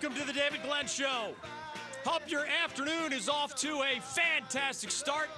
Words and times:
Welcome 0.00 0.20
to 0.20 0.26
the 0.28 0.32
David 0.32 0.62
Glenn 0.62 0.86
Show. 0.86 1.34
Hope 2.04 2.30
your 2.30 2.46
afternoon 2.46 3.12
is 3.12 3.28
off 3.28 3.56
to 3.56 3.82
a 3.82 4.00
fantastic 4.00 4.92
start. 4.92 5.28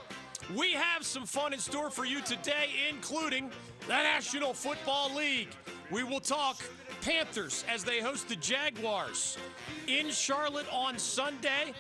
We 0.55 0.73
have 0.73 1.02
some 1.02 1.24
fun 1.24 1.55
in 1.55 1.59
store 1.59 1.88
for 1.88 2.05
you 2.05 2.20
today, 2.20 2.69
including 2.91 3.50
the 3.86 3.95
National 3.95 4.52
Football 4.52 5.14
League. 5.16 5.48
We 5.91 6.05
will 6.05 6.20
talk 6.20 6.60
Panthers 7.00 7.64
as 7.73 7.84
they 7.84 8.00
host 8.00 8.28
the 8.28 8.36
Jaguars 8.36 9.38
in 9.86 10.10
Charlotte 10.10 10.66
on 10.70 10.98
Sunday. 10.98 11.72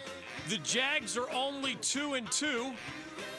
The 0.48 0.56
Jags 0.58 1.18
are 1.18 1.30
only 1.32 1.74
2 1.82 2.14
and 2.14 2.32
2 2.32 2.72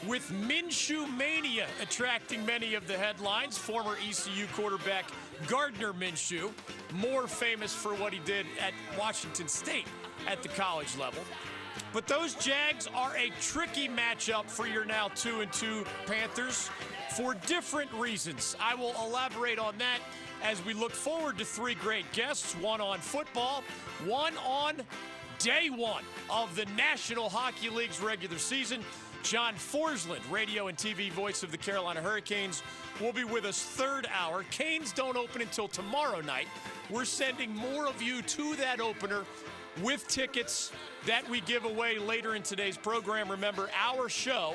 with 0.06 0.30
Minshew 0.30 1.16
Mania 1.16 1.66
attracting 1.80 2.46
many 2.46 2.74
of 2.74 2.86
the 2.86 2.96
headlines. 2.96 3.58
Former 3.58 3.96
ECU 4.08 4.46
quarterback 4.54 5.06
Gardner 5.48 5.92
Minshew, 5.92 6.50
more 6.92 7.26
famous 7.26 7.74
for 7.74 7.94
what 7.94 8.12
he 8.12 8.20
did 8.20 8.46
at 8.60 8.72
Washington 8.98 9.48
State 9.48 9.86
at 10.26 10.42
the 10.42 10.48
college 10.50 10.96
level. 10.96 11.22
But 11.92 12.06
those 12.06 12.34
Jags 12.34 12.88
are 12.94 13.16
a 13.16 13.30
tricky 13.40 13.88
matchup 13.88 14.48
for 14.48 14.66
your 14.66 14.84
now 14.84 15.08
2 15.08 15.40
and 15.40 15.52
2 15.52 15.84
Panthers 16.06 16.70
for 17.16 17.34
different 17.46 17.92
reasons. 17.92 18.56
I 18.60 18.74
will 18.74 18.94
elaborate 19.04 19.58
on 19.58 19.76
that 19.78 19.98
as 20.42 20.64
we 20.64 20.74
look 20.74 20.92
forward 20.92 21.38
to 21.38 21.44
three 21.44 21.74
great 21.74 22.10
guests 22.12 22.54
one 22.54 22.80
on 22.80 22.98
football, 22.98 23.62
one 24.04 24.34
on 24.38 24.82
day 25.38 25.68
one 25.70 26.04
of 26.30 26.54
the 26.56 26.66
National 26.76 27.28
Hockey 27.28 27.68
League's 27.68 28.00
regular 28.00 28.38
season. 28.38 28.82
John 29.22 29.54
Forslund, 29.54 30.20
radio 30.30 30.66
and 30.68 30.76
TV 30.76 31.10
voice 31.10 31.42
of 31.42 31.50
the 31.50 31.56
Carolina 31.56 32.02
Hurricanes, 32.02 32.62
will 33.00 33.12
be 33.12 33.24
with 33.24 33.44
us 33.44 33.62
third 33.62 34.06
hour. 34.12 34.44
Canes 34.50 34.92
don't 34.92 35.16
open 35.16 35.40
until 35.40 35.68
tomorrow 35.68 36.20
night. 36.20 36.48
We're 36.90 37.04
sending 37.04 37.54
more 37.54 37.86
of 37.86 38.02
you 38.02 38.22
to 38.22 38.56
that 38.56 38.80
opener 38.80 39.24
with 39.82 40.06
tickets 40.08 40.72
that 41.06 41.28
we 41.30 41.40
give 41.42 41.64
away 41.64 41.98
later 41.98 42.34
in 42.34 42.42
today's 42.42 42.76
program. 42.76 43.30
Remember, 43.30 43.70
our 43.80 44.08
show 44.08 44.54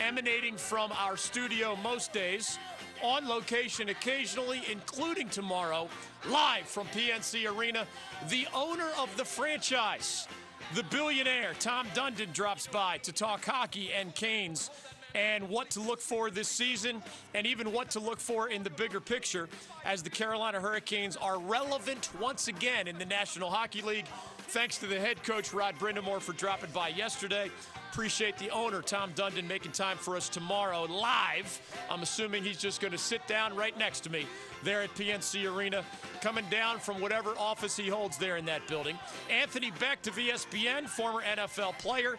emanating 0.00 0.56
from 0.56 0.92
our 0.92 1.16
studio 1.16 1.76
most 1.82 2.12
days, 2.12 2.58
on 3.02 3.28
location 3.28 3.90
occasionally, 3.90 4.62
including 4.70 5.28
tomorrow, 5.28 5.88
live 6.28 6.66
from 6.66 6.86
PNC 6.88 7.46
Arena. 7.56 7.86
The 8.28 8.46
owner 8.54 8.88
of 8.98 9.14
the 9.16 9.24
franchise, 9.24 10.26
the 10.74 10.82
billionaire 10.84 11.54
Tom 11.58 11.86
Dundon, 11.94 12.32
drops 12.32 12.66
by 12.66 12.98
to 12.98 13.12
talk 13.12 13.44
hockey 13.44 13.90
and 13.92 14.14
Canes 14.14 14.70
and 15.14 15.48
what 15.48 15.70
to 15.70 15.80
look 15.80 16.00
for 16.00 16.30
this 16.30 16.48
season, 16.48 17.02
and 17.34 17.46
even 17.46 17.72
what 17.72 17.90
to 17.90 18.00
look 18.00 18.20
for 18.20 18.50
in 18.50 18.62
the 18.62 18.70
bigger 18.70 19.00
picture 19.00 19.48
as 19.84 20.02
the 20.02 20.10
Carolina 20.10 20.60
Hurricanes 20.60 21.16
are 21.16 21.40
relevant 21.40 22.10
once 22.20 22.48
again 22.48 22.86
in 22.86 22.98
the 22.98 23.06
National 23.06 23.50
Hockey 23.50 23.80
League. 23.80 24.06
Thanks 24.48 24.78
to 24.78 24.86
the 24.86 24.98
head 24.98 25.22
coach, 25.24 25.52
Rod 25.52 25.78
Brind'Amour, 25.78 26.22
for 26.22 26.32
dropping 26.32 26.70
by 26.70 26.88
yesterday. 26.88 27.50
Appreciate 27.92 28.38
the 28.38 28.48
owner, 28.48 28.80
Tom 28.80 29.12
Dundon, 29.12 29.46
making 29.46 29.72
time 29.72 29.98
for 29.98 30.16
us 30.16 30.30
tomorrow 30.30 30.84
live. 30.84 31.60
I'm 31.90 32.00
assuming 32.00 32.42
he's 32.42 32.56
just 32.56 32.80
going 32.80 32.92
to 32.92 32.98
sit 32.98 33.26
down 33.26 33.54
right 33.54 33.76
next 33.78 34.00
to 34.00 34.10
me 34.10 34.24
there 34.64 34.80
at 34.80 34.94
PNC 34.94 35.54
Arena, 35.54 35.84
coming 36.22 36.46
down 36.50 36.78
from 36.78 36.98
whatever 36.98 37.34
office 37.38 37.76
he 37.76 37.88
holds 37.88 38.16
there 38.16 38.38
in 38.38 38.46
that 38.46 38.66
building. 38.68 38.98
Anthony 39.30 39.70
Becht 39.72 40.00
to 40.02 40.10
ESPN, 40.12 40.88
former 40.88 41.20
NFL 41.20 41.78
player 41.78 42.16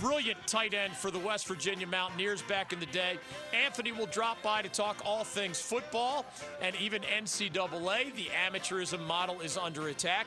brilliant 0.00 0.38
tight 0.46 0.74
end 0.74 0.94
for 0.94 1.10
the 1.10 1.18
West 1.18 1.46
Virginia 1.46 1.86
Mountaineers 1.86 2.42
back 2.42 2.72
in 2.72 2.80
the 2.80 2.86
day. 2.86 3.18
Anthony 3.54 3.92
will 3.92 4.06
drop 4.06 4.42
by 4.42 4.62
to 4.62 4.68
talk 4.68 5.00
all 5.04 5.24
things 5.24 5.60
football 5.60 6.26
and 6.60 6.76
even 6.76 7.02
NCAA. 7.02 8.14
The 8.14 8.28
amateurism 8.48 9.06
model 9.06 9.40
is 9.40 9.56
under 9.56 9.88
attack. 9.88 10.26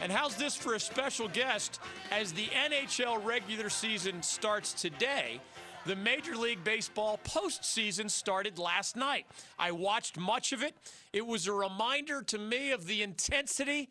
And 0.00 0.10
how's 0.10 0.36
this 0.36 0.56
for 0.56 0.74
a 0.74 0.80
special 0.80 1.28
guest 1.28 1.80
as 2.10 2.32
the 2.32 2.46
NHL 2.46 3.24
regular 3.24 3.68
season 3.68 4.22
starts 4.22 4.72
today? 4.72 5.40
The 5.86 5.96
Major 5.96 6.36
League 6.36 6.62
Baseball 6.62 7.18
postseason 7.24 8.10
started 8.10 8.58
last 8.58 8.96
night. 8.96 9.26
I 9.58 9.72
watched 9.72 10.18
much 10.18 10.52
of 10.52 10.62
it. 10.62 10.74
It 11.12 11.26
was 11.26 11.46
a 11.46 11.52
reminder 11.52 12.22
to 12.22 12.38
me 12.38 12.70
of 12.72 12.86
the 12.86 13.02
intensity 13.02 13.88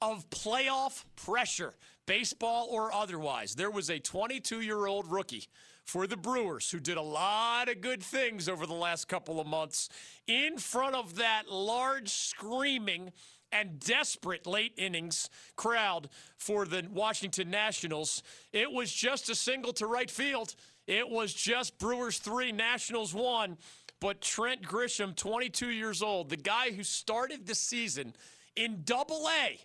of 0.00 0.28
playoff 0.30 1.04
pressure 1.16 1.74
baseball 2.08 2.66
or 2.70 2.92
otherwise. 2.92 3.54
There 3.54 3.70
was 3.70 3.90
a 3.90 4.00
22 4.00 4.62
year 4.62 4.86
old 4.86 5.12
rookie 5.12 5.46
for 5.84 6.06
the 6.06 6.16
Brewers 6.16 6.70
who 6.70 6.80
did 6.80 6.96
a 6.96 7.02
lot 7.02 7.68
of 7.68 7.80
good 7.80 8.02
things 8.02 8.48
over 8.48 8.66
the 8.66 8.74
last 8.74 9.06
couple 9.06 9.38
of 9.38 9.46
months 9.46 9.88
in 10.26 10.56
front 10.58 10.94
of 10.94 11.16
that 11.16 11.44
large, 11.48 12.08
screaming, 12.08 13.12
and 13.52 13.78
desperate 13.78 14.46
late 14.46 14.72
innings 14.76 15.30
crowd 15.56 16.08
for 16.36 16.64
the 16.64 16.86
Washington 16.90 17.50
Nationals. 17.50 18.22
It 18.52 18.72
was 18.72 18.92
just 18.92 19.30
a 19.30 19.34
single 19.34 19.72
to 19.74 19.86
right 19.86 20.10
field. 20.10 20.54
It 20.86 21.08
was 21.08 21.32
just 21.34 21.78
Brewers 21.78 22.18
3, 22.18 22.52
Nationals 22.52 23.14
1. 23.14 23.58
But 24.00 24.20
Trent 24.20 24.62
Grisham, 24.62 25.14
22 25.14 25.70
years 25.70 26.02
old, 26.02 26.30
the 26.30 26.36
guy 26.36 26.70
who 26.70 26.84
started 26.84 27.46
the 27.46 27.54
season 27.54 28.14
in 28.56 28.82
double 28.84 29.28
A, 29.28 29.58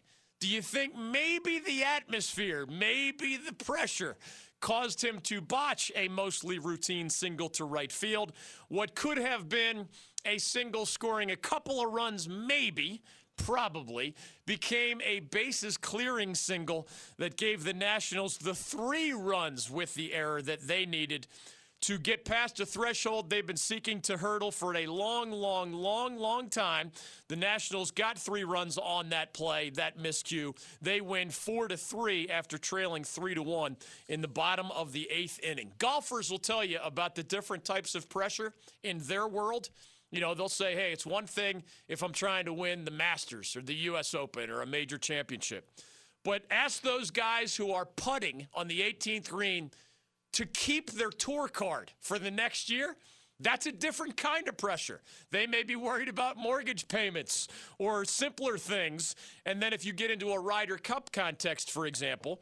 do 0.43 0.49
you 0.49 0.61
think 0.61 0.93
maybe 0.97 1.59
the 1.59 1.85
atmosphere, 1.85 2.65
maybe 2.65 3.37
the 3.37 3.53
pressure 3.53 4.17
caused 4.59 5.01
him 5.01 5.21
to 5.21 5.39
botch 5.39 5.89
a 5.95 6.09
mostly 6.09 6.59
routine 6.59 7.09
single 7.09 7.47
to 7.47 7.63
right 7.63 7.93
field? 7.93 8.33
What 8.67 8.93
could 8.93 9.17
have 9.17 9.47
been 9.47 9.87
a 10.25 10.37
single 10.39 10.85
scoring 10.85 11.31
a 11.31 11.37
couple 11.37 11.79
of 11.79 11.93
runs, 11.93 12.27
maybe, 12.27 13.03
probably, 13.37 14.15
became 14.45 14.99
a 15.05 15.21
bases 15.21 15.77
clearing 15.77 16.35
single 16.35 16.89
that 17.17 17.37
gave 17.37 17.63
the 17.63 17.73
Nationals 17.73 18.37
the 18.37 18.53
three 18.53 19.13
runs 19.13 19.71
with 19.71 19.93
the 19.93 20.13
error 20.13 20.41
that 20.41 20.67
they 20.67 20.85
needed 20.85 21.25
to 21.83 21.97
get 21.97 22.23
past 22.23 22.61
a 22.61 22.65
threshold 22.65 23.29
they've 23.29 23.45
been 23.45 23.57
seeking 23.57 23.99
to 23.99 24.15
hurdle 24.15 24.51
for 24.51 24.73
a 24.75 24.87
long, 24.87 25.31
long, 25.31 25.73
long, 25.73 26.17
long 26.17 26.49
time. 26.49 26.91
The 27.27 27.35
Nationals 27.35 27.91
got 27.91 28.17
three 28.17 28.45
runs 28.45 28.77
on 28.77 29.09
that 29.09 29.33
play, 29.33 29.69
that 29.71 29.99
miscue. 29.99 30.55
They 30.81 31.01
win 31.01 31.29
four 31.29 31.67
to 31.67 31.75
three 31.75 32.29
after 32.29 32.57
trailing 32.57 33.03
three 33.03 33.35
to 33.35 33.43
one 33.43 33.75
in 34.07 34.21
the 34.21 34.29
bottom 34.29 34.71
of 34.71 34.93
the 34.93 35.09
eighth 35.11 35.41
inning. 35.43 35.73
Golfers 35.77 36.31
will 36.31 36.39
tell 36.39 36.63
you 36.63 36.79
about 36.81 37.15
the 37.15 37.23
different 37.23 37.65
types 37.65 37.95
of 37.95 38.07
pressure 38.07 38.53
in 38.83 38.99
their 38.99 39.27
world. 39.27 39.69
You 40.09 40.21
know, 40.21 40.33
they'll 40.33 40.47
say, 40.47 40.75
hey, 40.75 40.93
it's 40.93 41.05
one 41.05 41.27
thing 41.27 41.63
if 41.89 42.01
I'm 42.01 42.13
trying 42.13 42.45
to 42.45 42.53
win 42.53 42.85
the 42.85 42.91
Masters 42.91 43.57
or 43.57 43.61
the 43.61 43.75
U.S. 43.75 44.13
Open 44.13 44.49
or 44.49 44.61
a 44.61 44.65
major 44.65 44.97
championship. 44.97 45.69
But 46.23 46.43
ask 46.49 46.81
those 46.81 47.11
guys 47.11 47.57
who 47.57 47.71
are 47.73 47.85
putting 47.85 48.47
on 48.53 48.69
the 48.69 48.79
18th 48.79 49.29
green 49.29 49.71
to 50.33 50.45
keep 50.45 50.91
their 50.91 51.09
tour 51.09 51.47
card 51.47 51.91
for 51.99 52.19
the 52.19 52.31
next 52.31 52.69
year, 52.69 52.95
that's 53.39 53.65
a 53.65 53.71
different 53.71 54.15
kind 54.15 54.47
of 54.47 54.57
pressure. 54.57 55.01
They 55.31 55.47
may 55.47 55.63
be 55.63 55.75
worried 55.75 56.09
about 56.09 56.37
mortgage 56.37 56.87
payments 56.87 57.47
or 57.77 58.05
simpler 58.05 58.57
things. 58.57 59.15
And 59.45 59.61
then 59.61 59.73
if 59.73 59.85
you 59.85 59.93
get 59.93 60.11
into 60.11 60.31
a 60.31 60.39
Ryder 60.39 60.77
Cup 60.77 61.11
context, 61.11 61.71
for 61.71 61.85
example, 61.85 62.41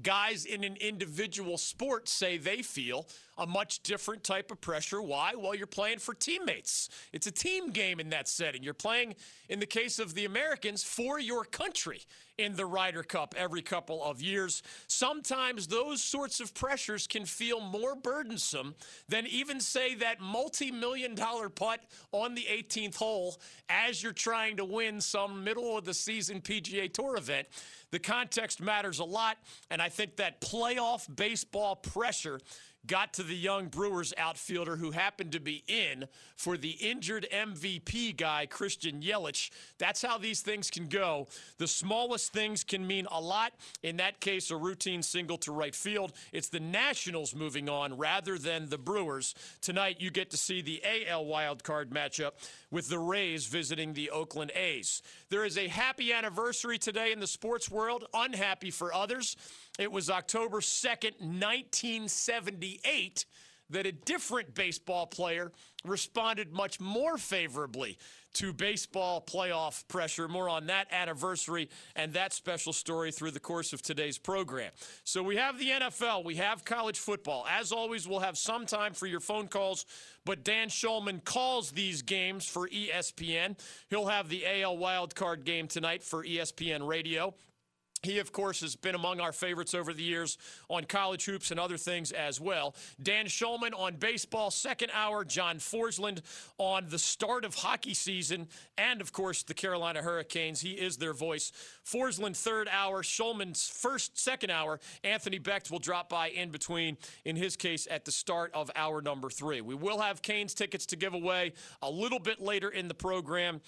guys 0.00 0.46
in 0.46 0.64
an 0.64 0.76
individual 0.80 1.58
sport 1.58 2.08
say 2.08 2.38
they 2.38 2.62
feel 2.62 3.06
a 3.36 3.46
much 3.46 3.82
different 3.82 4.24
type 4.24 4.50
of 4.50 4.60
pressure. 4.60 5.02
Why? 5.02 5.34
Well, 5.36 5.54
you're 5.54 5.66
playing 5.66 5.98
for 5.98 6.14
teammates. 6.14 6.88
It's 7.12 7.26
a 7.26 7.30
team 7.30 7.70
game 7.70 8.00
in 8.00 8.10
that 8.10 8.28
setting. 8.28 8.62
You're 8.62 8.74
playing, 8.74 9.16
in 9.48 9.60
the 9.60 9.66
case 9.66 9.98
of 9.98 10.14
the 10.14 10.24
Americans, 10.24 10.82
for 10.82 11.18
your 11.18 11.44
country 11.44 12.02
in 12.38 12.56
the 12.56 12.64
Ryder 12.64 13.02
Cup 13.02 13.34
every 13.36 13.62
couple 13.62 14.02
of 14.02 14.22
years. 14.22 14.62
Sometimes 14.86 15.66
those 15.66 16.02
sorts 16.02 16.40
of 16.40 16.54
pressures 16.54 17.06
can 17.06 17.24
feel 17.26 17.60
more 17.60 17.94
burdensome 17.94 18.74
than 19.08 19.26
even, 19.26 19.60
say, 19.60 19.94
that 19.96 20.20
multi 20.20 20.70
million 20.70 21.14
dollar 21.14 21.48
putt 21.48 21.80
on 22.12 22.34
the 22.34 22.46
18th 22.50 22.96
hole 22.96 23.36
as 23.68 24.02
you're 24.02 24.12
trying 24.12 24.56
to 24.56 24.64
win 24.64 25.00
some 25.00 25.44
middle 25.44 25.76
of 25.76 25.84
the 25.84 25.94
season 25.94 26.40
PGA 26.40 26.92
Tour 26.92 27.16
event. 27.16 27.46
The 27.92 27.98
context 27.98 28.60
matters 28.60 28.98
a 28.98 29.04
lot, 29.04 29.36
and 29.70 29.80
I 29.80 29.90
think 29.90 30.16
that 30.16 30.40
playoff 30.40 31.14
baseball 31.14 31.76
pressure 31.76 32.40
got 32.86 33.12
to 33.14 33.22
the 33.22 33.36
young 33.36 33.68
Brewers 33.68 34.12
outfielder 34.18 34.76
who 34.76 34.90
happened 34.90 35.32
to 35.32 35.40
be 35.40 35.62
in 35.68 36.06
for 36.36 36.56
the 36.56 36.70
injured 36.70 37.26
MVP 37.32 38.16
guy, 38.16 38.46
Christian 38.46 39.00
Yelich. 39.00 39.50
That's 39.78 40.02
how 40.02 40.18
these 40.18 40.40
things 40.40 40.70
can 40.70 40.88
go. 40.88 41.28
The 41.58 41.68
smallest 41.68 42.32
things 42.32 42.64
can 42.64 42.86
mean 42.86 43.06
a 43.10 43.20
lot. 43.20 43.52
In 43.82 43.98
that 43.98 44.20
case, 44.20 44.50
a 44.50 44.56
routine 44.56 45.02
single 45.02 45.38
to 45.38 45.52
right 45.52 45.74
field. 45.74 46.12
It's 46.32 46.48
the 46.48 46.60
Nationals 46.60 47.34
moving 47.34 47.68
on 47.68 47.96
rather 47.96 48.38
than 48.38 48.68
the 48.68 48.78
Brewers. 48.78 49.34
Tonight, 49.60 49.96
you 50.00 50.10
get 50.10 50.30
to 50.30 50.36
see 50.36 50.62
the 50.62 50.82
AL 50.84 51.24
wildcard 51.24 51.86
matchup 51.86 52.32
with 52.70 52.88
the 52.88 52.98
Rays 52.98 53.46
visiting 53.46 53.92
the 53.92 54.10
Oakland 54.10 54.50
A's. 54.56 55.02
There 55.28 55.44
is 55.44 55.56
a 55.56 55.68
happy 55.68 56.12
anniversary 56.12 56.78
today 56.78 57.12
in 57.12 57.20
the 57.20 57.26
sports 57.26 57.70
world, 57.70 58.04
unhappy 58.12 58.70
for 58.70 58.92
others. 58.92 59.36
It 59.78 59.90
was 59.90 60.10
October 60.10 60.60
2nd, 60.60 61.20
1978 61.20 63.24
that 63.70 63.86
a 63.86 63.92
different 63.92 64.54
baseball 64.54 65.06
player 65.06 65.50
responded 65.84 66.52
much 66.52 66.78
more 66.78 67.18
favorably 67.18 67.98
to 68.34 68.52
baseball 68.52 69.20
playoff 69.20 69.86
pressure. 69.88 70.28
More 70.28 70.48
on 70.48 70.66
that 70.66 70.86
anniversary 70.92 71.68
and 71.96 72.12
that 72.12 72.32
special 72.32 72.72
story 72.72 73.12
through 73.12 73.32
the 73.32 73.40
course 73.40 73.72
of 73.72 73.82
today's 73.82 74.18
program. 74.18 74.70
So 75.04 75.22
we 75.22 75.36
have 75.36 75.58
the 75.58 75.70
NFL, 75.70 76.24
we 76.24 76.36
have 76.36 76.64
college 76.64 76.98
football. 76.98 77.46
As 77.50 77.72
always, 77.72 78.06
we'll 78.06 78.20
have 78.20 78.38
some 78.38 78.66
time 78.66 78.94
for 78.94 79.06
your 79.06 79.20
phone 79.20 79.48
calls, 79.48 79.84
but 80.24 80.44
Dan 80.44 80.68
Shulman 80.68 81.24
calls 81.24 81.72
these 81.72 82.02
games 82.02 82.46
for 82.46 82.68
ESPN. 82.68 83.58
He'll 83.88 84.06
have 84.06 84.28
the 84.28 84.44
AL 84.46 84.76
wildcard 84.76 85.44
game 85.44 85.66
tonight 85.66 86.02
for 86.02 86.24
ESPN 86.24 86.86
Radio. 86.86 87.34
He, 88.02 88.18
of 88.18 88.32
course, 88.32 88.62
has 88.62 88.74
been 88.74 88.96
among 88.96 89.20
our 89.20 89.32
favorites 89.32 89.74
over 89.74 89.92
the 89.92 90.02
years 90.02 90.36
on 90.68 90.84
college 90.84 91.24
hoops 91.24 91.52
and 91.52 91.60
other 91.60 91.76
things 91.76 92.10
as 92.10 92.40
well. 92.40 92.74
Dan 93.00 93.26
Shulman 93.26 93.78
on 93.78 93.94
baseball, 93.94 94.50
second 94.50 94.90
hour. 94.92 95.24
John 95.24 95.58
Forslund 95.58 96.22
on 96.58 96.88
the 96.88 96.98
start 96.98 97.44
of 97.44 97.54
hockey 97.54 97.94
season, 97.94 98.48
and, 98.76 99.00
of 99.00 99.12
course, 99.12 99.44
the 99.44 99.54
Carolina 99.54 100.02
Hurricanes. 100.02 100.60
He 100.60 100.72
is 100.72 100.96
their 100.96 101.12
voice. 101.12 101.52
Forslund, 101.86 102.36
third 102.36 102.68
hour. 102.68 103.04
Shulman's 103.04 103.68
first, 103.68 104.18
second 104.18 104.50
hour. 104.50 104.80
Anthony 105.04 105.38
Becht 105.38 105.70
will 105.70 105.78
drop 105.78 106.08
by 106.08 106.30
in 106.30 106.50
between, 106.50 106.96
in 107.24 107.36
his 107.36 107.54
case, 107.54 107.86
at 107.88 108.04
the 108.04 108.12
start 108.12 108.50
of 108.52 108.68
hour 108.74 109.00
number 109.00 109.30
three. 109.30 109.60
We 109.60 109.76
will 109.76 110.00
have 110.00 110.22
Canes 110.22 110.54
tickets 110.54 110.86
to 110.86 110.96
give 110.96 111.14
away 111.14 111.52
a 111.80 111.90
little 111.90 112.18
bit 112.18 112.40
later 112.40 112.68
in 112.68 112.88
the 112.88 112.94
program. 112.94 113.60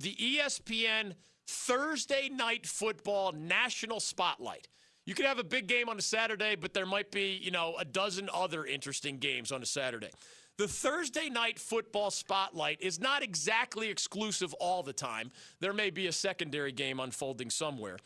The 0.00 0.14
ESPN 0.16 1.14
Thursday 1.46 2.28
night 2.28 2.66
football 2.66 3.32
national 3.32 4.00
spotlight. 4.00 4.68
You 5.04 5.14
could 5.14 5.26
have 5.26 5.38
a 5.38 5.44
big 5.44 5.68
game 5.68 5.88
on 5.88 5.98
a 5.98 6.02
Saturday, 6.02 6.56
but 6.56 6.74
there 6.74 6.86
might 6.86 7.12
be, 7.12 7.38
you 7.40 7.52
know, 7.52 7.76
a 7.78 7.84
dozen 7.84 8.28
other 8.34 8.64
interesting 8.66 9.18
games 9.18 9.52
on 9.52 9.62
a 9.62 9.66
Saturday. 9.66 10.10
The 10.58 10.66
Thursday 10.66 11.28
night 11.28 11.58
football 11.58 12.10
spotlight 12.10 12.80
is 12.80 12.98
not 12.98 13.22
exactly 13.22 13.88
exclusive 13.88 14.52
all 14.54 14.82
the 14.82 14.92
time. 14.92 15.30
There 15.60 15.72
may 15.72 15.90
be 15.90 16.06
a 16.06 16.12
secondary 16.12 16.72
game 16.72 16.98
unfolding 16.98 17.50
somewhere. 17.50 17.98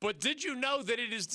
But 0.00 0.20
did 0.20 0.44
you 0.44 0.54
know 0.54 0.82
that 0.82 0.98
it 0.98 1.12
is 1.12 1.26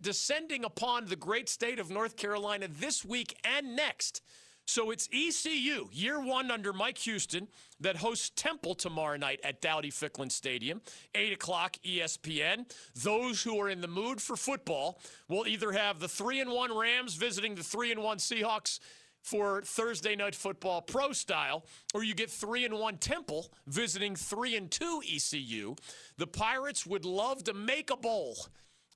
descending 0.00 0.64
upon 0.64 1.06
the 1.06 1.16
great 1.16 1.48
state 1.48 1.78
of 1.78 1.90
North 1.90 2.16
Carolina 2.16 2.66
this 2.66 3.04
week 3.04 3.36
and 3.44 3.76
next? 3.76 4.22
So 4.66 4.92
it's 4.92 5.08
ECU, 5.12 5.88
year 5.90 6.20
one 6.20 6.50
under 6.50 6.72
Mike 6.72 6.98
Houston, 6.98 7.48
that 7.80 7.96
hosts 7.96 8.30
Temple 8.36 8.76
tomorrow 8.76 9.16
night 9.16 9.40
at 9.42 9.60
Dowdy 9.60 9.90
Ficklen 9.90 10.30
Stadium, 10.30 10.80
8 11.14 11.32
o'clock 11.32 11.76
ESPN. 11.84 12.70
Those 12.94 13.42
who 13.42 13.60
are 13.60 13.68
in 13.68 13.80
the 13.80 13.88
mood 13.88 14.22
for 14.22 14.36
football 14.36 15.00
will 15.28 15.48
either 15.48 15.72
have 15.72 15.98
the 15.98 16.06
3 16.06 16.40
and 16.40 16.50
1 16.50 16.78
Rams 16.78 17.14
visiting 17.14 17.56
the 17.56 17.64
3 17.64 17.90
and 17.90 18.02
1 18.02 18.18
Seahawks 18.18 18.78
for 19.22 19.60
Thursday 19.62 20.16
night 20.16 20.34
football 20.34 20.80
pro 20.80 21.12
style, 21.12 21.64
or 21.92 22.04
you 22.04 22.14
get 22.14 22.30
3 22.30 22.64
and 22.64 22.74
1 22.74 22.98
Temple 22.98 23.52
visiting 23.66 24.14
3 24.14 24.56
and 24.56 24.70
2 24.70 25.02
ECU. 25.04 25.74
The 26.16 26.26
Pirates 26.26 26.86
would 26.86 27.04
love 27.04 27.44
to 27.44 27.54
make 27.54 27.90
a 27.90 27.96
bowl 27.96 28.36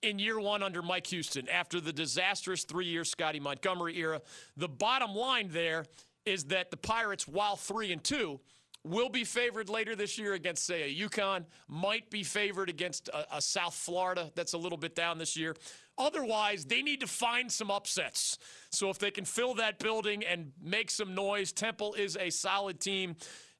in 0.05 0.19
year 0.19 0.39
one 0.39 0.63
under 0.63 0.83
Mike 0.83 1.07
Houston 1.09 1.49
after 1.49 1.81
the 1.81 1.93
disastrous 1.93 2.65
three 2.65 2.87
year 2.87 3.05
Scottie 3.05 3.41
Montgomery 3.41 3.99
era. 3.99 4.21
The 4.57 4.69
bottom 4.69 5.15
line 5.15 5.49
there 5.51 5.87
is 6.25 6.45
that 6.45 6.71
the 6.71 6.77
Pirates, 6.77 7.27
while 7.27 7.57
three 7.57 7.93
and 7.93 8.03
two, 8.03 8.41
will 8.85 9.09
be 9.09 9.25
favored 9.25 9.69
later 9.71 9.97
this 9.97 10.19
year 10.19 10.35
against, 10.35 10.67
say, 10.67 10.83
a 10.83 11.09
UConn, 11.09 11.47
might 11.69 12.11
be 12.11 12.23
favored 12.23 12.69
against 12.69 13.09
a, 13.09 13.37
a, 13.37 13.41
South 13.41 13.75
Florida 13.75 14.31
that's 14.35 14.53
a 14.53 14.59
little 14.59 14.77
bit 14.77 14.95
down 14.95 15.17
this 15.17 15.37
year. 15.37 15.57
Otherwise, 15.97 16.67
they 16.67 16.83
need 16.83 17.01
to 17.01 17.07
find 17.07 17.51
some 17.51 17.71
upsets. 17.71 18.39
So 18.71 18.91
if 18.91 18.99
they 18.99 19.11
can 19.11 19.25
fill 19.25 19.55
that 19.55 19.79
building 19.79 20.23
and 20.23 20.53
make 20.63 20.91
some 20.91 21.15
noise, 21.15 21.51
Temple 21.51 21.95
is 21.95 22.17
a 22.19 22.29
solid 22.29 22.79
team 22.79 23.17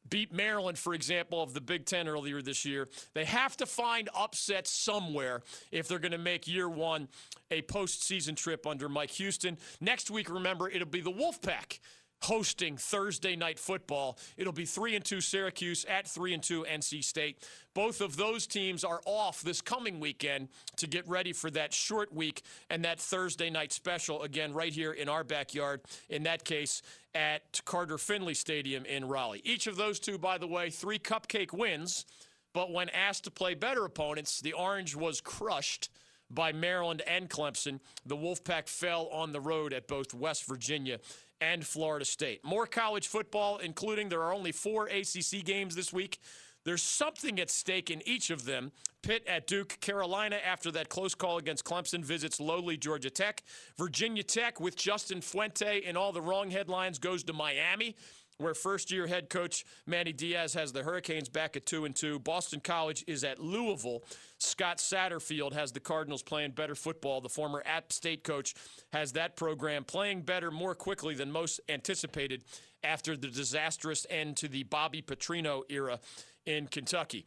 beat 0.09 0.33
Maryland, 0.33 0.79
for 0.79 0.95
example, 0.95 1.43
of 1.43 1.55
the 1.55 1.61
Big 1.61 1.87
Ten 1.87 2.09
earlier 2.09 2.43
this 2.43 2.65
year. 2.65 2.89
They 3.15 3.25
have 3.25 3.57
to 3.59 3.67
find 3.67 4.09
upsets 4.15 4.71
somewhere 4.71 5.43
if 5.73 5.89
they're 5.89 5.99
going 5.99 6.13
to 6.13 6.19
make 6.19 6.47
year 6.47 6.69
one 6.69 7.09
a 7.51 7.63
postseason 7.63 8.37
trip 8.37 8.67
under 8.67 8.89
Mike 8.89 9.11
Houston. 9.13 9.59
Next 9.81 10.11
week, 10.11 10.31
remember, 10.31 10.69
it'll 10.69 10.87
be 10.87 11.01
the 11.01 11.13
Wolfpack 11.13 11.79
hosting 12.23 12.77
Thursday 12.77 13.37
night 13.37 13.59
football. 13.59 14.19
It'll 14.37 14.53
be 14.53 14.65
3 14.65 14.97
and 14.97 15.05
2 15.05 15.21
Syracuse 15.21 15.85
at 15.85 16.09
3 16.09 16.35
and 16.35 16.43
2 16.43 16.65
NC 16.65 17.05
State. 17.05 17.39
Both 17.75 18.01
of 18.01 18.17
those 18.17 18.47
teams 18.47 18.85
are 18.85 19.01
off 19.05 19.43
this 19.43 19.61
coming 19.61 20.01
weekend 20.01 20.49
to 20.77 20.87
get 20.87 21.07
ready 21.09 21.33
for 21.33 21.51
that 21.51 21.73
short 21.73 22.15
week 22.15 22.43
and 22.71 22.85
that 22.85 23.01
Thursday 23.01 23.51
night 23.51 23.73
special 23.73 24.23
again 24.23 24.53
right 24.53 24.73
here 24.73 24.93
in 24.93 25.09
our 25.09 25.25
backyard. 25.25 25.83
In 26.09 26.23
that 26.23 26.45
case, 26.45 26.83
at 27.15 27.61
Carter 27.65 27.99
Finley 27.99 28.35
Stadium 28.35 28.85
in 28.85 29.07
Raleigh. 29.07 29.43
Each 29.45 29.67
of 29.67 29.77
those 29.77 30.01
two, 30.01 30.19
by 30.19 30.39
the 30.39 30.49
way, 30.49 30.71
three 30.71 30.99
cupcake 30.99 31.53
wins, 31.53 32.07
but 32.53 32.73
when 32.73 32.89
asked 32.89 33.25
to 33.25 33.31
play 33.31 33.55
better 33.55 33.85
opponents, 33.85 34.41
the 34.41 34.53
Orange 34.53 34.97
was 34.97 35.21
crushed 35.21 35.91
by 36.31 36.53
Maryland 36.53 37.03
and 37.07 37.29
Clemson. 37.29 37.81
The 38.07 38.17
Wolfpack 38.17 38.69
fell 38.69 39.09
on 39.09 39.33
the 39.33 39.41
road 39.41 39.73
at 39.73 39.87
both 39.87 40.15
West 40.15 40.47
Virginia 40.47 40.99
and 41.41 41.65
Florida 41.65 42.05
State. 42.05 42.45
More 42.45 42.67
college 42.67 43.09
football, 43.09 43.59
including 43.59 44.09
there 44.09 44.23
are 44.23 44.33
only 44.33 44.53
four 44.53 44.87
ACC 44.87 45.45
games 45.45 45.75
this 45.75 45.93
week. 45.93 46.19
There's 46.65 46.83
something 46.83 47.39
at 47.41 47.51
stake 47.51 47.91
in 47.91 48.07
each 48.09 48.31
of 48.31 48.45
them. 48.47 48.73
Pitt 49.03 49.27
at 49.27 49.47
Duke, 49.47 49.79
Carolina 49.81 50.37
after 50.43 50.71
that 50.71 50.89
close 50.89 51.15
call 51.15 51.37
against 51.37 51.63
Clemson 51.65 52.03
visits 52.03 52.41
lowly 52.41 52.79
Georgia 52.79 53.11
Tech. 53.11 53.43
Virginia 53.77 54.23
Tech 54.23 54.61
with 54.61 54.77
Justin 54.77 55.21
Fuente 55.21 55.83
in 55.85 55.95
all 55.95 56.11
the 56.11 56.23
wrong 56.23 56.51
headlines 56.51 56.99
goes 56.99 57.23
to 57.25 57.35
Miami 57.35 57.97
where 58.39 58.55
first 58.55 58.91
year 58.91 59.07
head 59.07 59.31
coach 59.31 59.65
Manny 59.87 60.13
Diaz 60.13 60.55
has 60.55 60.73
the 60.73 60.83
Hurricanes 60.83 61.29
back 61.29 61.57
at 61.57 61.67
2 61.67 61.85
and 61.85 61.95
2. 61.95 62.19
Boston 62.21 62.61
College 62.61 63.05
is 63.07 63.25
at 63.25 63.39
Louisville. 63.39 64.03
Scott 64.39 64.79
Satterfield 64.79 65.53
has 65.53 65.73
the 65.73 65.81
Cardinals 65.81 66.23
playing 66.23 66.53
better 66.53 66.75
football. 66.75 67.21
The 67.21 67.29
former 67.29 67.63
App 67.65 67.93
State 67.93 68.25
coach 68.25 68.55
has 68.93 69.13
that 69.13 69.37
program 69.37 69.85
playing 69.85 70.23
better 70.23 70.51
more 70.51 70.75
quickly 70.75 71.15
than 71.15 71.31
most 71.31 71.61
anticipated 71.69 72.45
after 72.83 73.17
the 73.17 73.29
disastrous 73.29 74.07
end 74.11 74.37
to 74.39 74.49
the 74.49 74.65
Bobby 74.65 75.03
Petrino 75.03 75.63
era 75.69 76.01
in 76.45 76.67
Kentucky. 76.67 77.27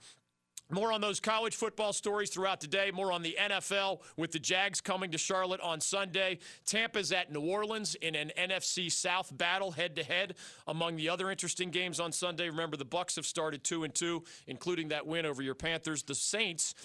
More 0.69 0.91
on 0.91 0.99
those 0.99 1.21
college 1.21 1.55
football 1.55 1.93
stories 1.93 2.29
throughout 2.29 2.59
the 2.59 2.67
day. 2.67 2.91
More 2.91 3.11
on 3.11 3.21
the 3.21 3.37
NFL 3.39 4.01
with 4.17 4.31
the 4.31 4.39
Jags 4.39 4.81
coming 4.81 5.11
to 5.11 5.17
Charlotte 5.17 5.61
on 5.61 5.79
Sunday. 5.79 6.39
Tampa's 6.65 7.13
at 7.13 7.31
New 7.31 7.41
Orleans 7.41 7.95
in 7.95 8.15
an 8.15 8.31
NFC 8.37 8.91
South 8.91 9.35
battle 9.37 9.71
head 9.71 9.95
to 9.95 10.03
head. 10.03 10.35
Among 10.67 10.97
the 10.97 11.07
other 11.07 11.31
interesting 11.31 11.71
games 11.71 12.01
on 12.01 12.11
Sunday, 12.11 12.49
remember 12.49 12.75
the 12.75 12.85
Bucks 12.85 13.15
have 13.15 13.25
started 13.25 13.63
2 13.63 13.85
and 13.85 13.95
2, 13.95 14.23
including 14.47 14.89
that 14.89 15.07
win 15.07 15.25
over 15.25 15.41
your 15.41 15.55
Panthers. 15.55 16.03
The 16.03 16.15
Saints 16.15 16.75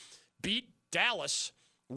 beat 0.42 0.70
Dallas 0.92 1.50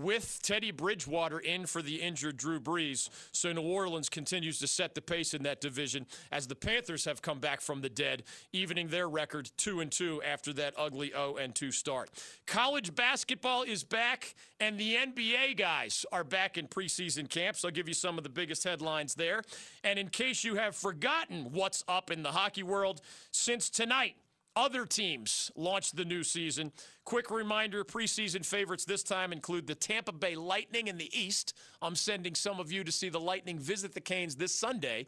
with 0.04 0.40
Teddy 0.42 0.72
Bridgewater 0.72 1.40
in 1.40 1.66
for 1.66 1.82
the 1.82 2.02
injured 2.02 2.38
Drew 2.38 2.60
Brees. 2.60 3.10
So 3.32 3.52
New 3.52 3.62
Orleans 3.62 4.10
continues 4.10 4.60
to 4.60 4.68
set 4.68 4.96
the 4.96 5.02
pace 5.02 5.34
in 5.34 5.44
that 5.44 5.62
division 5.62 6.06
as 6.32 6.48
the 6.48 6.56
Panthers 6.56 7.06
have 7.06 7.22
come 7.22 7.40
back 7.40 7.62
from 7.62 7.82
the 7.82 7.90
dead, 7.90 8.24
evening 8.54 8.88
their 8.88 9.08
record 9.10 9.50
2 9.58 9.82
and 9.82 9.92
2 9.92 10.22
after 10.24 10.54
that 10.54 10.74
ugly 10.78 11.10
0 11.10 11.38
and 11.38 11.56
2 11.56 11.72
start. 11.72 12.10
College 12.46 12.96
basketball 12.96 13.64
is 13.64 13.84
back 13.84 14.36
and 14.60 14.80
the 14.80 14.96
NBA 14.96 15.58
guys 15.58 16.06
are 16.12 16.24
back 16.24 16.58
in 16.58 16.68
preseason 16.68 17.30
camps. 17.30 17.64
I'll 17.66 17.72
give 17.72 17.88
you 17.88 17.94
some 17.94 18.18
of 18.18 18.24
the 18.24 18.30
biggest 18.30 18.64
headlines 18.64 19.16
there. 19.16 19.44
And 19.84 20.00
in 20.00 20.10
case 20.10 20.44
you 20.44 20.56
have 20.56 20.76
forgotten 20.76 21.52
what's 21.52 21.84
up 21.88 22.12
in 22.12 22.24
the 22.24 22.32
hockey 22.32 22.64
world, 22.64 23.02
since 23.32 23.70
tonight 23.70 24.16
other 24.56 24.86
teams 24.86 25.52
launch 25.56 25.92
the 25.92 26.06
new 26.06 26.24
season. 26.24 26.72
Quick 27.04 27.30
reminder 27.30 27.84
preseason 27.84 28.46
favorites 28.46 28.86
this 28.86 29.04
time 29.04 29.32
include 29.32 29.68
the 29.68 29.76
Tampa 29.76 30.12
Bay 30.12 30.36
Lightning 30.36 30.88
in 30.88 30.98
the 30.98 31.12
East. 31.18 31.54
I'm 31.82 31.96
sending 31.96 32.36
some 32.36 32.60
of 32.60 32.72
you 32.72 32.84
to 32.84 32.92
see 32.92 33.10
the 33.10 33.20
Lightning 33.20 33.60
visit 33.60 33.94
the 33.94 34.02
Canes 34.02 34.36
this 34.36 34.54
Sunday, 34.54 35.08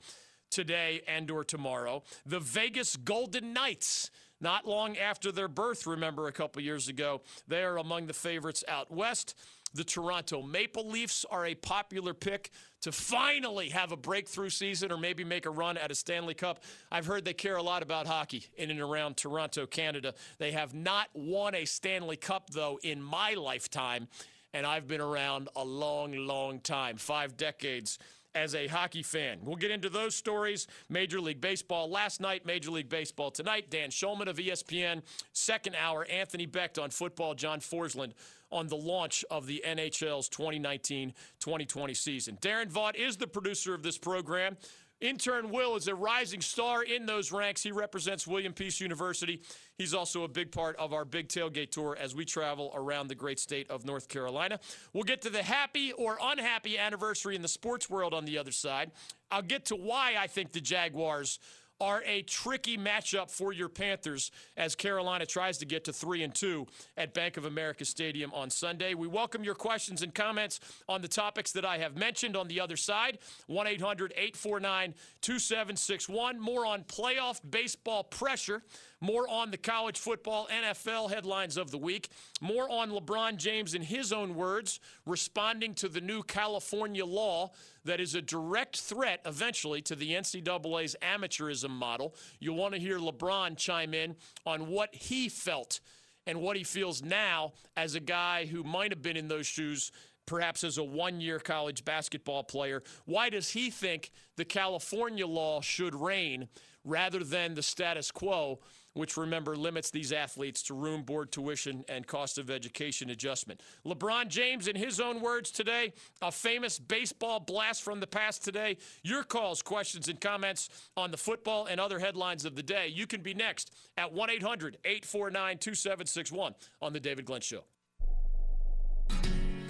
today, 0.49 1.01
and 1.07 1.29
or 1.31 1.43
tomorrow. 1.43 2.03
The 2.25 2.39
Vegas 2.39 2.95
Golden 2.95 3.53
Knights 3.53 4.11
not 4.39 4.67
long 4.67 4.97
after 4.97 5.31
their 5.31 5.47
birth, 5.47 5.87
remember 5.87 6.27
a 6.27 6.31
couple 6.31 6.61
years 6.61 6.87
ago. 6.87 7.21
They 7.47 7.63
are 7.63 7.77
among 7.77 8.07
the 8.07 8.13
favorites 8.13 8.63
out 8.67 8.91
west. 8.91 9.35
The 9.73 9.83
Toronto 9.83 10.41
Maple 10.41 10.87
Leafs 10.89 11.25
are 11.29 11.45
a 11.45 11.53
popular 11.53 12.13
pick 12.13 12.51
to 12.81 12.91
finally 12.91 13.69
have 13.69 13.91
a 13.91 13.97
breakthrough 13.97 14.49
season 14.49 14.91
or 14.91 14.97
maybe 14.97 15.23
make 15.23 15.45
a 15.45 15.49
run 15.49 15.77
at 15.77 15.91
a 15.91 15.95
Stanley 15.95 16.33
Cup. 16.33 16.63
I've 16.91 17.05
heard 17.05 17.25
they 17.25 17.33
care 17.33 17.57
a 17.57 17.61
lot 17.61 17.83
about 17.83 18.07
hockey 18.07 18.45
in 18.55 18.71
and 18.71 18.79
around 18.79 19.17
Toronto, 19.17 19.65
Canada. 19.65 20.13
They 20.37 20.51
have 20.51 20.73
not 20.73 21.09
won 21.13 21.53
a 21.53 21.65
Stanley 21.65 22.17
Cup, 22.17 22.49
though, 22.49 22.79
in 22.81 23.01
my 23.01 23.33
lifetime, 23.33 24.07
and 24.53 24.65
I've 24.65 24.87
been 24.87 25.01
around 25.01 25.49
a 25.55 25.63
long, 25.63 26.13
long 26.13 26.59
time 26.59 26.97
five 26.97 27.35
decades 27.35 27.99
as 28.37 28.53
a 28.53 28.67
hockey 28.67 29.01
fan. 29.01 29.39
We'll 29.43 29.55
get 29.55 29.71
into 29.71 29.89
those 29.89 30.15
stories. 30.15 30.67
Major 30.89 31.19
League 31.19 31.41
Baseball 31.41 31.89
last 31.89 32.21
night, 32.21 32.45
Major 32.45 32.71
League 32.71 32.89
Baseball 32.89 33.31
tonight. 33.31 33.69
Dan 33.71 33.89
Shulman 33.89 34.27
of 34.27 34.37
ESPN, 34.37 35.01
second 35.33 35.75
hour. 35.75 36.05
Anthony 36.09 36.45
Becht 36.45 36.81
on 36.81 36.91
football. 36.91 37.33
John 37.33 37.59
Forslund 37.59 38.13
on 38.51 38.67
the 38.67 38.77
launch 38.77 39.25
of 39.29 39.47
the 39.47 39.63
NHL's 39.65 40.29
2019 40.29 41.13
2020 41.39 41.93
season. 41.93 42.37
Darren 42.39 42.71
Vaught 42.71 42.95
is 42.95 43.17
the 43.17 43.27
producer 43.27 43.73
of 43.73 43.83
this 43.83 43.97
program. 43.97 44.55
Intern 44.99 45.51
Will 45.51 45.75
is 45.75 45.87
a 45.87 45.93
rising 45.93 46.41
star 46.41 46.83
in 46.83 47.05
those 47.05 47.31
ranks. 47.31 47.61
He 47.61 47.71
represents 47.71 48.25
William 48.25 48.51
Peace 48.51 48.81
University. 48.81 49.41
He's 49.77 49.93
also 49.93 50.23
a 50.23 50.27
big 50.27 50.51
part 50.51 50.75
of 50.77 50.91
our 50.91 51.05
big 51.05 51.27
tailgate 51.27 51.69
tour 51.69 51.95
as 51.99 52.15
we 52.15 52.25
travel 52.25 52.71
around 52.73 53.07
the 53.07 53.15
great 53.15 53.39
state 53.39 53.69
of 53.69 53.85
North 53.85 54.07
Carolina. 54.07 54.59
We'll 54.93 55.03
get 55.03 55.21
to 55.21 55.29
the 55.29 55.43
happy 55.43 55.93
or 55.93 56.17
unhappy 56.19 56.79
anniversary 56.79 57.35
in 57.35 57.43
the 57.43 57.47
sports 57.47 57.89
world 57.89 58.13
on 58.13 58.25
the 58.25 58.39
other 58.39 58.51
side. 58.51 58.91
I'll 59.29 59.43
get 59.43 59.65
to 59.65 59.75
why 59.75 60.15
I 60.17 60.25
think 60.25 60.51
the 60.51 60.61
Jaguars 60.61 61.37
are 61.79 62.03
a 62.05 62.21
tricky 62.23 62.77
matchup 62.77 63.29
for 63.29 63.53
your 63.53 63.69
Panthers 63.69 64.31
as 64.55 64.75
Carolina 64.75 65.25
tries 65.25 65.57
to 65.59 65.65
get 65.65 65.83
to 65.85 65.93
3 65.93 66.23
and 66.23 66.33
2 66.33 66.65
at 66.97 67.13
Bank 67.13 67.37
of 67.37 67.45
America 67.45 67.85
Stadium 67.85 68.33
on 68.33 68.49
Sunday. 68.49 68.93
We 68.93 69.07
welcome 69.07 69.43
your 69.43 69.55
questions 69.55 70.01
and 70.01 70.13
comments 70.13 70.59
on 70.89 71.01
the 71.01 71.07
topics 71.07 71.51
that 71.53 71.65
I 71.65 71.77
have 71.77 71.95
mentioned 71.95 72.35
on 72.35 72.47
the 72.47 72.59
other 72.59 72.77
side. 72.77 73.19
1-800-849-2761. 73.49 76.39
More 76.39 76.65
on 76.65 76.83
playoff 76.83 77.39
baseball 77.47 78.03
pressure 78.03 78.63
more 78.99 79.27
on 79.29 79.51
the 79.51 79.57
college 79.57 79.97
football 79.97 80.47
NFL 80.47 81.11
headlines 81.11 81.57
of 81.57 81.71
the 81.71 81.77
week. 81.77 82.09
More 82.41 82.69
on 82.69 82.89
LeBron 82.89 83.37
James, 83.37 83.73
in 83.73 83.81
his 83.81 84.11
own 84.11 84.35
words, 84.35 84.79
responding 85.05 85.73
to 85.75 85.89
the 85.89 86.01
new 86.01 86.23
California 86.23 87.05
law 87.05 87.51
that 87.85 87.99
is 87.99 88.15
a 88.15 88.21
direct 88.21 88.79
threat 88.79 89.21
eventually 89.25 89.81
to 89.83 89.95
the 89.95 90.11
NCAA's 90.11 90.95
amateurism 91.01 91.69
model. 91.69 92.15
You'll 92.39 92.57
want 92.57 92.73
to 92.73 92.79
hear 92.79 92.99
LeBron 92.99 93.57
chime 93.57 93.93
in 93.93 94.15
on 94.45 94.67
what 94.67 94.93
he 94.93 95.29
felt 95.29 95.79
and 96.25 96.41
what 96.41 96.57
he 96.57 96.63
feels 96.63 97.01
now 97.01 97.53
as 97.75 97.95
a 97.95 97.99
guy 97.99 98.45
who 98.45 98.63
might 98.63 98.91
have 98.91 99.01
been 99.01 99.17
in 99.17 99.27
those 99.27 99.47
shoes 99.47 99.91
perhaps 100.27 100.63
as 100.63 100.77
a 100.77 100.83
one 100.83 101.19
year 101.19 101.39
college 101.39 101.83
basketball 101.83 102.43
player. 102.43 102.83
Why 103.05 103.29
does 103.29 103.49
he 103.49 103.71
think 103.71 104.11
the 104.35 104.45
California 104.45 105.25
law 105.25 105.61
should 105.61 105.95
reign 105.95 106.49
rather 106.83 107.23
than 107.23 107.55
the 107.55 107.63
status 107.63 108.11
quo? 108.11 108.59
Which 108.97 109.15
remember 109.15 109.55
limits 109.55 109.91
these 109.91 110.11
athletes 110.11 110.61
to 110.63 110.73
room, 110.73 111.03
board, 111.03 111.31
tuition, 111.31 111.85
and 111.87 112.07
cost 112.07 112.37
of 112.37 112.49
education 112.49 113.09
adjustment. 113.11 113.61
LeBron 113.85 114.27
James, 114.27 114.67
in 114.67 114.75
his 114.75 114.99
own 114.99 115.21
words 115.21 115.51
today, 115.51 115.93
a 116.21 116.31
famous 116.31 116.79
baseball 116.79 117.39
blast 117.39 117.83
from 117.83 117.99
the 117.99 118.07
past 118.07 118.43
today. 118.43 118.77
Your 119.03 119.23
calls, 119.23 119.61
questions, 119.61 120.07
and 120.09 120.19
comments 120.19 120.69
on 120.95 121.11
the 121.11 121.17
football 121.17 121.67
and 121.67 121.79
other 121.79 121.99
headlines 121.99 122.43
of 122.45 122.55
the 122.55 122.63
day. 122.63 122.87
You 122.87 123.07
can 123.07 123.21
be 123.21 123.33
next 123.33 123.73
at 123.97 124.11
1 124.11 124.29
800 124.29 124.77
849 124.83 125.57
2761 125.57 126.55
on 126.81 126.93
The 126.93 126.99
David 126.99 127.25
Glenn 127.25 127.41
Show. 127.41 127.63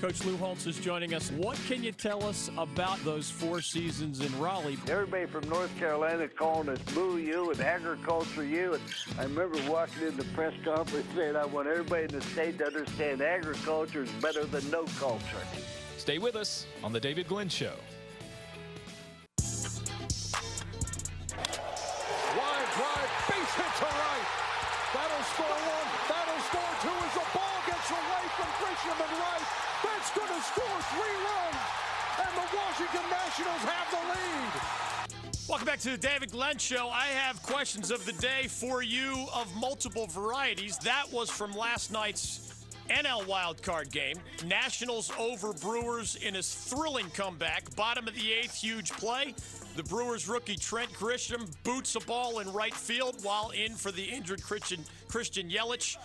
Coach 0.02 0.24
Lou 0.26 0.38
Holtz 0.38 0.68
is 0.68 0.78
joining 0.78 1.16
us. 1.16 1.32
What 1.32 1.58
can 1.68 1.82
you 1.84 1.92
tell 1.92 2.24
us 2.24 2.52
about 2.56 3.04
those 3.04 3.32
four 3.32 3.62
seasons 3.62 4.22
in 4.22 4.40
Raleigh? 4.40 4.78
Everybody 4.88 5.26
from 5.26 5.50
North 5.50 5.76
Carolina 5.80 6.28
calling 6.28 6.70
us 6.70 6.78
Moo 6.94 7.18
U 7.18 7.50
and 7.50 7.60
Agriculture 7.60 8.46
U. 8.46 8.76
And 8.76 8.84
I 9.18 9.24
remember 9.24 9.58
walking 9.68 10.08
in 10.08 10.16
the 10.16 10.24
press 10.36 10.54
conference 10.64 11.08
saying, 11.16 11.36
I 11.36 11.46
want 11.46 11.68
everybody 11.68 12.04
in 12.04 12.12
the 12.12 12.22
state 12.22 12.60
to 12.60 12.68
understand 12.68 13.24
agriculture 13.24 14.04
is 14.04 14.12
better 14.22 14.46
than 14.46 14.70
no 14.70 14.86
culture. 15.00 15.24
Stay 15.98 16.20
with 16.20 16.36
us 16.36 16.68
on 16.84 16.94
The 16.94 17.00
David 17.00 17.28
Glenn 17.28 17.50
Show. 17.50 17.74
Wide 19.40 19.50
drive, 22.78 23.10
base 23.30 23.54
hit 23.58 23.74
to 23.80 23.86
right. 23.86 24.28
That'll 24.94 25.24
score 25.34 25.48
one. 25.48 25.90
That'll 26.08 26.42
score 26.46 26.74
two 26.84 26.94
as 26.94 27.14
the 27.16 27.26
ball 27.34 27.58
gets 27.66 27.90
away 27.90 28.24
from 28.38 28.50
Grisham 28.62 28.94
and 28.94 29.20
right. 29.20 29.67
That's 29.84 30.12
going 30.16 30.28
to 30.28 30.42
score 30.42 30.82
three 30.94 31.18
runs, 31.22 31.58
and 32.20 32.34
the 32.36 32.58
Washington 32.58 33.10
Nationals 33.10 33.62
have 33.62 33.88
the 33.92 34.02
lead. 34.10 35.28
Welcome 35.48 35.66
back 35.66 35.80
to 35.80 35.92
the 35.92 35.98
David 35.98 36.32
Glenn 36.32 36.58
Show. 36.58 36.90
I 36.90 37.06
have 37.08 37.42
questions 37.44 37.92
of 37.92 38.06
the 38.06 38.14
day 38.14 38.48
for 38.48 38.82
you 38.82 39.28
of 39.36 39.54
multiple 39.56 40.08
varieties. 40.08 40.78
That 40.80 41.06
was 41.12 41.30
from 41.30 41.54
last 41.54 41.92
night's 41.92 42.66
NL 42.90 43.26
wildcard 43.26 43.92
game. 43.92 44.16
Nationals 44.46 45.12
over 45.20 45.54
Brewers 45.54 46.16
in 46.16 46.38
a 46.38 46.42
thrilling 46.42 47.10
comeback. 47.12 47.76
Bottom 47.76 48.08
of 48.08 48.16
the 48.16 48.34
eighth, 48.34 48.56
huge 48.56 48.92
play. 48.94 49.36
The 49.76 49.84
Brewers 49.84 50.28
rookie 50.28 50.56
Trent 50.56 50.92
Grisham 50.94 51.52
boots 51.64 51.96
a 51.96 52.00
ball 52.00 52.40
in 52.40 52.52
right 52.52 52.74
field 52.74 53.24
while 53.24 53.52
in 53.52 53.74
for 53.74 53.92
the 53.92 54.04
injured 54.04 54.42
Christian, 54.42 54.84
Christian 55.08 55.50
Yelich. 55.50 55.98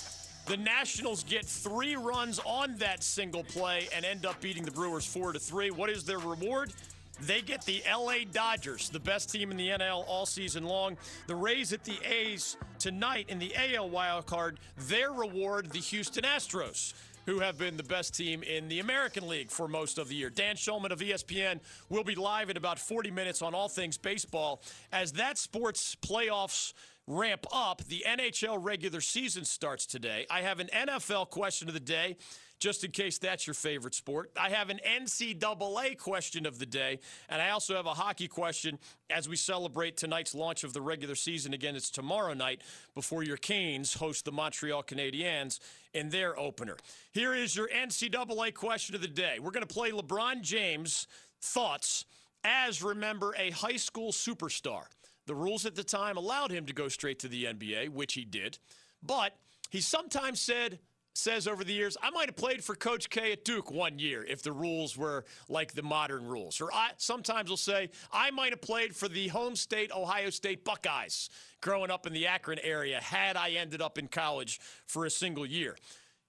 The 0.47 0.57
Nationals 0.57 1.23
get 1.25 1.47
three 1.47 1.95
runs 1.95 2.41
on 2.45 2.77
that 2.79 3.05
single 3.05 3.45
play 3.45 3.89
and 3.95 4.05
end 4.05 4.27
up 4.27 4.41
beating 4.41 4.65
the 4.65 4.73
Brewers 4.73 5.07
four 5.07 5.33
to 5.33 5.39
three. 5.39 5.71
What 5.71 5.89
is 5.89 6.05
their 6.05 6.19
reward? 6.19 6.73
They 7.21 7.41
get 7.43 7.65
the 7.65 7.83
LA 7.89 8.25
Dodgers, 8.31 8.89
the 8.89 8.99
best 8.99 9.31
team 9.31 9.53
in 9.53 9.57
the 9.57 9.69
NL 9.69 10.05
all 10.09 10.27
season 10.27 10.65
long. 10.65 10.97
The 11.29 11.37
Rays 11.37 11.73
at 11.73 11.85
the 11.85 11.97
A's 12.05 12.57
tonight 12.81 13.27
in 13.29 13.39
the 13.39 13.55
AL 13.57 13.91
wild 13.91 14.27
card. 14.27 14.59
Their 14.89 15.13
reward, 15.13 15.71
the 15.71 15.79
Houston 15.79 16.25
Astros 16.25 16.95
who 17.27 17.39
have 17.39 17.59
been 17.59 17.77
the 17.77 17.83
best 17.83 18.15
team 18.15 18.43
in 18.43 18.69
the 18.69 18.81
American 18.81 19.29
League 19.29 19.51
for 19.51 19.69
most 19.69 19.99
of 19.99 20.09
the 20.09 20.15
year. 20.15 20.31
Dan 20.31 20.57
Shulman 20.57 20.91
of 20.91 21.01
ESPN 21.01 21.61
will 21.89 22.05
be 22.05 22.15
live 22.15 22.51
in 22.51 22.57
about 22.57 22.79
40 22.79 23.11
minutes 23.11 23.43
on 23.43 23.55
all 23.55 23.69
things 23.69 23.97
baseball 23.97 24.63
as 24.93 25.13
that 25.13 25.39
sports 25.39 25.97
playoffs 26.03 26.73
ramp 27.12 27.47
up. 27.52 27.85
The 27.85 28.04
NHL 28.07 28.59
regular 28.61 29.00
season 29.00 29.45
starts 29.45 29.87
today. 29.87 30.26
I 30.31 30.40
have 30.42 30.61
an 30.61 30.69
NFL 30.69 31.31
question 31.31 31.69
of 31.69 31.75
the 31.75 31.81
day, 31.81 32.16
just 32.59 32.85
in 32.85 32.90
case 32.90 33.19
that's 33.19 33.47
your 33.47 33.54
favorite 33.54 33.95
sport. 33.95 34.31
I 34.38 34.50
have 34.50 34.71
an 34.71 34.81
NCAA 34.87 35.99
question 35.99 36.47
of 36.47 36.59
the 36.59 36.66
day, 36.66 37.00
and 37.28 37.42
I 37.42 37.50
also 37.50 37.76
have 37.76 37.87
a 37.87 37.95
hockey 37.95 38.28
question 38.28 38.78
as 39.11 39.28
we 39.28 39.37
celebrate 39.37 39.97
tonight's 39.97 40.35
launch 40.35 40.64
of 40.64 40.73
the 40.73 40.81
regular 40.81 41.14
season. 41.14 41.52
Again, 41.54 41.76
it's 41.76 41.90
tomorrow 41.90 42.35
night 42.35 42.62
before 42.95 43.23
your 43.23 43.37
Canes 43.37 43.95
host 43.95 44.25
the 44.25 44.33
Montreal 44.33 44.83
Canadiens 44.83 45.59
in 45.92 46.09
their 46.09 46.38
opener. 46.38 46.76
Here 47.12 47.35
is 47.35 47.54
your 47.54 47.69
NCAA 47.69 48.54
question 48.54 48.95
of 48.95 49.02
the 49.02 49.09
day. 49.09 49.38
We're 49.40 49.50
going 49.50 49.66
to 49.66 49.75
play 49.75 49.90
LeBron 49.90 50.40
James' 50.40 51.07
thoughts 51.40 52.07
as, 52.45 52.83
remember, 52.83 53.35
a 53.38 53.50
high 53.50 53.76
school 53.76 54.12
superstar. 54.12 54.85
The 55.26 55.35
rules 55.35 55.67
at 55.67 55.75
the 55.75 55.85
time 55.85 56.17
allowed 56.17 56.50
him 56.50 56.67
to 56.67 56.73
go 56.73 56.88
straight 56.88 57.19
to 57.21 57.29
the 57.29 57.45
NBA, 57.45 57.91
which 57.91 58.14
he 58.14 58.25
did. 58.25 58.59
But 59.02 59.37
he 59.71 59.81
sometimes 59.81 60.41
said, 60.41 60.81
says 61.14 61.47
over 61.47 61.64
the 61.64 61.73
years, 61.73 61.97
I 62.02 62.11
might 62.11 62.26
have 62.26 62.37
played 62.37 62.64
for 62.64 62.75
Coach 62.75 63.11
K 63.11 63.33
at 63.33 63.45
Duke 63.45 63.71
one 63.71 63.99
year 63.99 64.25
if 64.25 64.43
the 64.43 64.52
rules 64.52 64.97
were 64.97 65.25
like 65.49 65.75
the 65.75 65.83
modern 65.83 66.26
rules. 66.26 66.61
Or 66.61 66.73
I 66.73 66.91
sometimes 66.97 67.50
will 67.50 67.57
say, 67.57 67.91
I 68.12 68.31
might 68.31 68.50
have 68.50 68.62
played 68.62 68.97
for 68.97 69.09
the 69.09 69.29
home 69.29 69.57
state 69.57 69.93
Ohio 69.93 70.31
State 70.31 70.64
Buckeyes 70.64 71.31
growing 71.61 71.91
up 71.91 72.07
in 72.07 72.12
the 72.12 72.26
Akron 72.26 72.59
area 72.61 73.00
had 73.00 73.37
I 73.37 73.50
ended 73.50 73.83
up 73.83 73.99
in 73.99 74.09
college 74.09 74.61
for 74.87 75.05
a 75.05 75.11
single 75.11 75.47
year. 75.47 75.76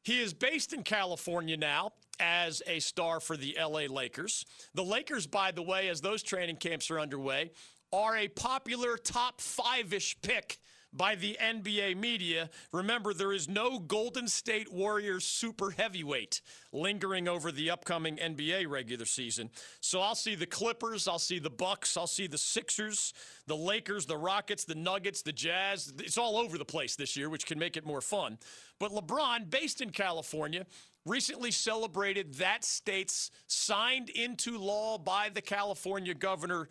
He 0.03 0.21
is 0.21 0.33
based 0.33 0.73
in 0.73 0.83
California 0.83 1.55
now 1.55 1.93
as 2.19 2.61
a 2.67 2.79
star 2.79 3.19
for 3.19 3.37
the 3.37 3.57
LA 3.59 3.85
Lakers. 3.89 4.45
The 4.73 4.83
Lakers, 4.83 5.27
by 5.27 5.51
the 5.51 5.61
way, 5.61 5.87
as 5.87 6.01
those 6.01 6.21
training 6.21 6.57
camps 6.57 6.91
are 6.91 6.99
underway, 6.99 7.51
are 7.93 8.17
a 8.17 8.27
popular 8.27 8.97
top 8.97 9.39
five 9.39 9.93
ish 9.93 10.19
pick 10.23 10.57
by 10.91 11.15
the 11.15 11.37
NBA 11.41 11.95
media. 11.97 12.49
Remember, 12.71 13.13
there 13.13 13.33
is 13.33 13.47
no 13.47 13.79
Golden 13.79 14.27
State 14.27 14.71
Warriors 14.71 15.25
super 15.25 15.71
heavyweight 15.71 16.41
lingering 16.71 17.27
over 17.27 17.51
the 17.51 17.69
upcoming 17.69 18.17
NBA 18.17 18.67
regular 18.67 19.05
season. 19.05 19.49
So 19.79 20.01
I'll 20.01 20.15
see 20.15 20.35
the 20.35 20.45
Clippers, 20.45 21.07
I'll 21.07 21.19
see 21.19 21.39
the 21.39 21.49
Bucks, 21.49 21.97
I'll 21.97 22.07
see 22.07 22.27
the 22.27 22.37
Sixers, 22.37 23.13
the 23.47 23.55
Lakers, 23.55 24.05
the 24.05 24.17
Rockets, 24.17 24.65
the 24.65 24.75
Nuggets, 24.75 25.21
the 25.21 25.31
Jazz. 25.31 25.93
It's 25.99 26.17
all 26.17 26.37
over 26.37 26.57
the 26.57 26.65
place 26.65 26.95
this 26.95 27.15
year, 27.15 27.29
which 27.29 27.45
can 27.45 27.59
make 27.59 27.77
it 27.77 27.85
more 27.85 28.01
fun. 28.01 28.37
But 28.79 28.91
LeBron, 28.91 29.49
based 29.49 29.81
in 29.81 29.91
California, 29.91 30.65
recently 31.05 31.51
celebrated 31.51 32.35
that 32.35 32.63
state's 32.63 33.31
signed 33.47 34.09
into 34.09 34.57
law 34.57 34.97
by 34.97 35.29
the 35.29 35.41
California 35.41 36.13
governor 36.13 36.69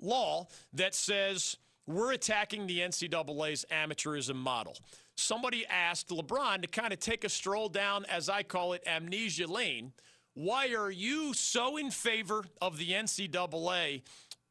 law 0.00 0.46
that 0.72 0.94
says 0.94 1.56
we're 1.86 2.12
attacking 2.12 2.66
the 2.66 2.80
NCAA's 2.80 3.64
amateurism 3.70 4.36
model. 4.36 4.76
Somebody 5.16 5.66
asked 5.66 6.08
LeBron 6.08 6.62
to 6.62 6.68
kind 6.68 6.92
of 6.92 6.98
take 6.98 7.24
a 7.24 7.28
stroll 7.28 7.68
down, 7.68 8.04
as 8.06 8.28
I 8.28 8.42
call 8.42 8.72
it, 8.72 8.82
amnesia 8.86 9.46
lane. 9.46 9.92
Why 10.34 10.74
are 10.74 10.90
you 10.90 11.34
so 11.34 11.76
in 11.76 11.90
favor 11.90 12.44
of 12.60 12.78
the 12.78 12.90
NCAA 12.90 14.02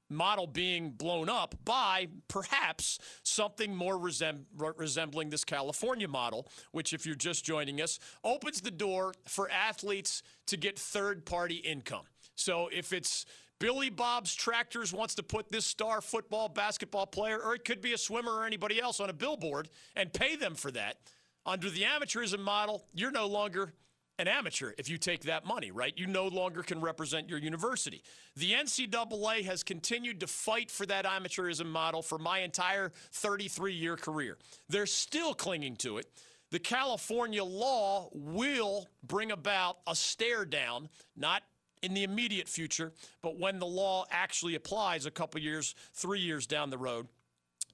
model 0.10 0.48
being 0.48 0.92
blown 0.92 1.28
up 1.28 1.56
by 1.66 2.08
perhaps 2.28 3.00
something 3.24 3.76
more 3.76 3.98
resem- 3.98 4.46
resembling 4.78 5.30
this 5.30 5.44
California 5.44 6.08
model, 6.08 6.48
which, 6.72 6.94
if 6.94 7.06
you're 7.06 7.16
just 7.16 7.44
joining 7.44 7.82
us, 7.82 8.00
opens 8.24 8.62
the 8.62 8.72
door 8.72 9.14
for 9.28 9.50
athletes 9.50 10.24
to 10.48 10.56
get 10.56 10.78
third 10.78 11.26
party 11.26 11.56
income. 11.56 12.04
So 12.36 12.70
if 12.72 12.94
it's 12.94 13.26
Billy 13.64 13.90
Bob's 13.90 14.36
Tractors 14.36 14.92
wants 14.92 15.16
to 15.16 15.24
put 15.24 15.50
this 15.50 15.66
star 15.66 16.02
football, 16.02 16.50
basketball 16.50 17.06
player, 17.06 17.42
or 17.42 17.56
it 17.56 17.64
could 17.64 17.80
be 17.80 17.94
a 17.94 17.98
swimmer 17.98 18.34
or 18.34 18.46
anybody 18.46 18.82
else 18.82 19.00
on 19.00 19.10
a 19.10 19.14
billboard 19.14 19.70
and 19.96 20.12
pay 20.12 20.36
them 20.36 20.54
for 20.54 20.70
that. 20.72 20.98
Under 21.46 21.70
the 21.70 21.84
amateurism 21.84 22.40
model, 22.40 22.84
you're 22.94 23.10
no 23.10 23.26
longer 23.26 23.72
an 24.20 24.28
amateur 24.28 24.74
if 24.78 24.90
you 24.90 24.98
take 24.98 25.22
that 25.22 25.46
money, 25.46 25.72
right? 25.72 25.94
You 25.96 26.08
no 26.08 26.28
longer 26.28 26.62
can 26.62 26.82
represent 26.82 27.30
your 27.30 27.40
university. 27.40 28.04
The 28.36 28.52
NCAA 28.52 29.46
has 29.46 29.64
continued 29.64 30.20
to 30.20 30.28
fight 30.28 30.70
for 30.70 30.86
that 30.88 31.06
amateurism 31.06 31.68
model 31.68 32.02
for 32.02 32.18
my 32.18 32.40
entire 32.40 32.92
33 33.14 33.76
year 33.76 33.96
career. 33.96 34.40
They're 34.68 34.86
still 34.86 35.34
clinging 35.34 35.78
to 35.78 36.00
it. 36.00 36.08
The 36.52 36.60
California 36.60 37.46
law 37.46 38.10
will 38.12 38.90
bring 39.04 39.32
about 39.32 39.78
a 39.88 39.96
stare 39.96 40.44
down, 40.44 40.90
not 41.16 41.44
in 41.84 41.94
the 41.94 42.04
immediate 42.04 42.48
future, 42.48 42.94
but 43.22 43.38
when 43.38 43.60
the 43.60 43.66
law 43.66 44.06
actually 44.10 44.56
applies 44.56 45.06
a 45.06 45.12
couple 45.12 45.40
years, 45.42 45.76
three 45.94 46.20
years 46.20 46.48
down 46.48 46.70
the 46.70 46.78
road. 46.78 47.08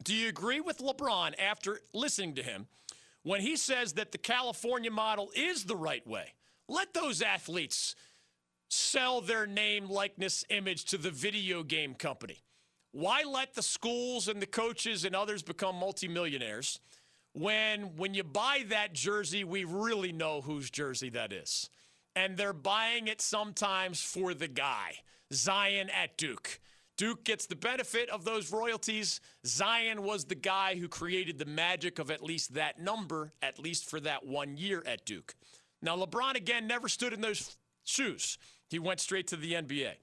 Do 0.04 0.14
you 0.14 0.28
agree 0.28 0.60
with 0.60 0.80
LeBron 0.80 1.40
after 1.40 1.80
listening 1.94 2.36
to 2.36 2.44
him 2.44 2.68
when 3.24 3.42
he 3.42 3.56
says 3.56 3.94
that 3.94 4.12
the 4.12 4.18
California 4.18 4.92
model 4.92 5.30
is 5.36 5.66
the 5.66 5.76
right 5.76 6.06
way? 6.08 6.34
Let 6.68 6.94
those 6.94 7.22
athletes 7.22 7.96
sell 8.70 9.22
their 9.22 9.46
name, 9.46 9.90
likeness, 9.90 10.44
image 10.50 10.86
to 10.86 10.98
the 10.98 11.12
video 11.12 11.64
game 11.64 11.94
company. 11.94 12.44
Why 12.92 13.24
let 13.24 13.54
the 13.54 13.64
schools 13.64 14.28
and 14.28 14.42
the 14.42 14.48
coaches 14.48 15.06
and 15.06 15.16
others 15.16 15.44
become 15.44 15.76
multimillionaires 15.76 16.80
when 17.34 17.96
when 17.96 18.14
you 18.14 18.24
buy 18.24 18.66
that 18.70 18.94
jersey, 18.94 19.44
we 19.44 19.64
really 19.64 20.12
know 20.12 20.42
whose 20.42 20.70
jersey 20.70 21.10
that 21.12 21.32
is? 21.32 21.70
And 22.20 22.36
they're 22.36 22.52
buying 22.52 23.08
it 23.08 23.22
sometimes 23.22 24.02
for 24.02 24.34
the 24.34 24.50
guy, 24.50 24.96
Zion 25.32 25.90
at 25.90 26.18
Duke. 26.18 26.60
Duke 26.98 27.24
gets 27.24 27.46
the 27.46 27.56
benefit 27.56 28.10
of 28.10 28.26
those 28.26 28.52
royalties. 28.52 29.22
Zion 29.46 30.04
was 30.04 30.26
the 30.26 30.36
guy 30.36 30.76
who 30.76 30.90
created 30.90 31.40
the 31.40 31.46
magic 31.46 31.98
of 31.98 32.12
at 32.12 32.22
least 32.22 32.56
that 32.56 32.78
number, 32.78 33.32
at 33.42 33.58
least 33.58 33.90
for 33.90 34.02
that 34.02 34.26
one 34.26 34.58
year 34.58 34.84
at 34.86 35.06
Duke. 35.06 35.34
Now, 35.82 35.96
LeBron, 35.96 36.36
again, 36.36 36.68
never 36.68 36.90
stood 36.90 37.14
in 37.14 37.22
those 37.22 37.56
shoes. 37.86 38.38
He 38.70 38.80
went 38.80 39.00
straight 39.00 39.28
to 39.28 39.38
the 39.38 39.54
NBA. 39.54 39.94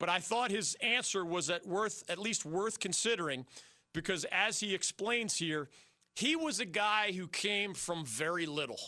But 0.00 0.08
I 0.08 0.20
thought 0.20 0.50
his 0.50 0.74
answer 0.80 1.22
was 1.22 1.50
at 1.50 1.66
worth 1.66 2.02
at 2.08 2.18
least 2.18 2.46
worth 2.46 2.80
considering 2.80 3.44
because 3.92 4.24
as 4.32 4.60
he 4.60 4.74
explains 4.74 5.36
here, 5.36 5.68
he 6.14 6.34
was 6.34 6.60
a 6.60 6.64
guy 6.64 7.12
who 7.12 7.28
came 7.28 7.74
from 7.74 8.06
very 8.06 8.46
little. 8.46 8.80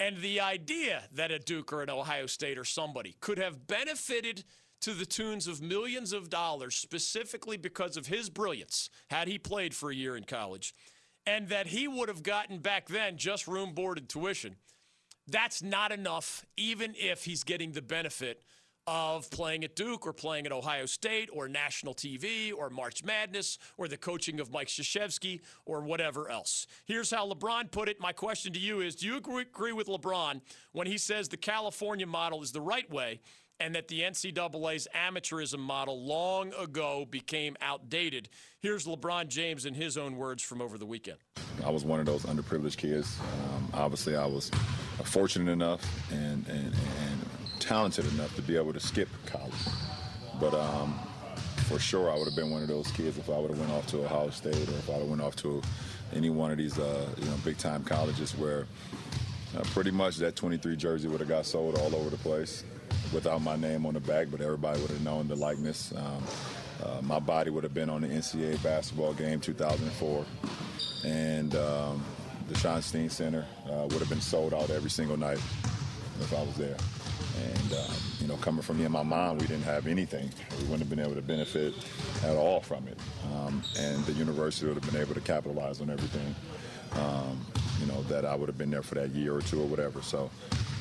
And 0.00 0.18
the 0.18 0.40
idea 0.40 1.02
that 1.12 1.30
a 1.30 1.38
Duke 1.38 1.72
or 1.72 1.82
an 1.82 1.90
Ohio 1.90 2.26
State 2.26 2.56
or 2.58 2.64
somebody 2.64 3.16
could 3.20 3.38
have 3.38 3.66
benefited 3.66 4.44
to 4.80 4.94
the 4.94 5.06
tunes 5.06 5.46
of 5.46 5.60
millions 5.60 6.12
of 6.12 6.30
dollars 6.30 6.76
specifically 6.76 7.56
because 7.56 7.96
of 7.96 8.06
his 8.06 8.30
brilliance 8.30 8.90
had 9.10 9.28
he 9.28 9.38
played 9.38 9.74
for 9.74 9.90
a 9.90 9.94
year 9.94 10.16
in 10.16 10.24
college 10.24 10.74
and 11.26 11.48
that 11.48 11.66
he 11.66 11.88
would 11.88 12.08
have 12.08 12.22
gotten 12.22 12.58
back 12.58 12.88
then 12.88 13.16
just 13.16 13.48
room 13.48 13.72
board 13.72 13.98
and 13.98 14.08
tuition 14.08 14.56
that's 15.26 15.62
not 15.62 15.92
enough 15.92 16.46
even 16.56 16.94
if 16.96 17.24
he's 17.24 17.42
getting 17.42 17.72
the 17.72 17.82
benefit 17.82 18.42
of 18.88 19.30
playing 19.30 19.64
at 19.64 19.76
Duke 19.76 20.06
or 20.06 20.14
playing 20.14 20.46
at 20.46 20.52
Ohio 20.52 20.86
State 20.86 21.28
or 21.30 21.46
national 21.46 21.94
TV 21.94 22.52
or 22.56 22.70
March 22.70 23.04
Madness 23.04 23.58
or 23.76 23.86
the 23.86 23.98
coaching 23.98 24.40
of 24.40 24.50
Mike 24.50 24.68
Krzyzewski 24.68 25.40
or 25.66 25.82
whatever 25.82 26.30
else. 26.30 26.66
Here's 26.86 27.10
how 27.10 27.28
LeBron 27.28 27.70
put 27.70 27.90
it. 27.90 28.00
My 28.00 28.12
question 28.12 28.50
to 28.54 28.58
you 28.58 28.80
is 28.80 28.96
Do 28.96 29.06
you 29.06 29.18
agree 29.18 29.72
with 29.72 29.88
LeBron 29.88 30.40
when 30.72 30.86
he 30.86 30.96
says 30.96 31.28
the 31.28 31.36
California 31.36 32.06
model 32.06 32.42
is 32.42 32.50
the 32.50 32.62
right 32.62 32.90
way 32.90 33.20
and 33.60 33.74
that 33.74 33.88
the 33.88 34.00
NCAA's 34.00 34.88
amateurism 34.94 35.58
model 35.58 36.02
long 36.02 36.54
ago 36.54 37.06
became 37.10 37.56
outdated. 37.60 38.30
Here's 38.60 38.86
LeBron 38.86 39.28
James 39.28 39.66
in 39.66 39.74
his 39.74 39.98
own 39.98 40.16
words 40.16 40.42
from 40.42 40.62
over 40.62 40.78
the 40.78 40.86
weekend. 40.86 41.18
I 41.62 41.68
was 41.68 41.84
one 41.84 42.00
of 42.00 42.06
those 42.06 42.22
underprivileged 42.22 42.78
kids. 42.78 43.18
Um, 43.20 43.68
obviously, 43.74 44.16
I 44.16 44.24
was 44.24 44.50
fortunate 45.04 45.50
enough 45.50 45.82
and, 46.10 46.46
and, 46.48 46.66
and, 46.66 47.28
talented 47.68 48.10
enough 48.14 48.34
to 48.34 48.40
be 48.40 48.56
able 48.56 48.72
to 48.72 48.80
skip 48.80 49.10
college. 49.26 49.52
But 50.40 50.54
um, 50.54 50.98
for 51.66 51.78
sure, 51.78 52.10
I 52.10 52.16
would 52.16 52.24
have 52.24 52.34
been 52.34 52.50
one 52.50 52.62
of 52.62 52.68
those 52.68 52.90
kids 52.92 53.18
if 53.18 53.28
I 53.28 53.38
would 53.38 53.50
have 53.50 53.60
went 53.60 53.70
off 53.72 53.86
to 53.88 54.06
Ohio 54.06 54.30
State 54.30 54.56
or 54.56 54.72
if 54.72 54.88
I 54.88 54.92
would 54.92 55.00
have 55.00 55.10
went 55.10 55.20
off 55.20 55.36
to 55.36 55.60
any 56.14 56.30
one 56.30 56.50
of 56.50 56.56
these, 56.56 56.78
uh, 56.78 57.06
you 57.18 57.26
know, 57.26 57.34
big-time 57.44 57.84
colleges 57.84 58.34
where 58.38 58.66
uh, 59.54 59.60
pretty 59.74 59.90
much 59.90 60.16
that 60.16 60.34
23 60.34 60.76
jersey 60.76 61.08
would 61.08 61.20
have 61.20 61.28
got 61.28 61.44
sold 61.44 61.76
all 61.78 61.94
over 61.94 62.08
the 62.08 62.16
place 62.16 62.64
without 63.12 63.42
my 63.42 63.56
name 63.56 63.84
on 63.84 63.92
the 63.92 64.00
back, 64.00 64.28
but 64.30 64.40
everybody 64.40 64.80
would 64.80 64.90
have 64.90 65.04
known 65.04 65.28
the 65.28 65.36
likeness. 65.36 65.92
Um, 65.94 66.22
uh, 66.82 67.02
my 67.02 67.18
body 67.18 67.50
would 67.50 67.64
have 67.64 67.74
been 67.74 67.90
on 67.90 68.00
the 68.00 68.08
NCAA 68.08 68.62
basketball 68.62 69.12
game 69.12 69.40
2004, 69.40 70.24
and 71.04 71.54
um, 71.54 72.02
the 72.48 72.54
Schottenstein 72.54 73.10
Center 73.10 73.44
uh, 73.70 73.82
would 73.90 73.98
have 73.98 74.08
been 74.08 74.22
sold 74.22 74.54
out 74.54 74.70
every 74.70 74.88
single 74.88 75.18
night 75.18 75.40
if 76.20 76.32
I 76.32 76.42
was 76.42 76.56
there. 76.56 76.76
And 77.38 77.72
uh, 77.72 77.86
you 78.20 78.26
know, 78.26 78.36
coming 78.36 78.62
from 78.62 78.78
me 78.78 78.84
and 78.84 78.92
my 78.92 79.02
mom, 79.02 79.38
we 79.38 79.46
didn't 79.46 79.64
have 79.64 79.86
anything. 79.86 80.30
We 80.58 80.64
wouldn't 80.64 80.80
have 80.80 80.90
been 80.90 81.00
able 81.00 81.14
to 81.14 81.22
benefit 81.22 81.74
at 82.24 82.36
all 82.36 82.60
from 82.60 82.86
it. 82.88 82.98
Um, 83.32 83.62
and 83.78 84.04
the 84.04 84.12
university 84.12 84.66
would 84.66 84.82
have 84.82 84.92
been 84.92 85.00
able 85.00 85.14
to 85.14 85.20
capitalize 85.20 85.80
on 85.80 85.90
everything. 85.90 86.34
Um, 86.92 87.44
you 87.80 87.86
know, 87.86 88.02
that 88.04 88.24
I 88.24 88.34
would 88.34 88.48
have 88.48 88.58
been 88.58 88.70
there 88.70 88.82
for 88.82 88.96
that 88.96 89.10
year 89.10 89.34
or 89.34 89.40
two 89.42 89.60
or 89.60 89.66
whatever. 89.66 90.02
So 90.02 90.30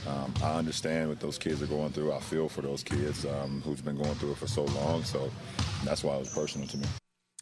um, 0.08 0.34
I 0.44 0.56
understand 0.56 1.10
what 1.10 1.20
those 1.20 1.38
kids 1.38 1.62
are 1.62 1.68
going 1.68 1.92
through. 1.92 2.14
I 2.14 2.20
feel 2.20 2.50
for 2.50 2.62
those 2.62 2.82
kids 2.82 3.26
um, 3.26 3.62
who's 3.66 3.82
been 3.82 3.98
going 3.98 4.16
through 4.16 4.32
it 4.32 4.38
for 4.38 4.48
so 4.48 4.64
long. 4.66 5.04
So 5.04 5.30
that's 5.84 6.04
why 6.04 6.16
it 6.16 6.20
was 6.20 6.34
personal 6.34 6.68
to 6.70 6.78
me. 6.78 6.88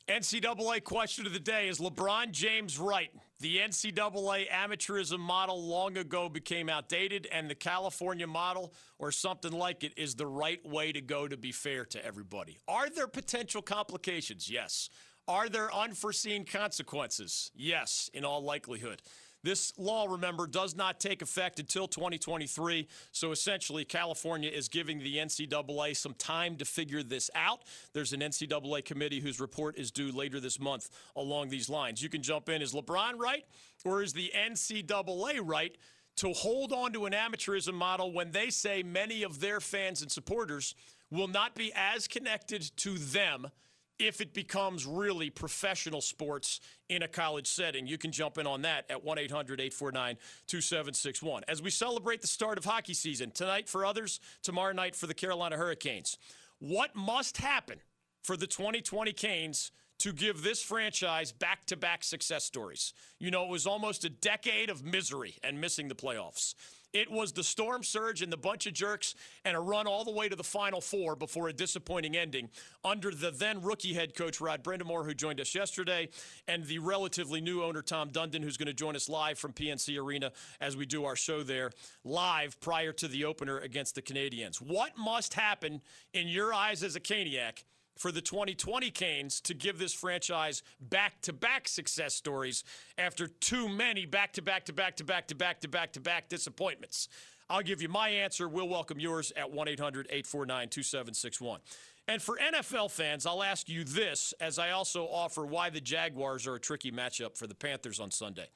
NCAA 0.07 0.83
question 0.83 1.25
of 1.25 1.33
the 1.33 1.39
day 1.39 1.67
is 1.67 1.79
LeBron 1.79 2.29
James 2.29 2.77
right? 2.77 3.09
The 3.39 3.57
NCAA 3.57 4.47
amateurism 4.51 5.17
model 5.17 5.59
long 5.67 5.97
ago 5.97 6.29
became 6.29 6.69
outdated, 6.69 7.27
and 7.31 7.49
the 7.49 7.55
California 7.55 8.27
model 8.27 8.71
or 8.99 9.11
something 9.11 9.51
like 9.51 9.83
it 9.83 9.93
is 9.97 10.13
the 10.13 10.27
right 10.27 10.63
way 10.63 10.91
to 10.91 11.01
go 11.01 11.27
to 11.27 11.35
be 11.35 11.51
fair 11.51 11.85
to 11.85 12.05
everybody. 12.05 12.59
Are 12.67 12.87
there 12.87 13.07
potential 13.07 13.63
complications? 13.63 14.47
Yes. 14.47 14.91
Are 15.27 15.49
there 15.49 15.73
unforeseen 15.73 16.45
consequences? 16.45 17.49
Yes, 17.55 18.11
in 18.13 18.23
all 18.23 18.43
likelihood. 18.43 19.01
This 19.45 19.73
law, 19.77 20.07
remember, 20.07 20.47
does 20.47 20.75
not 20.75 20.99
take 20.99 21.21
effect 21.21 21.59
until 21.59 21.87
2023. 21.87 22.87
So 23.11 23.31
essentially, 23.31 23.85
California 23.85 24.49
is 24.49 24.67
giving 24.67 24.97
the 24.97 25.17
NCAA 25.17 25.95
some 25.95 26.15
time 26.15 26.55
to 26.55 26.65
figure 26.65 27.03
this 27.03 27.29
out. 27.35 27.59
There's 27.93 28.11
an 28.11 28.21
NCAA 28.21 28.83
committee 28.83 29.19
whose 29.19 29.39
report 29.39 29.77
is 29.77 29.91
due 29.91 30.11
later 30.11 30.39
this 30.39 30.59
month 30.59 30.89
along 31.15 31.49
these 31.49 31.69
lines. 31.69 32.01
You 32.01 32.09
can 32.09 32.23
jump 32.23 32.49
in. 32.49 32.63
Is 32.63 32.73
LeBron 32.73 33.19
right 33.19 33.45
or 33.85 34.01
is 34.01 34.13
the 34.13 34.31
NCAA 34.35 35.39
right? 35.43 35.77
To 36.17 36.33
hold 36.33 36.73
on 36.73 36.91
to 36.93 37.05
an 37.05 37.13
amateurism 37.13 37.75
model 37.75 38.11
when 38.11 38.31
they 38.31 38.49
say 38.49 38.81
many 38.81 39.21
of 39.21 39.41
their 39.41 39.59
fans 39.59 40.01
and 40.01 40.11
supporters 40.11 40.73
will 41.11 41.27
not 41.27 41.53
be 41.53 41.71
as 41.75 42.07
connected 42.07 42.71
to 42.77 42.97
them 42.97 43.51
if 43.99 44.21
it 44.21 44.33
becomes 44.33 44.85
really 44.85 45.29
professional 45.29 46.01
sports 46.01 46.59
in 46.89 47.03
a 47.03 47.07
college 47.07 47.47
setting. 47.47 47.87
You 47.87 47.97
can 47.97 48.11
jump 48.11 48.37
in 48.37 48.47
on 48.47 48.63
that 48.63 48.85
at 48.89 49.03
1 49.03 49.17
800 49.17 49.59
849 49.59 50.17
2761. 50.47 51.43
As 51.47 51.61
we 51.61 51.69
celebrate 51.69 52.21
the 52.21 52.27
start 52.27 52.57
of 52.57 52.65
hockey 52.65 52.93
season, 52.93 53.31
tonight 53.31 53.69
for 53.69 53.85
others, 53.85 54.19
tomorrow 54.43 54.73
night 54.73 54.95
for 54.95 55.07
the 55.07 55.13
Carolina 55.13 55.57
Hurricanes. 55.57 56.17
What 56.59 56.95
must 56.95 57.37
happen 57.37 57.79
for 58.23 58.37
the 58.37 58.47
2020 58.47 59.13
Canes? 59.13 59.71
to 59.97 60.11
give 60.11 60.43
this 60.43 60.61
franchise 60.61 61.31
back 61.31 61.65
to 61.67 61.77
back 61.77 62.03
success 62.03 62.43
stories. 62.43 62.93
You 63.19 63.31
know, 63.31 63.43
it 63.45 63.49
was 63.49 63.65
almost 63.65 64.03
a 64.03 64.09
decade 64.09 64.69
of 64.69 64.83
misery 64.83 65.35
and 65.43 65.61
missing 65.61 65.87
the 65.87 65.95
playoffs. 65.95 66.53
It 66.95 67.11
was 67.11 67.33
the 67.33 67.43
storm 67.43 67.83
surge 67.83 68.21
and 68.21 68.31
the 68.31 68.37
bunch 68.37 68.67
of 68.67 68.73
jerks 68.73 69.15
and 69.43 69.57
a 69.57 69.59
run 69.59 69.85
all 69.85 70.05
the 70.05 70.11
way 70.11 70.29
to 70.29 70.35
the 70.37 70.45
Final 70.45 70.79
Four 70.79 71.17
before 71.17 71.49
a 71.49 71.53
disappointing 71.53 72.15
ending 72.15 72.49
under 72.85 73.11
the 73.11 73.31
then 73.31 73.61
rookie 73.61 73.93
head 73.93 74.15
coach 74.15 74.39
Rod 74.39 74.63
Brind'Amour, 74.63 75.03
who 75.03 75.13
joined 75.13 75.41
us 75.41 75.53
yesterday, 75.53 76.07
and 76.47 76.63
the 76.63 76.79
relatively 76.79 77.41
new 77.41 77.61
owner 77.61 77.81
Tom 77.81 78.11
Dundon, 78.11 78.41
who's 78.41 78.55
going 78.55 78.67
to 78.67 78.73
join 78.73 78.95
us 78.95 79.09
live 79.09 79.37
from 79.37 79.51
PNC 79.51 80.01
Arena 80.01 80.31
as 80.61 80.77
we 80.77 80.85
do 80.85 81.03
our 81.03 81.17
show 81.17 81.43
there 81.43 81.71
live 82.05 82.57
prior 82.61 82.93
to 82.93 83.09
the 83.09 83.25
opener 83.25 83.57
against 83.57 83.95
the 83.95 84.01
Canadiens. 84.01 84.61
What 84.61 84.97
must 84.97 85.33
happen 85.33 85.81
in 86.13 86.29
your 86.29 86.53
eyes 86.53 86.81
as 86.81 86.95
a 86.95 87.01
Caniac? 87.01 87.65
For 87.97 88.11
the 88.11 88.21
2020 88.21 88.91
Canes 88.91 89.39
to 89.41 89.53
give 89.53 89.79
this 89.79 89.93
franchise 89.93 90.63
back 90.79 91.21
to 91.21 91.33
back 91.33 91.67
success 91.67 92.13
stories 92.13 92.63
after 92.97 93.27
too 93.27 93.69
many 93.69 94.05
back 94.05 94.33
to 94.33 94.41
back 94.41 94.65
to 94.65 94.73
back 94.73 94.97
to 94.97 95.03
back 95.03 95.27
to 95.27 95.35
back 95.35 95.61
to 95.61 95.67
back 95.67 95.93
to 95.93 95.99
back 95.99 96.29
disappointments. 96.29 97.07
I'll 97.49 97.61
give 97.61 97.81
you 97.81 97.89
my 97.89 98.09
answer. 98.09 98.49
We'll 98.49 98.67
welcome 98.67 98.99
yours 98.99 99.31
at 99.35 99.51
1 99.51 99.67
800 99.67 100.07
849 100.07 100.69
2761. 100.69 101.59
And 102.07 102.21
for 102.21 102.37
NFL 102.37 102.91
fans, 102.91 103.25
I'll 103.25 103.43
ask 103.43 103.67
you 103.67 103.83
this 103.83 104.33
as 104.39 104.59
I 104.59 104.71
also 104.71 105.05
offer 105.05 105.45
why 105.45 105.69
the 105.69 105.81
Jaguars 105.81 106.45
are 106.45 106.55
a 106.55 106.59
tricky 106.59 106.91
matchup 106.91 107.37
for 107.37 107.47
the 107.47 107.55
Panthers 107.55 107.99
on 107.99 108.11
Sunday. 108.11 108.47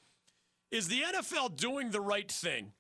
Is 0.71 0.87
the 0.87 1.01
NFL 1.01 1.55
doing 1.57 1.89
the 1.89 2.01
right 2.01 2.31
thing 2.31 2.73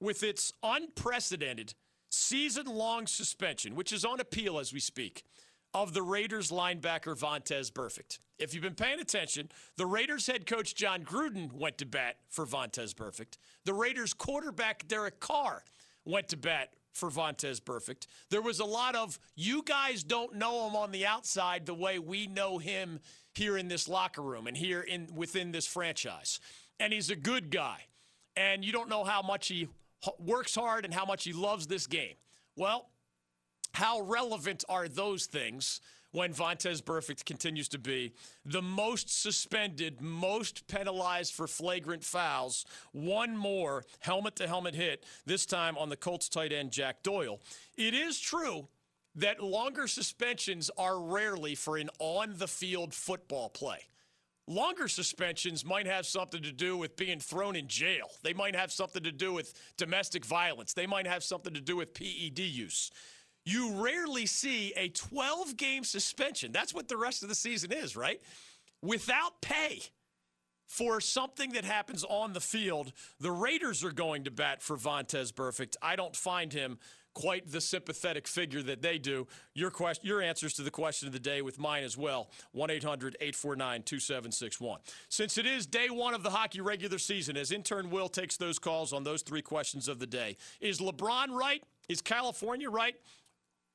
with 0.00 0.24
its 0.24 0.52
unprecedented 0.62 1.74
season 2.10 2.66
long 2.66 3.06
suspension, 3.06 3.76
which 3.76 3.92
is 3.92 4.04
on 4.04 4.18
appeal 4.18 4.58
as 4.58 4.72
we 4.72 4.80
speak? 4.80 5.24
Of 5.74 5.92
the 5.94 6.02
Raiders 6.02 6.50
linebacker 6.50 7.18
Vontaze 7.18 7.70
Burfict. 7.70 8.18
If 8.38 8.54
you've 8.54 8.62
been 8.62 8.74
paying 8.74 9.00
attention, 9.00 9.50
the 9.76 9.86
Raiders 9.86 10.26
head 10.26 10.46
coach 10.46 10.74
Jon 10.74 11.04
Gruden 11.04 11.52
went 11.52 11.78
to 11.78 11.86
bat 11.86 12.16
for 12.28 12.46
Vontaze 12.46 12.94
Burfict. 12.94 13.36
The 13.64 13.74
Raiders 13.74 14.14
quarterback 14.14 14.88
Derek 14.88 15.20
Carr 15.20 15.64
went 16.04 16.28
to 16.28 16.36
bat 16.36 16.70
for 16.92 17.10
Vontaze 17.10 17.60
Burfict. 17.60 18.06
There 18.30 18.42
was 18.42 18.60
a 18.60 18.64
lot 18.64 18.96
of 18.96 19.18
you 19.36 19.62
guys 19.62 20.02
don't 20.02 20.34
know 20.36 20.66
him 20.66 20.74
on 20.74 20.90
the 20.90 21.06
outside 21.06 21.66
the 21.66 21.74
way 21.74 21.98
we 21.98 22.26
know 22.26 22.58
him 22.58 23.00
here 23.34 23.56
in 23.56 23.68
this 23.68 23.88
locker 23.88 24.22
room 24.22 24.46
and 24.46 24.56
here 24.56 24.80
in 24.80 25.08
within 25.14 25.52
this 25.52 25.66
franchise. 25.66 26.40
And 26.80 26.92
he's 26.92 27.10
a 27.10 27.16
good 27.16 27.50
guy. 27.50 27.84
And 28.36 28.64
you 28.64 28.72
don't 28.72 28.88
know 28.88 29.04
how 29.04 29.22
much 29.22 29.48
he 29.48 29.68
works 30.18 30.54
hard 30.54 30.84
and 30.84 30.94
how 30.94 31.04
much 31.04 31.24
he 31.24 31.32
loves 31.32 31.66
this 31.66 31.86
game. 31.86 32.14
Well, 32.56 32.88
how 33.72 34.00
relevant 34.00 34.64
are 34.68 34.88
those 34.88 35.26
things 35.26 35.80
when 36.12 36.32
Vontaze 36.32 36.82
Burfict 36.82 37.24
continues 37.24 37.68
to 37.68 37.78
be 37.78 38.12
the 38.44 38.62
most 38.62 39.22
suspended, 39.22 40.00
most 40.00 40.66
penalized 40.66 41.34
for 41.34 41.46
flagrant 41.46 42.02
fouls? 42.02 42.64
One 42.92 43.36
more 43.36 43.84
helmet 44.00 44.36
to 44.36 44.48
helmet 44.48 44.74
hit, 44.74 45.04
this 45.26 45.46
time 45.46 45.76
on 45.76 45.88
the 45.88 45.96
Colts 45.96 46.28
tight 46.28 46.52
end 46.52 46.72
Jack 46.72 47.02
Doyle. 47.02 47.40
It 47.76 47.94
is 47.94 48.18
true 48.18 48.68
that 49.16 49.42
longer 49.42 49.86
suspensions 49.86 50.70
are 50.78 51.00
rarely 51.00 51.54
for 51.54 51.76
an 51.76 51.90
on 51.98 52.34
the 52.36 52.48
field 52.48 52.94
football 52.94 53.48
play. 53.48 53.80
Longer 54.46 54.88
suspensions 54.88 55.62
might 55.62 55.86
have 55.86 56.06
something 56.06 56.42
to 56.42 56.52
do 56.52 56.76
with 56.78 56.96
being 56.96 57.20
thrown 57.20 57.54
in 57.54 57.68
jail. 57.68 58.08
They 58.22 58.32
might 58.32 58.56
have 58.56 58.72
something 58.72 59.02
to 59.02 59.12
do 59.12 59.34
with 59.34 59.52
domestic 59.76 60.24
violence. 60.24 60.72
They 60.72 60.86
might 60.86 61.06
have 61.06 61.22
something 61.22 61.52
to 61.52 61.60
do 61.60 61.76
with 61.76 61.92
PED 61.92 62.38
use. 62.38 62.90
You 63.48 63.82
rarely 63.82 64.26
see 64.26 64.74
a 64.76 64.88
12 64.88 65.56
game 65.56 65.82
suspension. 65.82 66.52
That's 66.52 66.74
what 66.74 66.86
the 66.86 66.98
rest 66.98 67.22
of 67.22 67.30
the 67.30 67.34
season 67.34 67.72
is, 67.72 67.96
right? 67.96 68.20
Without 68.82 69.40
pay 69.40 69.80
for 70.66 71.00
something 71.00 71.52
that 71.52 71.64
happens 71.64 72.04
on 72.04 72.34
the 72.34 72.40
field. 72.40 72.92
The 73.20 73.32
Raiders 73.32 73.82
are 73.82 73.90
going 73.90 74.24
to 74.24 74.30
bat 74.30 74.62
for 74.62 74.76
Vontaze 74.76 75.32
Burfict. 75.32 75.76
I 75.80 75.96
don't 75.96 76.14
find 76.14 76.52
him 76.52 76.78
quite 77.14 77.50
the 77.50 77.62
sympathetic 77.62 78.28
figure 78.28 78.62
that 78.62 78.82
they 78.82 78.98
do. 78.98 79.26
Your 79.54 79.70
question, 79.70 80.06
your 80.06 80.20
answers 80.20 80.52
to 80.54 80.62
the 80.62 80.70
question 80.70 81.08
of 81.08 81.14
the 81.14 81.18
day 81.18 81.40
with 81.40 81.58
mine 81.58 81.84
as 81.84 81.96
well. 81.96 82.28
1-800-849-2761. 82.54 84.76
Since 85.08 85.38
it 85.38 85.46
is 85.46 85.66
day 85.66 85.88
1 85.88 86.12
of 86.12 86.22
the 86.22 86.28
hockey 86.28 86.60
regular 86.60 86.98
season 86.98 87.38
as 87.38 87.50
intern 87.50 87.88
Will 87.88 88.10
takes 88.10 88.36
those 88.36 88.58
calls 88.58 88.92
on 88.92 89.04
those 89.04 89.22
three 89.22 89.40
questions 89.40 89.88
of 89.88 90.00
the 90.00 90.06
day. 90.06 90.36
Is 90.60 90.80
LeBron 90.80 91.30
right? 91.30 91.64
Is 91.88 92.02
California 92.02 92.68
right? 92.68 92.94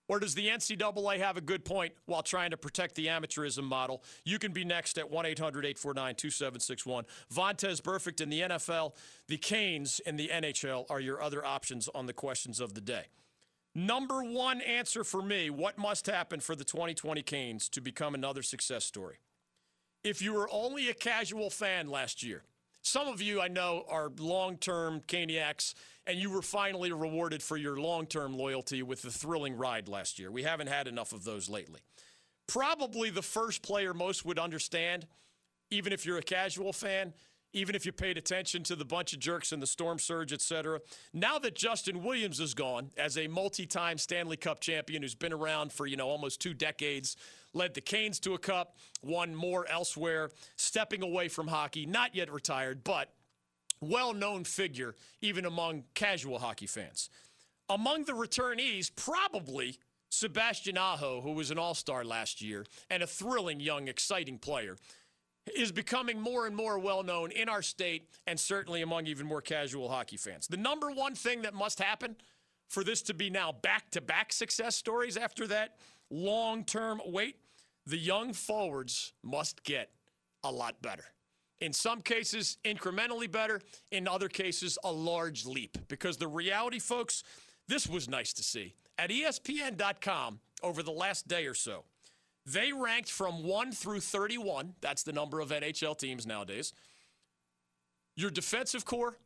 Or 0.07 0.19
does 0.19 0.35
the 0.35 0.47
NCAA 0.47 1.17
have 1.19 1.37
a 1.37 1.41
good 1.41 1.63
point 1.63 1.93
while 2.05 2.23
trying 2.23 2.51
to 2.51 2.57
protect 2.57 2.95
the 2.95 3.07
amateurism 3.07 3.63
model? 3.63 4.03
You 4.25 4.37
can 4.37 4.51
be 4.51 4.65
next 4.65 4.97
at 4.97 5.09
1 5.09 5.25
800 5.25 5.65
849 5.65 6.15
2761. 6.15 7.05
Vontaze 7.33 7.81
Burfict 7.81 8.19
in 8.19 8.29
the 8.29 8.41
NFL, 8.41 8.93
the 9.27 9.37
Canes 9.37 10.01
in 10.05 10.17
the 10.17 10.29
NHL 10.29 10.85
are 10.89 10.99
your 10.99 11.21
other 11.21 11.45
options 11.45 11.87
on 11.95 12.05
the 12.05 12.13
questions 12.13 12.59
of 12.59 12.73
the 12.73 12.81
day. 12.81 13.05
Number 13.75 14.23
one 14.23 14.61
answer 14.61 15.03
for 15.03 15.21
me 15.21 15.49
what 15.49 15.77
must 15.77 16.05
happen 16.05 16.39
for 16.39 16.55
the 16.55 16.63
2020 16.63 17.23
Canes 17.23 17.69
to 17.69 17.81
become 17.81 18.13
another 18.13 18.43
success 18.43 18.85
story? 18.85 19.17
If 20.03 20.21
you 20.21 20.33
were 20.33 20.49
only 20.51 20.89
a 20.89 20.93
casual 20.93 21.49
fan 21.49 21.87
last 21.89 22.23
year, 22.23 22.43
some 22.83 23.07
of 23.07 23.21
you 23.21 23.41
I 23.41 23.47
know 23.47 23.85
are 23.89 24.11
long 24.19 24.57
term 24.57 25.01
Caniacs, 25.07 25.73
and 26.05 26.19
you 26.19 26.29
were 26.29 26.41
finally 26.41 26.91
rewarded 26.91 27.41
for 27.41 27.57
your 27.57 27.77
long 27.77 28.05
term 28.05 28.37
loyalty 28.37 28.83
with 28.83 29.01
the 29.01 29.09
thrilling 29.09 29.57
ride 29.57 29.87
last 29.87 30.19
year. 30.19 30.29
We 30.29 30.43
haven't 30.43 30.67
had 30.67 30.87
enough 30.87 31.13
of 31.13 31.23
those 31.23 31.49
lately. 31.49 31.79
Probably 32.45 33.09
the 33.09 33.21
first 33.21 33.63
player 33.63 33.93
most 33.93 34.25
would 34.25 34.37
understand, 34.37 35.07
even 35.71 35.93
if 35.93 36.05
you're 36.05 36.17
a 36.17 36.23
casual 36.23 36.73
fan, 36.73 37.13
even 37.53 37.75
if 37.75 37.85
you 37.85 37.91
paid 37.91 38.17
attention 38.17 38.63
to 38.63 38.75
the 38.75 38.83
bunch 38.83 39.13
of 39.13 39.19
jerks 39.19 39.51
in 39.51 39.59
the 39.59 39.67
storm 39.67 39.99
surge, 39.99 40.33
et 40.33 40.41
cetera. 40.41 40.81
Now 41.13 41.39
that 41.39 41.55
Justin 41.55 42.03
Williams 42.03 42.39
is 42.39 42.53
gone 42.53 42.89
as 42.97 43.17
a 43.17 43.27
multi-time 43.27 43.97
Stanley 43.97 44.37
Cup 44.37 44.59
champion 44.59 45.03
who's 45.03 45.15
been 45.15 45.33
around 45.33 45.71
for, 45.71 45.85
you 45.85 45.95
know, 45.95 46.09
almost 46.09 46.41
two 46.41 46.53
decades, 46.53 47.15
led 47.53 47.75
the 47.75 47.81
Canes 47.81 48.19
to 48.21 48.33
a 48.33 48.39
cup, 48.39 48.75
won 49.03 49.35
more 49.35 49.67
elsewhere, 49.69 50.31
stepping 50.55 51.03
away 51.03 51.27
from 51.27 51.47
hockey, 51.47 51.85
not 51.85 52.15
yet 52.15 52.31
retired, 52.31 52.83
but 52.83 53.13
well-known 53.79 54.43
figure 54.43 54.95
even 55.21 55.45
among 55.45 55.83
casual 55.93 56.39
hockey 56.39 56.67
fans. 56.67 57.09
Among 57.69 58.05
the 58.05 58.13
returnees, 58.13 58.91
probably 58.95 59.77
Sebastian 60.09 60.77
Aho, 60.77 61.21
who 61.21 61.31
was 61.31 61.51
an 61.51 61.57
all-star 61.57 62.03
last 62.03 62.41
year 62.41 62.65
and 62.89 63.01
a 63.01 63.07
thrilling 63.07 63.59
young 63.59 63.87
exciting 63.87 64.37
player 64.37 64.77
is 65.55 65.71
becoming 65.71 66.19
more 66.19 66.47
and 66.47 66.55
more 66.55 66.79
well 66.79 67.03
known 67.03 67.31
in 67.31 67.49
our 67.49 67.61
state 67.61 68.07
and 68.27 68.39
certainly 68.39 68.81
among 68.81 69.07
even 69.07 69.25
more 69.25 69.41
casual 69.41 69.89
hockey 69.89 70.17
fans. 70.17 70.47
The 70.47 70.57
number 70.57 70.91
one 70.91 71.15
thing 71.15 71.41
that 71.41 71.53
must 71.53 71.79
happen 71.79 72.15
for 72.69 72.83
this 72.83 73.01
to 73.03 73.13
be 73.13 73.29
now 73.29 73.51
back 73.51 73.89
to 73.91 74.01
back 74.01 74.31
success 74.33 74.75
stories 74.75 75.17
after 75.17 75.47
that 75.47 75.75
long 76.09 76.63
term 76.63 77.01
wait, 77.05 77.37
the 77.85 77.97
young 77.97 78.33
forwards 78.33 79.13
must 79.23 79.63
get 79.63 79.89
a 80.43 80.51
lot 80.51 80.81
better. 80.81 81.05
In 81.59 81.71
some 81.71 82.01
cases, 82.01 82.57
incrementally 82.65 83.31
better. 83.31 83.61
In 83.91 84.07
other 84.07 84.27
cases, 84.27 84.77
a 84.83 84.91
large 84.91 85.45
leap. 85.45 85.77
Because 85.87 86.17
the 86.17 86.27
reality, 86.27 86.79
folks, 86.79 87.23
this 87.67 87.87
was 87.87 88.09
nice 88.09 88.33
to 88.33 88.43
see. 88.43 88.75
At 88.97 89.09
ESPN.com 89.09 90.39
over 90.61 90.83
the 90.83 90.91
last 90.91 91.27
day 91.27 91.45
or 91.45 91.53
so, 91.53 91.85
they 92.45 92.73
ranked 92.73 93.09
from 93.09 93.43
1 93.43 93.71
through 93.71 94.01
31. 94.01 94.75
That's 94.81 95.03
the 95.03 95.13
number 95.13 95.39
of 95.39 95.49
NHL 95.49 95.97
teams 95.97 96.27
nowadays. 96.27 96.73
Your 98.15 98.29
defensive 98.29 98.85
core, 98.85 99.17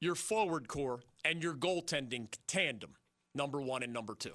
your 0.00 0.14
forward 0.14 0.68
core, 0.68 1.00
and 1.24 1.42
your 1.42 1.54
goaltending 1.54 2.28
tandem, 2.46 2.94
number 3.34 3.60
one 3.60 3.82
and 3.82 3.92
number 3.92 4.14
two. 4.14 4.34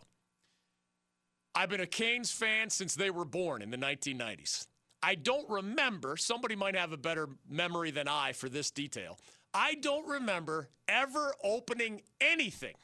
I've 1.53 1.69
been 1.69 1.81
a 1.81 1.87
Canes 1.87 2.31
fan 2.31 2.69
since 2.69 2.95
they 2.95 3.09
were 3.09 3.25
born 3.25 3.61
in 3.61 3.69
the 3.69 3.77
1990s. 3.77 4.67
I 5.01 5.15
don't 5.15 5.49
remember, 5.49 6.17
somebody 6.17 6.55
might 6.55 6.75
have 6.75 6.91
a 6.91 6.97
better 6.97 7.29
memory 7.49 7.91
than 7.91 8.07
I 8.07 8.33
for 8.33 8.49
this 8.49 8.71
detail. 8.71 9.17
I 9.53 9.75
don't 9.75 10.07
remember 10.07 10.69
ever 10.87 11.33
opening 11.43 12.01
anything 12.21 12.75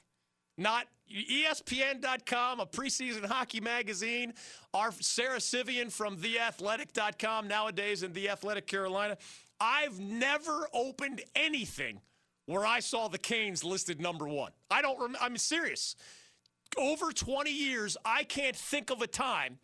not 0.58 0.88
ESPN.com, 1.12 2.60
a 2.60 2.65
preseason 2.65 3.26
hockey 3.26 3.60
magazine, 3.62 4.34
our 4.74 4.91
Sara 4.91 5.39
Civian 5.39 5.89
from 5.89 6.18
TheAthletic.com, 6.18 7.48
nowadays 7.48 8.04
in 8.04 8.13
The 8.13 8.30
Athletic 8.30 8.68
Carolina. 8.68 9.18
I've 9.60 10.00
never 10.00 10.68
opened 10.74 11.22
anything 11.36 12.02
where 12.48 12.65
I 12.65 12.80
saw 12.80 13.08
the 13.08 13.18
Canes 13.18 13.63
listed 13.63 14.02
number 14.02 14.28
one. 14.28 14.52
I 14.70 14.82
don't 14.82 14.98
remember, 14.98 15.20
I'm 15.22 15.38
serious. 15.38 15.96
Over 16.78 17.12
20 17.12 17.52
years, 17.52 17.98
I 18.04 18.24
can't 18.24 18.56
think 18.56 18.89
of 18.89 19.02
a 19.02 19.08
time 19.08 19.60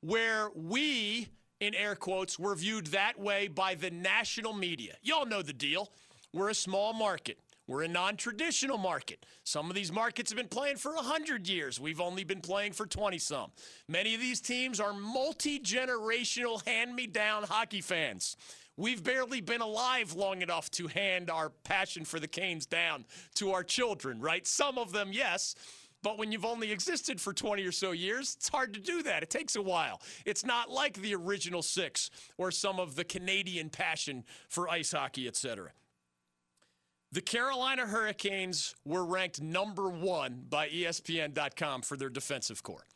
where 0.00 0.50
we, 0.54 1.28
in 1.60 1.74
air 1.74 1.94
quotes, 1.94 2.38
were 2.38 2.54
viewed 2.54 2.88
that 2.88 3.18
way 3.18 3.48
by 3.48 3.74
the 3.74 3.90
national 3.90 4.52
media. 4.52 4.94
Y'all 5.02 5.26
know 5.26 5.42
the 5.42 5.52
deal. 5.52 5.90
We're 6.32 6.50
a 6.50 6.54
small 6.54 6.92
market. 6.92 7.38
We're 7.66 7.82
a 7.82 7.88
non 7.88 8.16
traditional 8.16 8.76
market. 8.76 9.24
Some 9.44 9.70
of 9.70 9.74
these 9.74 9.90
markets 9.90 10.30
have 10.30 10.36
been 10.36 10.48
playing 10.48 10.76
for 10.76 10.94
100 10.94 11.48
years. 11.48 11.80
We've 11.80 12.00
only 12.00 12.24
been 12.24 12.40
playing 12.40 12.72
for 12.72 12.86
20 12.86 13.18
some. 13.18 13.50
Many 13.88 14.14
of 14.14 14.20
these 14.20 14.40
teams 14.40 14.80
are 14.80 14.92
multi 14.92 15.58
generational 15.58 16.66
hand 16.66 16.94
me 16.94 17.06
down 17.06 17.44
hockey 17.44 17.80
fans. 17.80 18.36
We've 18.76 19.02
barely 19.02 19.40
been 19.40 19.60
alive 19.60 20.14
long 20.14 20.42
enough 20.42 20.70
to 20.72 20.88
hand 20.88 21.30
our 21.30 21.48
passion 21.48 22.04
for 22.04 22.18
the 22.18 22.26
Canes 22.26 22.66
down 22.66 23.04
to 23.36 23.52
our 23.52 23.62
children, 23.62 24.20
right? 24.20 24.44
Some 24.46 24.78
of 24.78 24.92
them, 24.92 25.10
yes. 25.12 25.54
But 26.02 26.18
when 26.18 26.32
you've 26.32 26.44
only 26.44 26.70
existed 26.70 27.18
for 27.18 27.32
20 27.32 27.64
or 27.64 27.72
so 27.72 27.92
years, 27.92 28.34
it's 28.36 28.48
hard 28.48 28.74
to 28.74 28.80
do 28.80 29.02
that. 29.04 29.22
It 29.22 29.30
takes 29.30 29.56
a 29.56 29.62
while. 29.62 30.02
It's 30.26 30.44
not 30.44 30.70
like 30.70 31.00
the 31.00 31.14
original 31.14 31.62
six 31.62 32.10
or 32.36 32.50
some 32.50 32.78
of 32.78 32.94
the 32.94 33.04
Canadian 33.04 33.70
passion 33.70 34.24
for 34.48 34.68
ice 34.68 34.92
hockey, 34.92 35.26
et 35.26 35.36
cetera. 35.36 35.70
The 37.14 37.20
Carolina 37.20 37.86
Hurricanes 37.86 38.74
were 38.84 39.04
ranked 39.04 39.40
number 39.40 39.88
one 39.88 40.46
by 40.50 40.68
ESPN.com 40.68 41.82
for 41.82 41.96
their 41.96 42.08
defensive 42.08 42.64
core. 42.64 42.86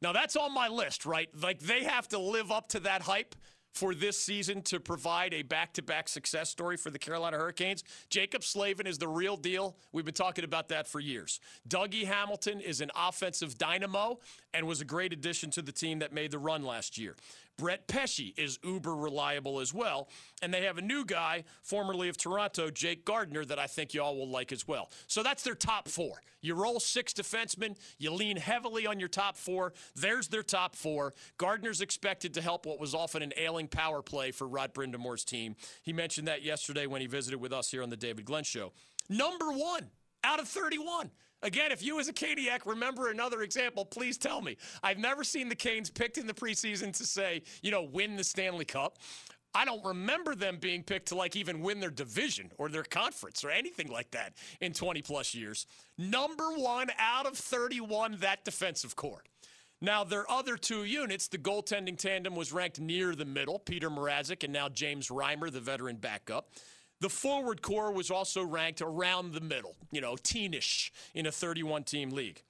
Now, 0.00 0.14
that's 0.14 0.36
on 0.36 0.54
my 0.54 0.68
list, 0.68 1.04
right? 1.04 1.28
Like, 1.38 1.58
they 1.58 1.84
have 1.84 2.08
to 2.08 2.18
live 2.18 2.50
up 2.50 2.70
to 2.70 2.80
that 2.80 3.02
hype 3.02 3.34
for 3.74 3.94
this 3.94 4.18
season 4.18 4.62
to 4.62 4.80
provide 4.80 5.34
a 5.34 5.42
back 5.42 5.74
to 5.74 5.82
back 5.82 6.08
success 6.08 6.48
story 6.48 6.78
for 6.78 6.88
the 6.88 6.98
Carolina 6.98 7.36
Hurricanes. 7.36 7.84
Jaccob 8.08 8.42
Slavin 8.42 8.86
is 8.86 8.96
the 8.96 9.06
real 9.06 9.36
deal. 9.36 9.76
We've 9.92 10.04
been 10.04 10.14
talking 10.14 10.44
about 10.44 10.68
that 10.68 10.88
for 10.88 10.98
years. 10.98 11.38
Dougie 11.68 12.06
Hamilton 12.06 12.60
is 12.60 12.80
an 12.80 12.90
offensive 12.96 13.58
dynamo 13.58 14.18
and 14.54 14.66
was 14.66 14.80
a 14.80 14.86
great 14.86 15.12
addition 15.12 15.50
to 15.50 15.60
the 15.60 15.72
team 15.72 15.98
that 15.98 16.14
made 16.14 16.30
the 16.30 16.38
run 16.38 16.62
last 16.62 16.96
year. 16.96 17.16
Brett 17.58 17.88
Pesce 17.88 18.32
is 18.36 18.58
uber 18.62 18.94
reliable 18.94 19.60
as 19.60 19.74
well. 19.74 20.08
And 20.40 20.54
they 20.54 20.62
have 20.62 20.78
a 20.78 20.82
new 20.82 21.04
guy, 21.04 21.44
formerly 21.62 22.08
of 22.08 22.16
Toronto, 22.16 22.70
Jake 22.70 23.04
Gardiner, 23.04 23.44
that 23.44 23.58
I 23.58 23.66
think 23.66 23.92
y'all 23.92 24.16
will 24.16 24.30
like 24.30 24.52
as 24.52 24.66
well. 24.66 24.90
So 25.08 25.22
that's 25.22 25.42
their 25.42 25.56
top 25.56 25.88
four. 25.88 26.22
You 26.40 26.54
roll 26.54 26.78
six 26.78 27.12
defensemen, 27.12 27.76
you 27.98 28.12
lean 28.12 28.36
heavily 28.36 28.86
on 28.86 29.00
your 29.00 29.08
top 29.08 29.36
four. 29.36 29.74
There's 29.96 30.28
their 30.28 30.44
top 30.44 30.76
four. 30.76 31.12
Gardiner's 31.36 31.80
expected 31.80 32.32
to 32.34 32.40
help 32.40 32.64
what 32.64 32.78
was 32.78 32.94
often 32.94 33.22
an 33.22 33.32
ailing 33.36 33.66
power 33.66 34.02
play 34.02 34.30
for 34.30 34.46
Rod 34.46 34.72
Brind'Amour's 34.72 35.24
team. 35.24 35.56
He 35.82 35.92
mentioned 35.92 36.28
that 36.28 36.42
yesterday 36.42 36.86
when 36.86 37.00
he 37.00 37.08
visited 37.08 37.40
with 37.40 37.52
us 37.52 37.70
here 37.70 37.82
on 37.82 37.90
the 37.90 37.96
David 37.96 38.24
Glenn 38.24 38.44
Show. 38.44 38.72
Number 39.08 39.50
one 39.50 39.90
out 40.22 40.38
of 40.38 40.46
31. 40.46 41.10
Again, 41.42 41.70
if 41.70 41.82
you 41.82 42.00
as 42.00 42.08
a 42.08 42.12
Caniac 42.12 42.66
remember 42.66 43.10
another 43.10 43.42
example, 43.42 43.84
please 43.84 44.18
tell 44.18 44.42
me. 44.42 44.56
I've 44.82 44.98
never 44.98 45.22
seen 45.22 45.48
the 45.48 45.54
Canes 45.54 45.90
picked 45.90 46.18
in 46.18 46.26
the 46.26 46.34
preseason 46.34 46.92
to 46.96 47.04
say, 47.04 47.42
you 47.62 47.70
know, 47.70 47.82
win 47.82 48.16
the 48.16 48.24
Stanley 48.24 48.64
Cup. 48.64 48.98
I 49.54 49.64
don't 49.64 49.84
remember 49.84 50.34
them 50.34 50.58
being 50.60 50.82
picked 50.82 51.08
to 51.08 51.14
like 51.14 51.34
even 51.36 51.60
win 51.60 51.80
their 51.80 51.90
division 51.90 52.50
or 52.58 52.68
their 52.68 52.82
conference 52.82 53.44
or 53.44 53.50
anything 53.50 53.88
like 53.88 54.10
that 54.10 54.34
in 54.60 54.72
20 54.72 55.02
plus 55.02 55.34
years. 55.34 55.66
Number 55.96 56.50
one 56.52 56.88
out 56.98 57.26
of 57.26 57.36
31, 57.36 58.18
that 58.20 58.44
defensive 58.44 58.94
core. 58.94 59.22
Now, 59.80 60.02
their 60.02 60.28
other 60.30 60.56
two 60.56 60.84
units, 60.84 61.28
the 61.28 61.38
goaltending 61.38 61.96
tandem 61.96 62.34
was 62.34 62.52
ranked 62.52 62.80
near 62.80 63.14
the 63.14 63.24
middle, 63.24 63.60
Peter 63.60 63.88
Mrazek 63.88 64.42
and 64.42 64.52
now 64.52 64.68
James 64.68 65.08
Reimer, 65.08 65.52
the 65.52 65.60
veteran 65.60 65.96
backup. 65.96 66.50
The 67.00 67.08
forward 67.08 67.62
core 67.62 67.92
was 67.92 68.10
also 68.10 68.42
ranked 68.42 68.82
around 68.82 69.32
the 69.32 69.40
middle, 69.40 69.76
you 69.92 70.00
know, 70.00 70.14
teenish 70.14 70.90
in 71.14 71.26
a 71.26 71.32
31 71.32 71.84
team 71.84 72.10
league. 72.10 72.42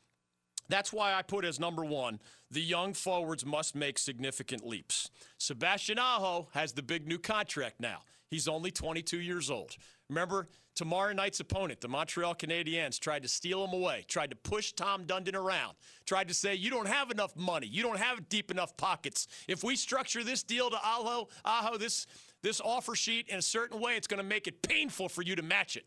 That's 0.69 0.93
why 0.93 1.15
I 1.15 1.23
put 1.23 1.45
as 1.45 1.59
number 1.59 1.85
one 1.85 2.21
the 2.51 2.63
young 2.63 2.95
forwards 2.95 3.45
must 3.45 3.75
make 3.75 3.99
significant 3.99 4.67
leaps. 4.67 5.11
Sebastian 5.37 5.99
Aho 5.99 6.49
has 6.53 6.73
the 6.73 6.83
big 6.83 7.07
new 7.07 7.19
contract 7.19 7.79
now. 7.79 7.99
He's 8.31 8.49
only 8.49 8.71
22 8.71 9.21
years 9.21 9.51
old. 9.51 9.77
Remember, 10.09 10.49
tomorrow 10.75 11.13
night's 11.13 11.41
opponent, 11.41 11.81
the 11.81 11.89
Montreal 11.89 12.35
Canadiens, 12.35 12.99
tried 12.99 13.23
to 13.23 13.29
steal 13.29 13.65
him 13.65 13.75
away, 13.75 14.05
tried 14.09 14.31
to 14.31 14.37
push 14.37 14.73
Tom 14.73 15.05
Dundon 15.05 15.35
around, 15.35 15.75
tried 16.07 16.29
to 16.29 16.35
say, 16.35 16.55
You 16.55 16.71
don't 16.71 16.89
have 16.89 17.11
enough 17.11 17.37
money. 17.37 17.67
You 17.67 17.83
don't 17.83 17.99
have 17.99 18.29
deep 18.29 18.51
enough 18.51 18.77
pockets. 18.77 19.29
If 19.47 19.65
we 19.65 19.77
structure 19.77 20.25
this 20.25 20.43
deal 20.43 20.71
to 20.71 20.77
Aho, 20.77 21.29
Aho 21.45 21.77
this, 21.77 22.07
this 22.43 22.61
offer 22.61 22.95
sheet 22.95 23.29
in 23.29 23.39
a 23.39 23.43
certain 23.43 23.81
way, 23.81 23.97
it's 23.97 24.07
going 24.07 24.23
to 24.23 24.29
make 24.29 24.47
it 24.47 24.63
painful 24.63 25.09
for 25.09 25.23
you 25.23 25.37
to 25.37 25.43
match 25.43 25.77
it. 25.77 25.85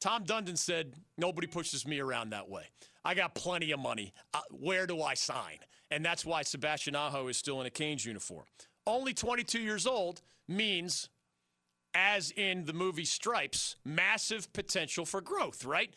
Tom 0.00 0.24
Dundon 0.24 0.58
said, 0.58 0.94
Nobody 1.16 1.46
pushes 1.46 1.86
me 1.86 2.00
around 2.00 2.30
that 2.30 2.48
way. 2.48 2.64
I 3.04 3.14
got 3.14 3.34
plenty 3.34 3.70
of 3.72 3.80
money. 3.80 4.12
Uh, 4.34 4.40
where 4.50 4.86
do 4.86 5.00
I 5.02 5.14
sign? 5.14 5.58
And 5.90 6.04
that's 6.04 6.24
why 6.24 6.42
Sebastian 6.42 6.96
Aho 6.96 7.28
is 7.28 7.36
still 7.36 7.60
in 7.60 7.66
a 7.66 7.70
Canes 7.70 8.04
uniform. 8.04 8.44
Only 8.86 9.14
22 9.14 9.60
years 9.60 9.86
old 9.86 10.22
means, 10.48 11.08
as 11.94 12.30
in 12.32 12.64
the 12.64 12.72
movie 12.72 13.04
Stripes, 13.04 13.76
massive 13.84 14.52
potential 14.52 15.04
for 15.04 15.20
growth, 15.20 15.64
right? 15.64 15.94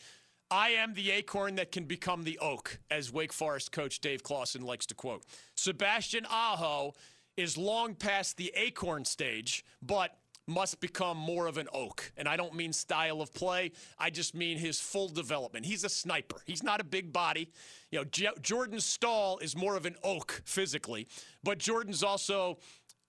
I 0.51 0.71
am 0.71 0.93
the 0.93 1.11
acorn 1.11 1.55
that 1.55 1.71
can 1.71 1.85
become 1.85 2.23
the 2.23 2.37
oak, 2.37 2.79
as 2.91 3.11
Wake 3.11 3.33
Forest 3.33 3.71
coach 3.71 3.99
Dave 3.99 4.21
Clawson 4.21 4.61
likes 4.61 4.85
to 4.87 4.93
quote. 4.93 5.23
Sebastian 5.55 6.27
Aho 6.29 6.93
is 7.37 7.57
long 7.57 7.95
past 7.95 8.37
the 8.37 8.51
acorn 8.55 9.05
stage, 9.05 9.65
but 9.81 10.17
must 10.47 10.79
become 10.79 11.17
more 11.17 11.47
of 11.47 11.57
an 11.57 11.67
oak. 11.73 12.11
And 12.17 12.27
I 12.27 12.37
don't 12.37 12.53
mean 12.53 12.71
style 12.71 13.21
of 13.21 13.33
play, 13.33 13.71
I 13.97 14.09
just 14.09 14.35
mean 14.35 14.57
his 14.57 14.79
full 14.79 15.07
development. 15.07 15.65
He's 15.65 15.83
a 15.83 15.89
sniper, 15.89 16.37
he's 16.45 16.63
not 16.63 16.79
a 16.79 16.83
big 16.83 17.11
body. 17.11 17.51
You 17.91 17.99
know, 17.99 18.05
J- 18.05 18.29
Jordan 18.41 18.79
Staal 18.79 19.39
is 19.39 19.55
more 19.55 19.75
of 19.75 19.85
an 19.85 19.95
oak 20.03 20.41
physically, 20.45 21.07
but 21.43 21.57
Jordan's 21.57 22.03
also 22.03 22.57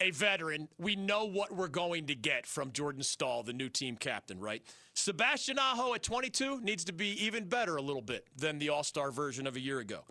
a 0.00 0.10
veteran. 0.10 0.68
We 0.78 0.94
know 0.94 1.24
what 1.24 1.54
we're 1.54 1.68
going 1.68 2.06
to 2.06 2.14
get 2.14 2.46
from 2.46 2.72
Jordan 2.72 3.02
Staal, 3.02 3.42
the 3.42 3.52
new 3.52 3.68
team 3.68 3.96
captain, 3.96 4.38
right? 4.38 4.62
Sebastian 4.94 5.58
Aho 5.58 5.94
at 5.94 6.02
22 6.02 6.60
needs 6.60 6.84
to 6.84 6.92
be 6.92 7.08
even 7.24 7.44
better 7.44 7.76
a 7.76 7.82
little 7.82 8.02
bit 8.02 8.26
than 8.36 8.58
the 8.58 8.68
all 8.68 8.82
star 8.84 9.10
version 9.10 9.46
of 9.46 9.56
a 9.56 9.60
year 9.60 9.78
ago. 9.78 10.04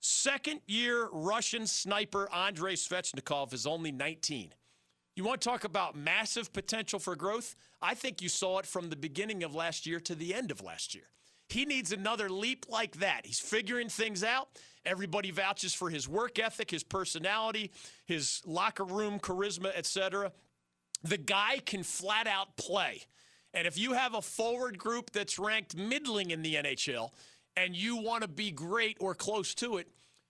Second 0.00 0.60
year 0.66 1.08
Russian 1.10 1.66
sniper 1.66 2.32
Andrei 2.32 2.74
Svechnikov 2.74 3.52
is 3.52 3.66
only 3.66 3.90
19. 3.90 4.54
You 5.16 5.24
want 5.24 5.40
to 5.40 5.48
talk 5.48 5.64
about 5.64 5.96
massive 5.96 6.52
potential 6.52 7.00
for 7.00 7.16
growth? 7.16 7.56
I 7.82 7.94
think 7.94 8.22
you 8.22 8.28
saw 8.28 8.58
it 8.58 8.66
from 8.66 8.90
the 8.90 8.96
beginning 8.96 9.42
of 9.42 9.54
last 9.54 9.86
year 9.86 9.98
to 10.00 10.14
the 10.14 10.32
end 10.32 10.52
of 10.52 10.62
last 10.62 10.94
year. 10.94 11.10
He 11.48 11.64
needs 11.64 11.92
another 11.92 12.28
leap 12.28 12.66
like 12.68 12.98
that. 12.98 13.26
He's 13.26 13.40
figuring 13.40 13.88
things 13.88 14.22
out. 14.22 14.48
Everybody 14.84 15.30
vouches 15.30 15.74
for 15.74 15.90
his 15.90 16.08
work 16.08 16.38
ethic, 16.38 16.70
his 16.70 16.84
personality, 16.84 17.72
his 18.04 18.42
locker 18.46 18.84
room 18.84 19.18
charisma, 19.18 19.72
etc. 19.74 20.30
The 21.02 21.18
guy 21.18 21.60
can 21.64 21.82
flat 21.82 22.26
out 22.26 22.56
play. 22.56 23.02
And 23.54 23.66
if 23.66 23.78
you 23.78 23.94
have 23.94 24.14
a 24.14 24.22
forward 24.22 24.78
group 24.78 25.10
that's 25.10 25.38
ranked 25.38 25.76
middling 25.76 26.30
in 26.30 26.42
the 26.42 26.56
NHL 26.56 27.10
and 27.58 27.76
you 27.76 27.96
want 27.96 28.22
to 28.22 28.28
be 28.28 28.52
great 28.52 28.96
or 29.00 29.14
close 29.14 29.52
to 29.56 29.78
it, 29.78 29.88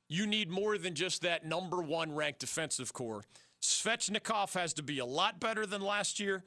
you 0.08 0.26
need 0.26 0.50
more 0.50 0.78
than 0.78 0.94
just 0.94 1.20
that 1.22 1.44
number 1.44 1.82
one 1.82 2.14
ranked 2.14 2.40
defensive 2.40 2.94
core. 2.94 3.22
Svechnikov 3.60 4.54
has 4.54 4.72
to 4.74 4.82
be 4.82 4.98
a 4.98 5.04
lot 5.04 5.38
better 5.38 5.66
than 5.66 5.82
last 5.82 6.18
year. 6.18 6.42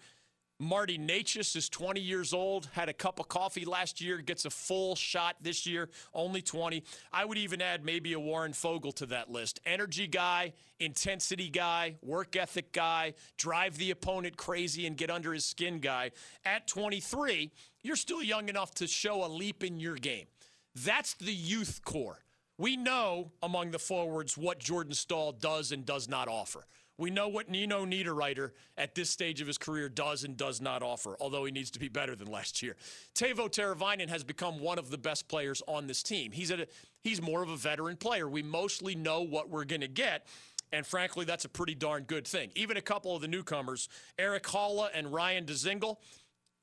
Marty 0.58 0.98
Necas 0.98 1.56
is 1.56 1.70
20 1.70 2.00
years 2.00 2.34
old, 2.34 2.70
had 2.74 2.88
a 2.88 2.94
cup 2.94 3.20
of 3.20 3.28
coffee 3.28 3.66
last 3.66 4.00
year, 4.00 4.18
gets 4.20 4.46
a 4.46 4.50
full 4.50 4.96
shot 4.96 5.36
this 5.42 5.66
year, 5.66 5.90
only 6.14 6.42
20. 6.42 6.84
I 7.12 7.26
would 7.26 7.38
even 7.38 7.62
add 7.62 7.84
maybe 7.84 8.14
a 8.14 8.20
Warren 8.20 8.52
Foegele 8.52 8.94
to 8.96 9.08
that 9.08 9.30
list. 9.32 9.60
Energy 9.66 10.08
guy, 10.08 10.54
intensity 10.80 11.50
guy, 11.50 11.96
work 12.02 12.36
ethic 12.36 12.74
guy, 12.74 13.14
drive 13.38 13.78
the 13.78 13.92
opponent 13.92 14.38
crazy 14.38 14.86
and 14.86 14.98
get 14.98 15.10
under 15.10 15.34
his 15.34 15.46
skin 15.46 15.80
guy. 15.80 16.12
At 16.46 16.68
23, 16.68 17.52
you're 17.82 17.96
still 17.96 18.22
young 18.22 18.48
enough 18.48 18.74
to 18.76 18.88
show 18.88 19.26
a 19.26 19.30
leap 19.30 19.64
in 19.64 19.80
your 19.80 19.96
game. 19.96 20.26
That's 20.76 21.14
the 21.16 21.34
youth 21.34 21.82
core. 21.84 22.24
We 22.58 22.78
know 22.78 23.32
among 23.42 23.72
the 23.72 23.80
forwards 23.80 24.38
what 24.38 24.60
Jordan 24.60 24.94
Staal 24.94 25.32
does 25.32 25.72
and 25.72 25.86
does 25.86 26.08
not 26.08 26.28
offer. 26.28 26.66
We 26.98 27.10
know 27.10 27.30
what 27.30 27.50
Nino 27.50 27.84
Niederreiter 27.84 28.52
at 28.78 28.94
this 28.94 29.10
stage 29.10 29.42
of 29.42 29.48
his 29.48 29.58
career 29.58 29.90
does 29.90 30.24
and 30.24 30.38
does 30.38 30.62
not 30.62 30.84
offer, 30.84 31.18
although 31.20 31.46
he 31.46 31.52
needs 31.52 31.72
to 31.72 31.80
be 31.80 31.88
better 31.88 32.16
than 32.16 32.28
last 32.28 32.62
year. 32.62 32.76
Teuvo 33.16 33.50
Teravainen 33.50 34.10
has 34.10 34.24
become 34.24 34.60
one 34.60 34.78
of 34.78 34.92
the 34.92 35.00
best 35.00 35.28
players 35.28 35.64
on 35.68 35.88
this 35.88 36.04
team. 36.04 36.32
He's 36.32 36.52
a 36.52 36.68
he's 37.02 37.20
more 37.20 37.42
of 37.42 37.50
a 37.50 37.58
veteran 37.58 37.98
player. 37.98 38.30
We 38.30 38.44
mostly 38.44 38.94
know 38.94 39.24
what 39.24 39.50
we're 39.50 39.66
going 39.66 39.82
to 39.82 39.88
get. 39.88 40.28
And 40.72 40.86
frankly, 40.86 41.26
that's 41.26 41.44
a 41.44 41.50
pretty 41.50 41.76
darn 41.76 42.04
good 42.04 42.28
thing. 42.28 42.52
Even 42.56 42.78
a 42.78 42.82
couple 42.82 43.16
of 43.16 43.22
the 43.22 43.28
newcomers, 43.28 43.90
Erik 44.20 44.44
Haula 44.44 44.90
and 44.94 45.12
Ryan 45.12 45.46
Dzingel, 45.46 45.98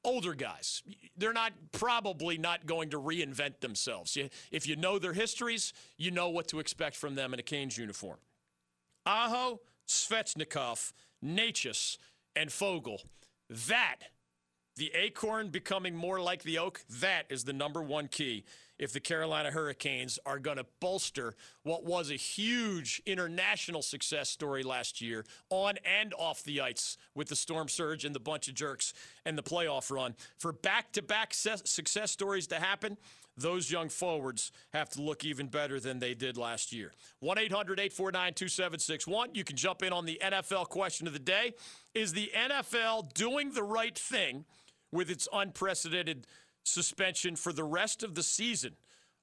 older 0.05 0.35
guys. 0.35 0.83
They're 1.17 1.33
not 1.33 1.53
probably 1.73 2.39
not 2.39 2.67
going 2.67 2.91
to 2.91 3.01
reinvent 3.01 3.61
themselves. 3.61 4.17
If 4.51 4.67
you 4.67 4.77
know 4.77 4.99
their 4.99 5.13
histories, 5.13 5.73
you 5.97 6.11
know 6.11 6.29
what 6.29 6.49
to 6.49 6.61
expect 6.61 6.97
from 6.97 7.15
them 7.15 7.35
in 7.35 7.41
a 7.41 7.43
Canes 7.43 7.77
uniform. 7.77 8.19
Aho, 9.07 9.61
Svechnikov, 9.87 10.93
Necas, 11.25 11.99
and 12.37 12.51
Foegele. 12.51 13.03
That, 13.69 13.97
the 14.77 14.93
acorn 14.95 15.49
becoming 15.49 15.97
more 15.97 16.21
like 16.21 16.43
the 16.43 16.59
oak, 16.59 16.83
that 17.01 17.25
is 17.31 17.45
the 17.45 17.53
number 17.53 17.83
one 17.83 18.09
key 18.09 18.45
if 18.79 18.93
the 18.93 19.01
Carolina 19.01 19.51
Hurricanes 19.51 20.19
are 20.25 20.39
going 20.39 20.57
to 20.57 20.67
bolster 20.81 21.35
what 21.63 21.85
was 21.85 22.11
a 22.11 22.15
huge 22.15 23.03
international 23.07 23.83
success 23.83 24.29
story 24.29 24.63
last 24.63 25.01
year 25.01 25.25
on 25.51 25.75
and 25.85 26.15
off 26.15 26.43
the 26.45 26.61
ice 26.61 26.97
with 27.15 27.29
the 27.29 27.37
Storm 27.37 27.69
Surge 27.69 28.05
and 28.05 28.15
the 28.15 28.21
bunch 28.21 28.49
of 28.49 28.55
jerks 28.55 28.93
and 29.25 29.37
the 29.37 29.43
playoff 29.43 29.91
run. 29.91 30.15
For 30.39 30.53
back 30.53 30.93
to 30.93 31.03
back 31.03 31.35
success 31.35 32.11
stories 32.11 32.47
to 32.49 32.57
happen, 32.57 32.97
those 33.39 33.71
young 33.71 33.89
forwards 33.89 34.51
have 34.73 34.91
to 34.91 35.03
look 35.03 35.25
even 35.25 35.47
better 35.47 35.79
than 35.79 36.01
they 36.01 36.15
did 36.15 36.37
last 36.37 36.73
year. 36.73 36.93
1 37.21 37.39
800 37.39 37.79
849 37.79 38.35
2761. 38.35 39.31
You 39.35 39.45
can 39.45 39.57
jump 39.57 39.83
in 39.83 39.93
on 39.93 40.05
the 40.05 40.21
NFL 40.23 40.69
question 40.69 41.07
of 41.07 41.13
the 41.13 41.19
day. 41.21 41.55
Is 41.95 42.13
the 42.13 42.33
NFL 42.37 43.15
doing 43.15 43.53
the 43.53 43.63
right 43.63 43.97
thing 43.97 44.45
with 44.91 45.11
its 45.11 45.29
unprecedented 45.33 46.27
suspension 46.69 47.37
for 47.37 47.53
the 47.53 47.65
rest 47.65 48.03
of 48.03 48.15
the 48.15 48.23
season? 48.23 48.77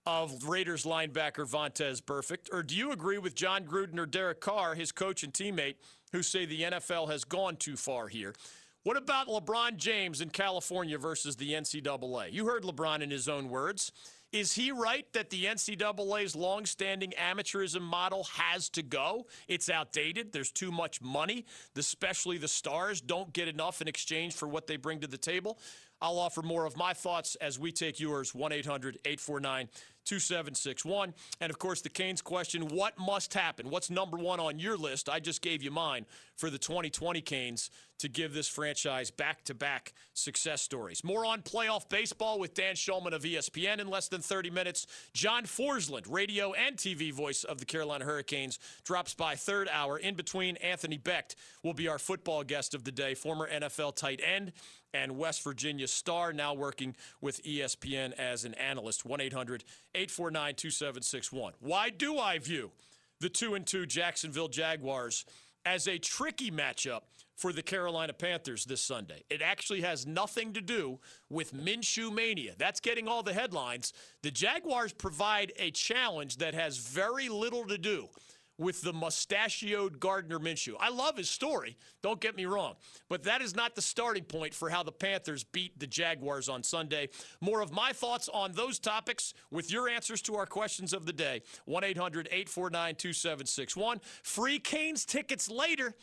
Of 0.08 0.48
Raiders 0.48 0.84
linebacker 0.86 1.50
Vontaze 1.50 2.00
Burfict? 2.00 2.54
Or 2.54 2.62
do 2.62 2.76
you 2.76 2.92
agree 2.92 3.18
with 3.18 3.34
Jon 3.34 3.66
Gruden 3.66 3.98
or 3.98 4.06
Derek 4.06 4.40
Carr, 4.40 4.76
his 4.76 4.92
coach 4.92 5.24
and 5.24 5.34
teammate, 5.34 5.76
who 6.12 6.22
say 6.22 6.46
the 6.46 6.62
NFL 6.62 7.10
has 7.10 7.24
gone 7.24 7.56
too 7.56 7.76
far 7.76 8.08
here? 8.08 8.36
What 8.84 8.98
about 8.98 9.28
LeBron 9.28 9.78
James 9.78 10.22
in 10.22 10.30
California 10.30 11.00
versus 11.00 11.36
the 11.38 11.54
NCAA? 11.54 12.32
You 12.32 12.46
heard 12.46 12.62
LeBron 12.62 13.02
in 13.02 13.10
his 13.10 13.28
own 13.28 13.50
words. 13.50 13.92
Is 14.32 14.54
he 14.54 14.72
right 14.72 15.12
that 15.14 15.30
the 15.30 15.46
NCAA's 15.46 16.36
longstanding 16.36 17.14
amateurism 17.18 17.82
model 17.82 18.26
has 18.34 18.70
to 18.72 18.84
go? 18.84 19.28
It's 19.48 19.70
outdated. 19.70 20.34
There's 20.34 20.52
too 20.52 20.72
much 20.72 21.02
money. 21.02 21.46
Especially 21.76 22.38
the 22.38 22.48
stars 22.48 23.02
don't 23.02 23.32
get 23.32 23.48
enough 23.48 23.82
in 23.82 23.88
exchange 23.88 24.34
for 24.34 24.48
what 24.48 24.68
they 24.68 24.76
bring 24.76 25.00
to 25.00 25.08
the 25.08 25.18
table. 25.18 25.58
I'll 26.02 26.20
offer 26.20 26.42
more 26.42 26.66
of 26.66 26.78
my 26.78 26.94
thoughts 26.94 27.36
as 27.36 27.58
we 27.58 27.72
take 27.72 28.00
yours 28.00 28.36
1 28.36 28.52
800 28.52 29.00
849 29.06 29.70
2761. 30.06 31.14
And 31.42 31.50
of 31.50 31.60
course, 31.60 31.82
the 31.82 31.90
Canes 31.90 32.22
question 32.22 32.68
what 32.68 32.98
must 32.98 33.34
happen? 33.34 33.70
What's 33.70 33.90
number 33.90 34.18
one 34.18 34.40
on 34.40 34.60
your 34.60 34.78
list? 34.78 35.10
I 35.10 35.20
just 35.20 35.42
gave 35.42 35.64
you 35.64 35.72
mine 35.72 36.06
for 36.36 36.50
the 36.50 36.58
2020 36.58 37.22
Canes 37.22 37.72
to 37.98 38.10
give 38.10 38.34
this 38.34 38.48
franchise 38.48 39.10
back 39.10 39.44
to 39.46 39.54
back 39.54 39.94
success 40.14 40.62
stories. 40.62 41.04
More 41.04 41.26
on 41.26 41.42
playoff 41.42 41.88
baseball 41.90 42.40
with 42.40 42.54
Dan 42.54 42.76
Shulman 42.76 43.14
of 43.14 43.24
ESPN 43.24 43.80
in 43.80 43.88
less 43.88 44.10
than 44.10 44.22
30 44.22 44.50
minutes. 44.50 44.86
John 45.14 45.46
Forslund, 45.46 46.06
radio 46.10 46.54
and 46.54 46.76
TV 46.76 47.12
voice 47.12 47.44
of 47.44 47.60
the 47.60 47.66
Carolina 47.66 48.06
Hurricanes, 48.06 48.60
drops 48.84 49.14
by 49.14 49.36
third 49.36 49.70
hour. 49.72 49.98
In 49.98 50.16
between, 50.16 50.58
Anthony 50.58 50.98
Becht 50.98 51.36
will 51.64 51.74
be 51.74 51.88
our 51.88 52.00
football 52.00 52.44
guest 52.44 52.74
of 52.74 52.84
the 52.84 52.92
day, 52.92 53.16
former 53.16 53.50
NFL 53.50 53.96
tight 53.96 54.20
end 54.24 54.52
and 54.96 55.18
West 55.18 55.44
Virginia 55.44 55.88
Star, 55.88 56.32
now 56.32 56.54
working 56.54 56.96
with 57.22 57.44
ESPN 57.44 58.14
as 58.14 58.46
an 58.46 58.54
analyst. 58.56 59.06
1 59.06 59.20
800 59.20 59.64
849 59.94 60.56
2761. 60.56 61.54
Why 61.60 61.90
do 61.90 62.18
I 62.18 62.40
view 62.40 62.72
the 63.20 63.30
2 63.30 63.56
and 63.56 63.66
2 63.66 63.86
Jacksonville 63.86 64.48
Jaguars 64.48 65.26
as 65.66 65.88
a 65.88 65.98
tricky 65.98 66.52
matchup 66.52 67.02
for 67.36 67.52
the 67.52 67.62
Carolina 67.62 68.14
Panthers 68.14 68.66
this 68.66 68.82
Sunday. 68.82 69.24
It 69.30 69.42
actually 69.42 69.82
has 69.82 70.06
nothing 70.06 70.54
to 70.54 70.62
do 70.62 71.00
with 71.30 71.54
Minshew 71.54 72.14
mania. 72.14 72.54
That's 72.58 72.80
getting 72.80 73.08
all 73.08 73.24
the 73.24 73.34
headlines. 73.34 73.92
The 74.22 74.32
Jaguars 74.32 74.94
provide 74.94 75.52
a 75.58 75.72
challenge 75.72 76.38
that 76.38 76.54
has 76.54 76.78
very 76.78 77.28
little 77.28 77.66
to 77.68 77.78
do 77.78 78.08
with 78.58 78.82
the 78.82 78.94
mustachioed 78.94 80.00
Gardner 80.00 80.40
Minshew. 80.40 80.76
I 80.80 80.90
love 80.90 81.18
his 81.18 81.30
story, 81.30 81.78
don't 82.02 82.22
get 82.22 82.36
me 82.36 82.46
wrong, 82.46 82.76
but 83.10 83.24
that 83.24 83.42
is 83.42 83.56
not 83.56 83.76
the 83.76 83.82
starting 83.82 84.24
point 84.24 84.54
for 84.54 84.70
how 84.70 84.84
the 84.84 84.92
Panthers 84.92 85.44
beat 85.44 85.78
the 85.80 85.88
Jaguars 85.88 86.50
on 86.50 86.64
Sunday. 86.64 87.10
More 87.42 87.62
of 87.62 87.72
my 87.72 87.92
thoughts 87.92 88.30
on 88.30 88.54
those 88.54 88.80
topics 88.80 89.34
with 89.52 89.72
your 89.72 89.90
answers 89.90 90.22
to 90.24 90.36
our 90.36 90.46
questions 90.46 90.94
of 90.94 91.06
the 91.06 91.14
day. 91.14 91.42
1 91.66 91.84
800 91.84 92.28
849 92.28 92.96
2761. 92.96 94.02
Free 94.24 94.60
Canes 94.60 95.06
tickets 95.06 95.50
later. 95.50 95.94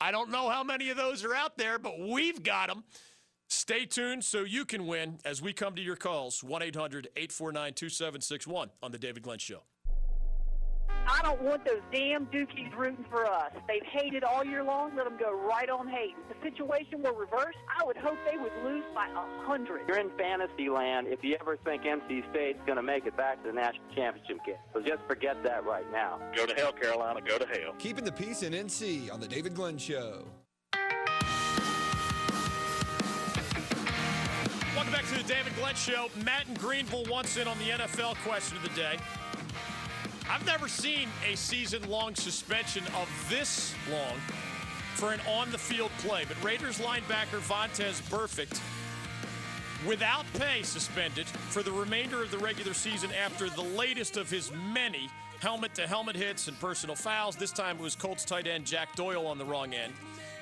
I 0.00 0.10
don't 0.10 0.30
know 0.30 0.48
how 0.50 0.64
many 0.64 0.90
of 0.90 0.96
those 0.96 1.24
are 1.24 1.34
out 1.34 1.56
there, 1.56 1.78
but 1.78 1.98
we've 1.98 2.42
got 2.42 2.68
them. 2.68 2.84
Stay 3.48 3.86
tuned 3.86 4.24
so 4.24 4.40
you 4.40 4.64
can 4.64 4.86
win 4.86 5.18
as 5.24 5.40
we 5.40 5.52
come 5.52 5.74
to 5.76 5.82
your 5.82 5.96
calls. 5.96 6.42
1 6.42 6.62
800 6.62 7.08
849 7.16 7.72
2761 7.74 8.70
on 8.82 8.92
The 8.92 8.98
David 8.98 9.22
Glenn 9.22 9.38
Show. 9.38 9.62
I 11.06 11.20
don't 11.22 11.42
want 11.42 11.64
those 11.64 11.80
damn 11.92 12.26
Dookies 12.26 12.74
rooting 12.76 13.04
for 13.10 13.26
us. 13.26 13.52
They've 13.68 13.84
hated 13.84 14.24
all 14.24 14.44
year 14.44 14.64
long. 14.64 14.96
Let 14.96 15.04
them 15.04 15.16
go 15.18 15.32
right 15.32 15.68
on 15.68 15.86
hating. 15.86 16.16
If 16.30 16.40
the 16.40 16.50
situation 16.50 17.02
were 17.02 17.12
reversed, 17.12 17.58
I 17.78 17.84
would 17.84 17.96
hope 17.96 18.16
they 18.30 18.38
would 18.38 18.52
lose 18.64 18.84
by 18.94 19.08
a 19.08 19.44
hundred. 19.44 19.82
You're 19.86 19.98
in 19.98 20.10
fantasy 20.18 20.68
land 20.68 21.06
if 21.08 21.22
you 21.22 21.36
ever 21.40 21.56
think 21.58 21.82
NC 21.82 22.30
State's 22.30 22.58
going 22.66 22.76
to 22.76 22.82
make 22.82 23.06
it 23.06 23.16
back 23.16 23.42
to 23.42 23.48
the 23.48 23.54
national 23.54 23.84
championship 23.94 24.38
game. 24.46 24.56
So 24.72 24.80
just 24.80 25.02
forget 25.06 25.42
that 25.44 25.64
right 25.66 25.90
now. 25.92 26.18
Go 26.34 26.46
to 26.46 26.54
hell, 26.54 26.72
Carolina. 26.72 27.20
Go 27.20 27.38
to 27.38 27.46
hell. 27.46 27.74
Keeping 27.78 28.04
the 28.04 28.12
peace 28.12 28.42
in 28.42 28.52
NC 28.52 29.12
on 29.12 29.20
the 29.20 29.28
David 29.28 29.54
Glenn 29.54 29.78
Show. 29.78 30.26
Welcome 34.74 34.92
back 34.92 35.06
to 35.06 35.22
the 35.22 35.32
David 35.32 35.54
Glenn 35.56 35.74
Show. 35.74 36.08
Matt 36.24 36.48
in 36.48 36.54
Greenville 36.54 37.04
wants 37.04 37.36
in 37.36 37.46
on 37.46 37.56
the 37.58 37.70
NFL 37.70 38.16
question 38.16 38.56
of 38.56 38.62
the 38.62 38.70
day. 38.70 38.98
I've 40.30 40.46
never 40.46 40.68
seen 40.68 41.08
a 41.30 41.36
season 41.36 41.88
long 41.88 42.14
suspension 42.14 42.84
of 42.96 43.08
this 43.28 43.74
long 43.90 44.16
for 44.94 45.12
an 45.12 45.20
on 45.28 45.50
the 45.50 45.58
field 45.58 45.90
play, 45.98 46.24
but 46.26 46.42
Raiders 46.42 46.78
linebacker 46.78 47.40
Vontaze 47.40 48.00
Burfict 48.08 48.60
without 49.86 50.24
pay 50.34 50.62
suspended 50.62 51.26
for 51.26 51.62
the 51.62 51.70
remainder 51.70 52.22
of 52.22 52.30
the 52.30 52.38
regular 52.38 52.72
season 52.72 53.10
after 53.12 53.50
the 53.50 53.62
latest 53.62 54.16
of 54.16 54.30
his 54.30 54.50
many 54.72 55.10
helmet 55.40 55.74
to 55.74 55.86
helmet 55.86 56.16
hits 56.16 56.48
and 56.48 56.58
personal 56.58 56.96
fouls. 56.96 57.36
This 57.36 57.52
time 57.52 57.76
it 57.76 57.82
was 57.82 57.94
Colts 57.94 58.24
tight 58.24 58.46
end 58.46 58.64
Jack 58.64 58.96
Doyle 58.96 59.26
on 59.26 59.36
the 59.36 59.44
wrong 59.44 59.74
end. 59.74 59.92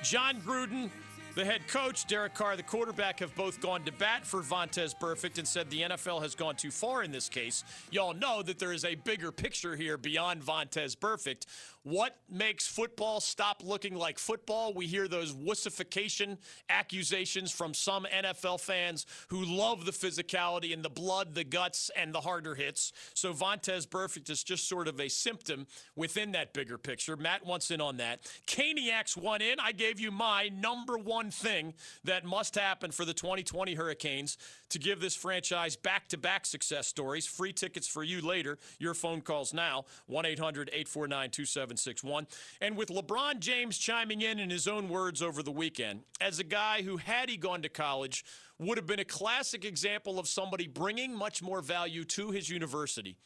Jon 0.01 0.39
Gruden 0.41 0.89
the 1.35 1.43
head 1.43 1.67
coach, 1.67 2.05
Derek 2.05 2.35
Carr, 2.35 2.55
the 2.55 2.63
quarterback, 2.63 3.19
have 3.19 3.33
both 3.35 3.59
gone 3.59 3.83
to 3.85 3.91
bat 3.91 4.25
for 4.25 4.41
Vontaze 4.41 4.93
Burfict 4.99 5.39
and 5.39 5.47
said 5.47 5.69
the 5.69 5.81
NFL 5.81 6.21
has 6.21 6.35
gone 6.35 6.55
too 6.55 6.69
far 6.69 7.03
in 7.03 7.11
this 7.11 7.27
case. 7.27 7.63
Y'all 7.89 8.13
know 8.13 8.43
that 8.43 8.59
there 8.59 8.71
is 8.71 8.85
a 8.85 8.95
bigger 8.95 9.31
picture 9.31 9.75
here 9.75 9.97
beyond 9.97 10.43
Vontaze 10.43 10.95
Burfict. 10.95 11.45
What 11.83 12.15
makes 12.29 12.65
football 12.65 13.19
stop 13.19 13.61
looking 13.61 13.95
like 13.95 14.17
football? 14.17 14.73
We 14.73 14.87
hear 14.87 15.09
those 15.09 15.33
wussification 15.33 16.37
accusations 16.69 17.51
from 17.51 17.73
some 17.73 18.05
NFL 18.05 18.61
fans 18.61 19.05
who 19.27 19.43
love 19.43 19.85
the 19.85 19.91
physicality 19.91 20.73
and 20.73 20.81
the 20.81 20.89
blood, 20.89 21.35
the 21.35 21.43
guts, 21.43 21.91
and 21.97 22.15
the 22.15 22.21
harder 22.21 22.55
hits. 22.55 22.93
So 23.13 23.33
Vontaze 23.33 23.85
Burfict 23.85 24.29
is 24.29 24.43
just 24.43 24.69
sort 24.69 24.87
of 24.87 24.97
a 25.01 25.09
symptom 25.09 25.67
within 25.97 26.31
that 26.31 26.53
bigger 26.53 26.77
picture. 26.77 27.17
Matt 27.17 27.45
wants 27.45 27.69
in 27.69 27.81
on 27.81 27.97
that. 27.97 28.21
Caniacs 28.47 29.17
won 29.17 29.41
in. 29.41 29.59
I 29.59 29.73
gave 29.73 29.99
you 29.99 30.09
my 30.09 30.49
number 30.57 30.97
one 30.97 31.31
thing 31.31 31.73
that 32.05 32.23
must 32.23 32.55
happen 32.55 32.91
for 32.91 33.03
the 33.03 33.13
2020 33.13 33.73
Hurricanes 33.73 34.37
to 34.69 34.79
give 34.79 35.01
this 35.01 35.15
franchise 35.15 35.75
back 35.75 36.07
to 36.07 36.17
back 36.17 36.45
success 36.45 36.87
stories. 36.87 37.25
Free 37.25 37.51
tickets 37.51 37.87
for 37.87 38.03
you 38.03 38.21
later. 38.21 38.57
Your 38.79 38.93
phone 38.93 39.19
calls 39.19 39.53
now 39.53 39.83
1 40.07 40.25
800 40.25 40.69
849 40.69 41.29
2761. 41.77 42.27
And 42.61 42.77
with 42.77 42.89
LeBron 42.89 43.39
James 43.39 43.77
chiming 43.77 44.21
in 44.21 44.39
in 44.39 44.49
his 44.49 44.67
own 44.67 44.89
words 44.89 45.21
over 45.21 45.43
the 45.43 45.51
weekend, 45.51 46.01
as 46.21 46.39
a 46.39 46.43
guy 46.43 46.81
who, 46.81 46.97
had 46.97 47.29
he 47.29 47.37
gone 47.37 47.61
to 47.61 47.69
college, 47.69 48.23
would 48.59 48.77
have 48.77 48.87
been 48.87 48.99
a 48.99 49.05
classic 49.05 49.65
example 49.65 50.19
of 50.19 50.27
somebody 50.27 50.67
bringing 50.67 51.15
much 51.15 51.41
more 51.41 51.61
value 51.61 52.03
to 52.05 52.31
his 52.31 52.49
university 52.49 53.17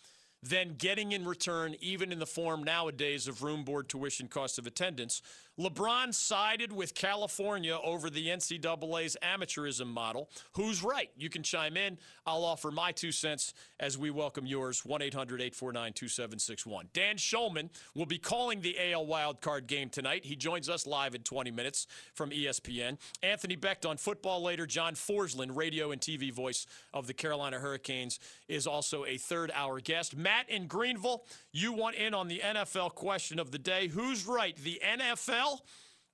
than 0.44 0.76
getting 0.78 1.12
in 1.12 1.26
return, 1.26 1.76
even 1.80 2.12
in 2.12 2.20
the 2.20 2.26
form 2.26 2.64
nowadays 2.64 3.28
of 3.28 3.44
room 3.44 3.64
board 3.64 3.90
tuition 3.90 4.28
cost 4.28 4.60
of 4.60 4.68
attendance. 4.68 5.22
LeBron 5.60 6.13
sided 6.13 6.72
with 6.72 6.93
California 6.93 7.80
over 7.84 8.12
the 8.12 8.28
NCAA's 8.28 9.17
amateurism 9.24 9.88
model. 9.88 10.30
Who's 10.54 10.84
right? 10.84 11.10
You 11.17 11.30
can 11.30 11.41
chime 11.41 11.76
in. 11.76 11.98
I'll 12.28 12.43
offer 12.43 12.70
my 12.70 12.91
two 12.91 13.12
cents 13.12 13.56
as 13.80 13.98
we 13.98 14.12
welcome 14.12 14.46
yours 14.46 14.86
1 14.86 15.02
800 15.02 15.41
849 15.41 15.93
2761. 15.93 16.89
Dan 16.93 17.15
Shulman 17.15 17.70
will 17.96 18.06
be 18.06 18.20
calling 18.20 18.62
the 18.62 18.78
AL 18.91 19.08
wildcard 19.08 19.65
game 19.65 19.89
tonight. 19.89 20.26
He 20.26 20.36
joins 20.36 20.70
us 20.70 20.86
live 20.86 21.15
in 21.15 21.24
20 21.24 21.50
minutes 21.50 21.88
from 22.13 22.30
ESPN. 22.30 23.00
Anthony 23.24 23.58
Becht 23.58 23.89
on 23.89 23.98
football 23.98 24.43
later. 24.43 24.67
John 24.67 24.93
Forslund, 24.93 25.56
radio 25.56 25.91
and 25.91 26.00
TV 26.00 26.32
voice 26.32 26.67
of 26.93 27.08
the 27.08 27.13
Carolina 27.13 27.58
Hurricanes, 27.58 28.20
is 28.48 28.67
also 28.67 29.06
a 29.06 29.17
third 29.17 29.52
hour 29.56 29.80
guest. 29.80 30.15
Matt 30.15 30.50
in 30.50 30.67
Greenville, 30.67 31.26
you 31.52 31.74
want 31.74 31.96
in 31.96 32.13
on 32.13 32.28
the 32.28 32.41
NFL 32.46 32.93
question 32.93 33.39
of 33.39 33.50
the 33.50 33.58
day. 33.58 33.88
Who's 33.88 34.28
right, 34.28 34.56
the 34.56 34.80
NFL 34.86 35.47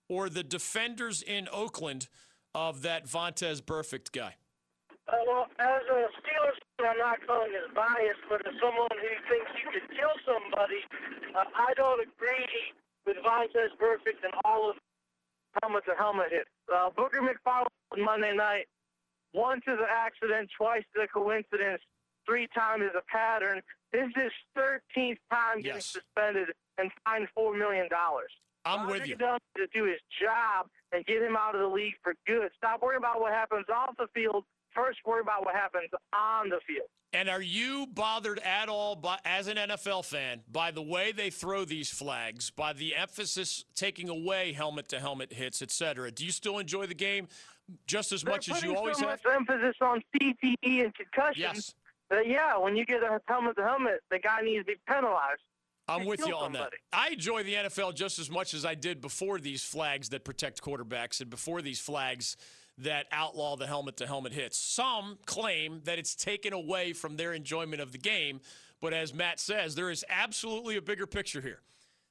or 0.09 0.29
the 0.29 0.43
defenders 0.43 1.21
in 1.21 1.47
Oakland 1.51 2.07
of 2.55 2.81
that 2.83 3.07
Vontaze 3.07 3.61
Burfict 3.61 4.11
guy? 4.11 4.35
Uh, 5.07 5.17
well, 5.27 5.47
as 5.59 5.81
a 5.91 5.99
Steelers 6.21 6.57
fan, 6.79 6.87
I'm 6.91 6.97
not 6.97 7.17
calling 7.27 7.51
this 7.51 7.67
bias, 7.75 8.17
but 8.29 8.45
as 8.47 8.53
someone 8.61 8.87
who 8.91 9.11
thinks 9.29 9.51
you 9.63 9.69
could 9.71 9.89
kill 9.97 10.15
somebody, 10.25 10.79
uh, 11.35 11.43
I 11.55 11.73
don't 11.75 11.99
agree 12.01 12.47
with 13.05 13.17
Vontaze 13.17 13.75
Burfict 13.81 14.23
and 14.23 14.33
all 14.45 14.69
of 14.69 14.77
helmet 15.61 15.83
to 15.85 15.93
helmet 15.97 16.27
hits. 16.31 16.49
Uh, 16.73 16.89
Booger 16.97 17.19
McFarland 17.19 17.67
Monday 17.97 18.33
night, 18.35 18.65
once 19.33 19.61
is 19.67 19.77
an 19.79 19.87
accident, 19.89 20.49
twice 20.57 20.83
is 20.95 21.03
a 21.03 21.07
coincidence, 21.07 21.81
three 22.25 22.47
times 22.55 22.83
is 22.83 22.95
a 22.97 23.03
pattern. 23.11 23.61
This 23.91 24.07
is 24.15 24.23
his 24.23 24.31
13th 24.57 25.17
time 25.31 25.57
getting 25.57 25.75
Yes. 25.75 25.85
suspended 25.99 26.49
and 26.77 26.89
fined 27.03 27.27
$4 27.37 27.57
million. 27.57 27.87
I'm 28.65 28.87
with 28.87 28.99
Roger 28.99 29.05
you. 29.05 29.15
Goodell 29.15 29.37
needs 29.57 29.71
to 29.71 29.79
do 29.79 29.85
his 29.85 29.99
job 30.21 30.67
and 30.91 31.05
get 31.05 31.21
him 31.21 31.35
out 31.35 31.55
of 31.55 31.61
the 31.61 31.67
league 31.67 31.95
for 32.03 32.13
good. 32.27 32.49
Stop 32.57 32.81
worrying 32.81 32.99
about 32.99 33.19
what 33.19 33.33
happens 33.33 33.65
off 33.73 33.95
the 33.97 34.07
field. 34.13 34.45
First, 34.73 34.99
worry 35.05 35.21
about 35.21 35.45
what 35.45 35.53
happens 35.53 35.89
on 36.13 36.49
the 36.49 36.59
field. 36.65 36.87
And 37.13 37.29
are 37.29 37.41
you 37.41 37.85
bothered 37.93 38.39
at 38.39 38.69
all, 38.69 38.95
by, 38.95 39.19
as 39.23 39.47
an 39.47 39.57
NFL 39.57 40.03
fan, 40.05 40.41
by 40.51 40.71
the 40.71 40.81
way 40.81 41.11
they 41.11 41.29
throw 41.29 41.63
these 41.63 41.91
flags, 41.91 42.49
by 42.49 42.73
the 42.73 42.95
emphasis 42.95 43.65
taking 43.75 44.09
away 44.09 44.51
helmet 44.51 44.87
to 44.89 44.99
helmet 44.99 45.31
hits, 45.31 45.61
etc.? 45.61 46.09
Do 46.09 46.25
you 46.25 46.31
still 46.31 46.57
enjoy 46.57 46.87
the 46.87 46.95
game 46.95 47.27
just 47.85 48.11
as 48.11 48.25
much 48.25 48.47
They're 48.47 48.57
as 48.57 48.63
you 48.63 48.75
always 48.75 48.97
so 48.97 49.07
have? 49.07 49.19
much 49.23 49.35
emphasis 49.35 49.75
on 49.79 50.01
CTE 50.15 50.83
and 50.85 50.93
concussions. 50.95 51.37
Yes. 51.37 51.73
Yeah, 52.25 52.57
when 52.57 52.75
you 52.75 52.85
get 52.85 53.03
a 53.03 53.19
helmet 53.27 53.57
to 53.57 53.63
helmet, 53.63 54.01
the 54.09 54.19
guy 54.19 54.41
needs 54.41 54.65
to 54.65 54.73
be 54.73 54.79
penalized. 54.87 55.41
I'm 55.87 56.05
with 56.05 56.25
you 56.25 56.35
on 56.35 56.53
that. 56.53 56.73
I 56.91 57.09
enjoy 57.09 57.43
the 57.43 57.55
NFL 57.55 57.95
just 57.95 58.19
as 58.19 58.29
much 58.31 58.53
as 58.53 58.65
I 58.65 58.75
did 58.75 59.01
before 59.01 59.39
these 59.39 59.63
flags 59.63 60.09
that 60.09 60.23
protect 60.23 60.61
quarterbacks 60.61 61.19
and 61.19 61.29
before 61.29 61.61
these 61.61 61.79
flags 61.79 62.37
that 62.79 63.05
outlaw 63.11 63.55
the 63.55 63.67
helmet 63.67 63.97
to 63.97 64.07
helmet 64.07 64.33
hits. 64.33 64.57
Some 64.57 65.17
claim 65.25 65.81
that 65.83 65.99
it's 65.99 66.15
taken 66.15 66.53
away 66.53 66.93
from 66.93 67.17
their 67.17 67.33
enjoyment 67.33 67.81
of 67.81 67.91
the 67.91 67.97
game, 67.97 68.39
but 68.81 68.93
as 68.93 69.13
Matt 69.13 69.39
says, 69.39 69.75
there 69.75 69.91
is 69.91 70.03
absolutely 70.09 70.77
a 70.77 70.81
bigger 70.81 71.05
picture 71.05 71.41
here. 71.41 71.61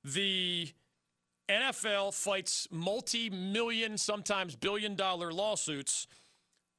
The 0.05 0.71
NFL 1.49 2.15
fights 2.15 2.69
multi 2.71 3.31
million, 3.31 3.99
sometimes 3.99 4.55
billion 4.55 4.95
dollar 4.95 5.33
lawsuits 5.33 6.07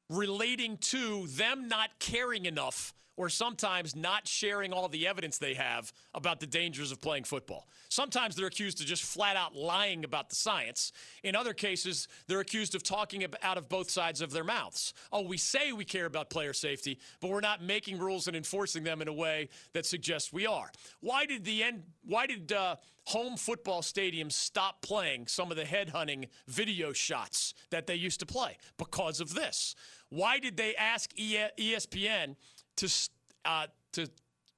relating 0.10 0.78
to 0.78 1.28
them 1.28 1.68
not 1.68 1.90
caring 2.00 2.46
enough 2.46 2.94
or 3.16 3.30
sometimes 3.30 3.96
not 3.96 4.28
sharing 4.28 4.74
all 4.74 4.88
the 4.88 5.08
evidence 5.08 5.38
they 5.38 5.54
have 5.54 5.94
about 6.14 6.40
the 6.40 6.48
dangers 6.48 6.92
of 6.92 7.02
playing 7.02 7.24
football. 7.24 7.68
Sometimes 7.90 8.36
they're 8.36 8.48
accused 8.48 8.82
of 8.82 8.88
just 8.88 9.04
flat 9.04 9.36
out 9.36 9.56
lying 9.56 10.04
about 10.04 10.30
the 10.30 10.36
science. 10.36 10.92
In 11.24 11.36
other 11.36 11.54
cases, 11.54 12.08
they're 12.28 12.40
accused 12.40 12.74
of 12.76 12.84
talking 12.84 13.26
out 13.44 13.58
of 13.58 13.70
both 13.70 13.90
sides 13.90 14.22
of 14.22 14.32
their 14.32 14.44
mouths. 14.44 14.94
Oh, 15.12 15.22
we 15.22 15.38
say 15.38 15.72
we 15.72 15.86
care 15.86 16.06
about 16.06 16.30
player 16.30 16.54
safety, 16.54 17.00
but 17.22 17.30
we're 17.30 17.42
not 17.42 17.62
making 17.62 18.00
rules 18.00 18.28
and 18.28 18.36
enforcing 18.36 18.84
them 18.84 19.02
in 19.02 19.08
a 19.08 19.14
way 19.14 19.50
that 19.74 19.86
suggests 19.86 20.34
we 20.34 20.48
are. 20.48 20.72
Why 21.02 21.26
did 21.26 21.46
the 21.46 21.64
end? 21.64 21.84
Why 22.06 22.26
did 22.26 22.52
uh, 22.52 22.78
home 23.06 23.38
football 23.38 23.82
stadiums 23.82 24.34
stop 24.34 24.82
playing 24.82 25.28
some 25.28 25.52
of 25.52 25.58
the 25.58 25.64
headhunting 25.64 26.30
video 26.48 26.94
shots 26.94 27.54
that 27.70 27.86
they 27.86 27.96
used 27.96 28.20
to 28.22 28.26
play 28.26 28.58
because 28.78 29.20
of 29.20 29.36
this? 29.36 29.76
Why 30.10 30.40
did 30.40 30.58
they 30.58 30.76
ask 30.76 31.12
ESPN 31.16 32.36
to 32.78 32.92
uh, 33.46 33.68
to 33.94 34.08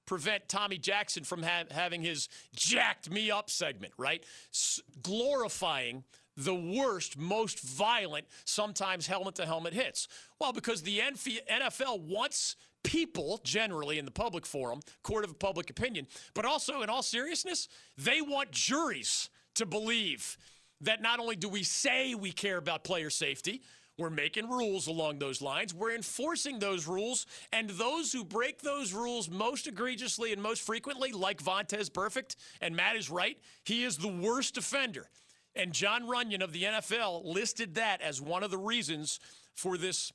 prevent 0.05 0.47
Tommy 0.47 0.77
Jackson 0.77 1.23
from 1.23 1.43
ha- 1.43 1.63
having 1.71 2.01
his 2.01 2.29
jacked 2.55 3.09
me 3.09 3.31
up 3.31 3.49
segment, 3.49 3.93
right? 3.97 4.23
S- 4.53 4.81
glorifying 5.01 6.03
the 6.37 6.55
worst, 6.55 7.17
most 7.17 7.61
violent, 7.61 8.25
sometimes 8.43 9.07
helmet 9.07 9.35
to 9.35 9.45
helmet 9.45 9.73
hits. 9.73 10.07
Well, 10.39 10.53
because 10.53 10.81
the 10.81 10.99
NFL 10.99 12.01
wants 12.01 12.55
people 12.83 13.39
generally 13.43 13.97
in 13.97 14.05
the 14.05 14.11
public 14.11 14.45
forum, 14.45 14.81
court 15.01 15.23
of 15.23 15.39
public 15.39 15.69
opinion, 15.69 16.07
but 16.33 16.45
also 16.45 16.81
in 16.81 16.89
all 16.89 17.01
seriousness, 17.01 17.67
they 17.97 18.21
want 18.21 18.51
juries 18.51 19.29
to 19.55 19.65
believe 19.65 20.37
that 20.81 21.01
not 21.01 21.19
only 21.19 21.35
do 21.35 21.47
we 21.47 21.63
say 21.63 22.13
we 22.15 22.31
care 22.31 22.57
about 22.57 22.83
player 22.83 23.09
safety, 23.09 23.61
we're 23.97 24.09
making 24.09 24.49
rules 24.49 24.87
along 24.87 25.19
those 25.19 25.41
lines. 25.41 25.73
We're 25.73 25.95
enforcing 25.95 26.59
those 26.59 26.87
rules. 26.87 27.25
And 27.53 27.69
those 27.69 28.11
who 28.11 28.25
break 28.25 28.61
those 28.61 28.93
rules 28.93 29.29
most 29.29 29.67
egregiously 29.67 30.33
and 30.33 30.41
most 30.41 30.61
frequently, 30.61 31.11
like 31.11 31.41
Vontaze 31.41 31.89
Burfict, 31.89 32.35
and 32.61 32.75
Matt 32.75 32.95
is 32.95 33.09
right, 33.09 33.37
he 33.63 33.83
is 33.83 33.97
the 33.97 34.07
worst 34.07 34.57
offender. 34.57 35.07
And 35.55 35.71
Jon 35.71 36.03
Runyan 36.03 36.43
of 36.43 36.51
the 36.51 36.63
NFL 36.63 37.23
listed 37.23 37.75
that 37.75 38.01
as 38.01 38.21
one 38.21 38.43
of 38.43 38.51
the 38.51 38.57
reasons 38.57 39.21
for 39.53 39.77
this 39.77 40.11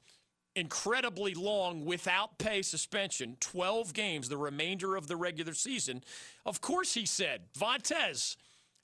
incredibly 0.54 1.32
long 1.32 1.84
without 1.84 2.38
pay 2.38 2.60
suspension 2.60 3.36
12 3.40 3.94
games, 3.94 4.28
the 4.28 4.36
remainder 4.36 4.96
of 4.96 5.06
the 5.06 5.16
regular 5.16 5.54
season. 5.54 6.02
Of 6.44 6.60
course, 6.60 6.94
he 6.94 7.06
said, 7.06 7.42
Vontaze, 7.58 8.36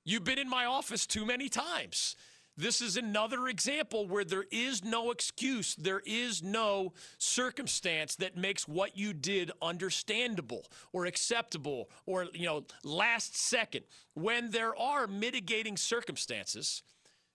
you've 0.04 0.24
been 0.24 0.38
in 0.38 0.48
my 0.48 0.64
office 0.64 1.06
too 1.06 1.26
many 1.26 1.48
times. 1.48 2.16
This 2.56 2.80
is 2.80 2.96
another 2.96 3.48
example 3.48 4.08
where 4.08 4.24
there 4.24 4.46
is 4.50 4.82
no 4.82 5.10
excuse, 5.10 5.74
there 5.76 6.02
is 6.06 6.42
no 6.42 6.94
circumstance 7.18 8.16
that 8.16 8.36
makes 8.36 8.66
what 8.66 8.96
you 8.96 9.12
did 9.12 9.50
understandable 9.60 10.64
or 10.92 11.04
acceptable 11.04 11.90
or, 12.06 12.26
you 12.32 12.46
know, 12.46 12.64
last 12.82 13.36
second. 13.36 13.84
When 14.14 14.50
there 14.50 14.74
are 14.74 15.06
mitigating 15.06 15.76
circumstances, 15.76 16.82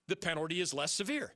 the 0.08 0.16
penalty 0.16 0.60
is 0.60 0.74
less 0.74 0.90
severe. 0.92 1.34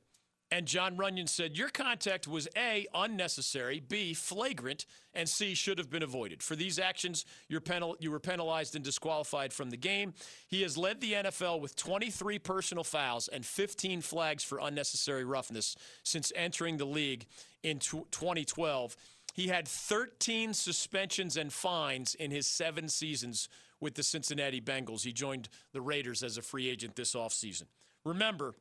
And 0.52 0.66
Jon 0.66 0.96
Runyan 0.96 1.28
said, 1.28 1.58
Your 1.58 1.68
contact 1.68 2.28
was 2.28 2.46
A, 2.56 2.86
unnecessary, 2.94 3.80
B, 3.80 4.14
flagrant, 4.14 4.86
and 5.12 5.28
C, 5.28 5.54
should 5.54 5.78
have 5.78 5.90
been 5.90 6.04
avoided. 6.04 6.40
For 6.40 6.54
these 6.54 6.78
actions, 6.78 7.24
penal- 7.64 7.96
you 7.98 8.12
were 8.12 8.20
penalized 8.20 8.76
and 8.76 8.84
disqualified 8.84 9.52
from 9.52 9.70
the 9.70 9.76
game. 9.76 10.14
He 10.46 10.62
has 10.62 10.76
led 10.76 11.00
the 11.00 11.14
NFL 11.14 11.60
with 11.60 11.74
23 11.74 12.38
personal 12.38 12.84
fouls 12.84 13.26
and 13.26 13.44
15 13.44 14.02
flags 14.02 14.44
for 14.44 14.60
unnecessary 14.60 15.24
roughness 15.24 15.74
since 16.04 16.32
entering 16.36 16.76
the 16.76 16.84
league 16.84 17.26
in 17.64 17.80
t- 17.80 18.04
2012. 18.12 18.96
He 19.34 19.48
had 19.48 19.66
13 19.66 20.54
suspensions 20.54 21.36
and 21.36 21.52
fines 21.52 22.14
in 22.14 22.30
his 22.30 22.46
seven 22.46 22.88
seasons 22.88 23.48
with 23.80 23.94
the 23.94 24.02
Cincinnati 24.04 24.60
Bengals. 24.60 25.02
He 25.02 25.12
joined 25.12 25.48
the 25.72 25.80
Raiders 25.80 26.22
as 26.22 26.38
a 26.38 26.42
free 26.42 26.68
agent 26.68 26.94
this 26.94 27.14
offseason. 27.14 27.64
Remember, 28.04 28.54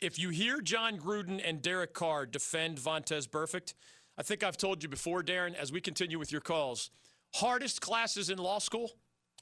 if 0.00 0.18
you 0.18 0.30
hear 0.30 0.60
Jon 0.60 0.98
Gruden 0.98 1.40
and 1.44 1.60
Derek 1.60 1.92
Carr 1.92 2.26
defend 2.26 2.78
Vontaze 2.78 3.28
Burfict, 3.28 3.74
I 4.16 4.22
think 4.22 4.42
I've 4.42 4.56
told 4.56 4.82
you 4.82 4.88
before, 4.88 5.22
Darren, 5.22 5.54
as 5.54 5.72
we 5.72 5.80
continue 5.80 6.18
with 6.18 6.32
your 6.32 6.40
calls, 6.40 6.90
hardest 7.34 7.80
classes 7.80 8.30
in 8.30 8.38
law 8.38 8.58
school, 8.58 8.92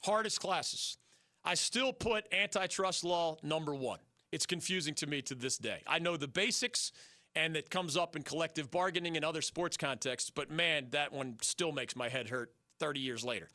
hardest 0.05 0.41
classes. 0.41 0.99
I 1.45 1.55
still 1.55 1.93
put 1.93 2.33
antitrust 2.33 3.05
law 3.05 3.37
number 3.43 3.75
one. 3.75 4.01
It's 4.33 4.47
confusing 4.47 4.95
to 4.95 5.07
me 5.07 5.23
to 5.23 5.35
this 5.35 5.57
day. 5.59 5.83
I 5.87 5.99
know 5.99 6.17
the 6.17 6.29
basics, 6.29 6.93
and 7.35 7.57
it 7.57 7.71
comes 7.71 7.97
up 7.97 8.17
in 8.17 8.23
collective 8.23 8.71
bargaining 8.71 9.17
and 9.17 9.25
other 9.25 9.43
sports 9.43 9.77
contexts, 9.77 10.31
but 10.31 10.51
man, 10.51 10.89
that 10.91 11.13
one 11.13 11.37
still 11.43 11.73
makes 11.73 11.95
my 11.95 12.09
head 12.09 12.29
hurt 12.29 12.53
30 12.81 13.01
years 13.01 13.25
later. 13.25 13.49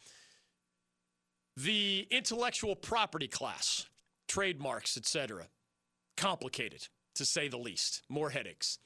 The 1.58 2.08
intellectual 2.10 2.76
property 2.76 3.28
class, 3.28 3.86
trademarks, 4.28 4.98
etc 4.98 5.48
complicated, 6.22 6.88
to 7.16 7.26
say 7.26 7.48
the 7.48 7.58
least. 7.58 8.04
More 8.08 8.30
headaches. 8.30 8.78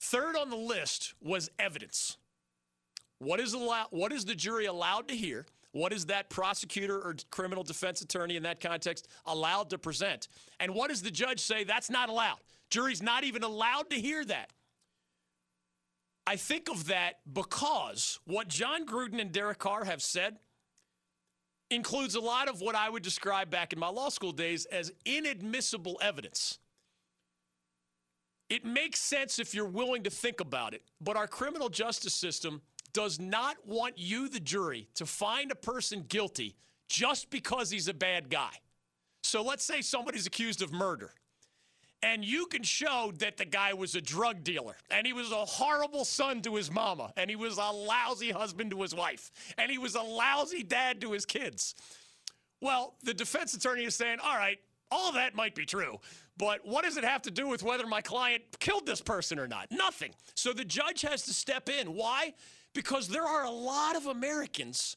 Third 0.00 0.36
on 0.36 0.50
the 0.50 0.56
list 0.56 1.14
was 1.22 1.48
evidence. 1.58 2.18
What 3.18 3.38
is, 3.40 3.54
allow- 3.54 3.86
what 3.90 4.12
is 4.12 4.24
the 4.24 4.34
jury 4.34 4.66
allowed 4.66 5.08
to 5.08 5.16
hear? 5.16 5.46
What 5.70 5.92
is 5.92 6.06
that 6.06 6.30
prosecutor 6.30 6.98
or 6.98 7.16
criminal 7.30 7.64
defense 7.64 8.02
attorney 8.02 8.36
in 8.36 8.42
that 8.42 8.60
context 8.60 9.08
allowed 9.24 9.70
to 9.70 9.78
present? 9.78 10.28
And 10.60 10.74
what 10.74 10.90
does 10.90 11.02
the 11.02 11.10
judge 11.10 11.40
say? 11.40 11.64
That's 11.64 11.90
not 11.90 12.08
allowed. 12.08 12.38
Jury's 12.70 13.02
not 13.02 13.24
even 13.24 13.42
allowed 13.42 13.90
to 13.90 13.96
hear 13.96 14.24
that. 14.24 14.50
I 16.26 16.36
think 16.36 16.68
of 16.68 16.86
that 16.86 17.20
because 17.30 18.18
what 18.24 18.48
Jon 18.48 18.86
Gruden 18.86 19.20
and 19.20 19.30
Derek 19.30 19.58
Carr 19.58 19.84
have 19.84 20.02
said 20.02 20.38
includes 21.70 22.14
a 22.14 22.20
lot 22.20 22.48
of 22.48 22.60
what 22.60 22.74
I 22.74 22.88
would 22.88 23.02
describe 23.02 23.50
back 23.50 23.72
in 23.72 23.78
my 23.78 23.88
law 23.88 24.08
school 24.08 24.32
days 24.32 24.64
as 24.66 24.92
inadmissible 25.04 25.98
evidence. 26.00 26.58
It 28.50 28.64
makes 28.64 29.00
sense 29.00 29.38
if 29.38 29.54
you're 29.54 29.64
willing 29.64 30.02
to 30.02 30.10
think 30.10 30.40
about 30.40 30.74
it, 30.74 30.82
but 31.00 31.16
our 31.16 31.26
criminal 31.26 31.68
justice 31.68 32.14
system 32.14 32.60
does 32.92 33.18
not 33.18 33.56
want 33.66 33.94
you, 33.96 34.28
the 34.28 34.40
jury, 34.40 34.88
to 34.94 35.06
find 35.06 35.50
a 35.50 35.56
person 35.56 36.04
guilty 36.08 36.54
just 36.88 37.30
because 37.30 37.70
he's 37.70 37.88
a 37.88 37.94
bad 37.94 38.28
guy. 38.30 38.52
So 39.22 39.42
let's 39.42 39.64
say 39.64 39.80
somebody's 39.80 40.26
accused 40.26 40.62
of 40.62 40.72
murder, 40.72 41.12
and 42.02 42.22
you 42.22 42.46
can 42.46 42.62
show 42.62 43.12
that 43.18 43.38
the 43.38 43.46
guy 43.46 43.72
was 43.72 43.94
a 43.94 44.00
drug 44.00 44.44
dealer, 44.44 44.76
and 44.90 45.06
he 45.06 45.14
was 45.14 45.32
a 45.32 45.44
horrible 45.46 46.04
son 46.04 46.42
to 46.42 46.54
his 46.54 46.70
mama, 46.70 47.12
and 47.16 47.30
he 47.30 47.36
was 47.36 47.56
a 47.56 47.72
lousy 47.72 48.30
husband 48.30 48.70
to 48.72 48.82
his 48.82 48.94
wife, 48.94 49.32
and 49.56 49.70
he 49.70 49.78
was 49.78 49.94
a 49.94 50.02
lousy 50.02 50.62
dad 50.62 51.00
to 51.00 51.12
his 51.12 51.24
kids. 51.24 51.74
Well, 52.60 52.94
the 53.02 53.14
defense 53.14 53.54
attorney 53.54 53.84
is 53.84 53.96
saying, 53.96 54.18
all 54.22 54.36
right, 54.36 54.58
all 54.90 55.12
that 55.12 55.34
might 55.34 55.54
be 55.54 55.64
true, 55.64 55.98
but 56.36 56.60
what 56.64 56.84
does 56.84 56.96
it 56.96 57.04
have 57.04 57.22
to 57.22 57.30
do 57.30 57.46
with 57.46 57.62
whether 57.62 57.86
my 57.86 58.00
client 58.00 58.42
killed 58.58 58.86
this 58.86 59.00
person 59.00 59.38
or 59.38 59.46
not? 59.46 59.68
Nothing. 59.70 60.12
So 60.34 60.52
the 60.52 60.64
judge 60.64 61.02
has 61.02 61.22
to 61.24 61.34
step 61.34 61.68
in. 61.68 61.94
Why? 61.94 62.34
Because 62.74 63.08
there 63.08 63.24
are 63.24 63.44
a 63.44 63.50
lot 63.50 63.96
of 63.96 64.06
Americans 64.06 64.96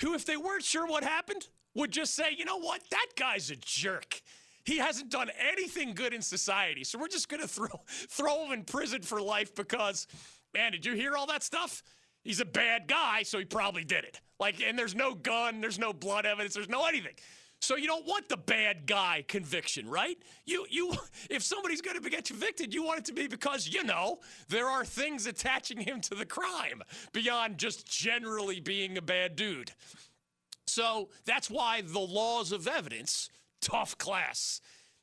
who, 0.00 0.14
if 0.14 0.26
they 0.26 0.36
weren't 0.36 0.64
sure 0.64 0.86
what 0.86 1.04
happened, 1.04 1.48
would 1.74 1.90
just 1.90 2.14
say, 2.14 2.34
you 2.36 2.44
know 2.44 2.58
what, 2.58 2.82
that 2.90 3.06
guy's 3.16 3.50
a 3.50 3.56
jerk. 3.56 4.20
He 4.64 4.76
hasn't 4.76 5.10
done 5.10 5.30
anything 5.50 5.94
good 5.94 6.12
in 6.12 6.20
society. 6.20 6.84
So 6.84 6.98
we're 6.98 7.08
just 7.08 7.28
going 7.28 7.40
to 7.42 7.48
throw 7.48 7.68
throw 7.88 8.44
him 8.44 8.52
in 8.52 8.64
prison 8.64 9.02
for 9.02 9.20
life 9.20 9.54
because, 9.54 10.06
man, 10.54 10.72
did 10.72 10.84
you 10.84 10.94
hear 10.94 11.16
all 11.16 11.26
that 11.26 11.42
stuff? 11.42 11.82
He's 12.24 12.40
a 12.40 12.44
bad 12.44 12.88
guy, 12.88 13.22
so 13.22 13.38
he 13.38 13.46
probably 13.46 13.84
did 13.84 14.04
it. 14.04 14.20
Like, 14.38 14.60
and 14.60 14.78
there's 14.78 14.94
no 14.94 15.14
gun, 15.14 15.60
there's 15.60 15.78
no 15.78 15.92
blood 15.92 16.26
evidence, 16.26 16.54
there's 16.54 16.68
no 16.68 16.84
anything. 16.84 17.14
So 17.60 17.76
you 17.76 17.86
don't 17.86 18.06
want 18.06 18.28
the 18.28 18.36
bad 18.36 18.86
guy 18.86 19.24
conviction, 19.26 19.88
right? 19.88 20.16
You 20.46 20.66
you 20.70 20.92
if 21.30 21.42
somebody's 21.42 21.80
going 21.80 22.00
to 22.00 22.10
get 22.10 22.24
convicted, 22.24 22.72
you 22.72 22.84
want 22.84 23.00
it 23.00 23.04
to 23.06 23.12
be 23.12 23.26
because 23.26 23.68
you 23.68 23.84
know 23.84 24.20
there 24.48 24.66
are 24.66 24.84
things 24.84 25.26
attaching 25.26 25.78
him 25.78 26.00
to 26.02 26.14
the 26.14 26.26
crime 26.26 26.82
beyond 27.12 27.58
just 27.58 27.86
generally 27.86 28.60
being 28.60 28.96
a 28.96 29.02
bad 29.02 29.36
dude. 29.36 29.72
So 30.66 31.08
that's 31.24 31.50
why 31.50 31.82
the 31.84 31.98
laws 31.98 32.52
of 32.52 32.66
evidence 32.68 33.30
tough 33.60 33.98
class. 33.98 34.60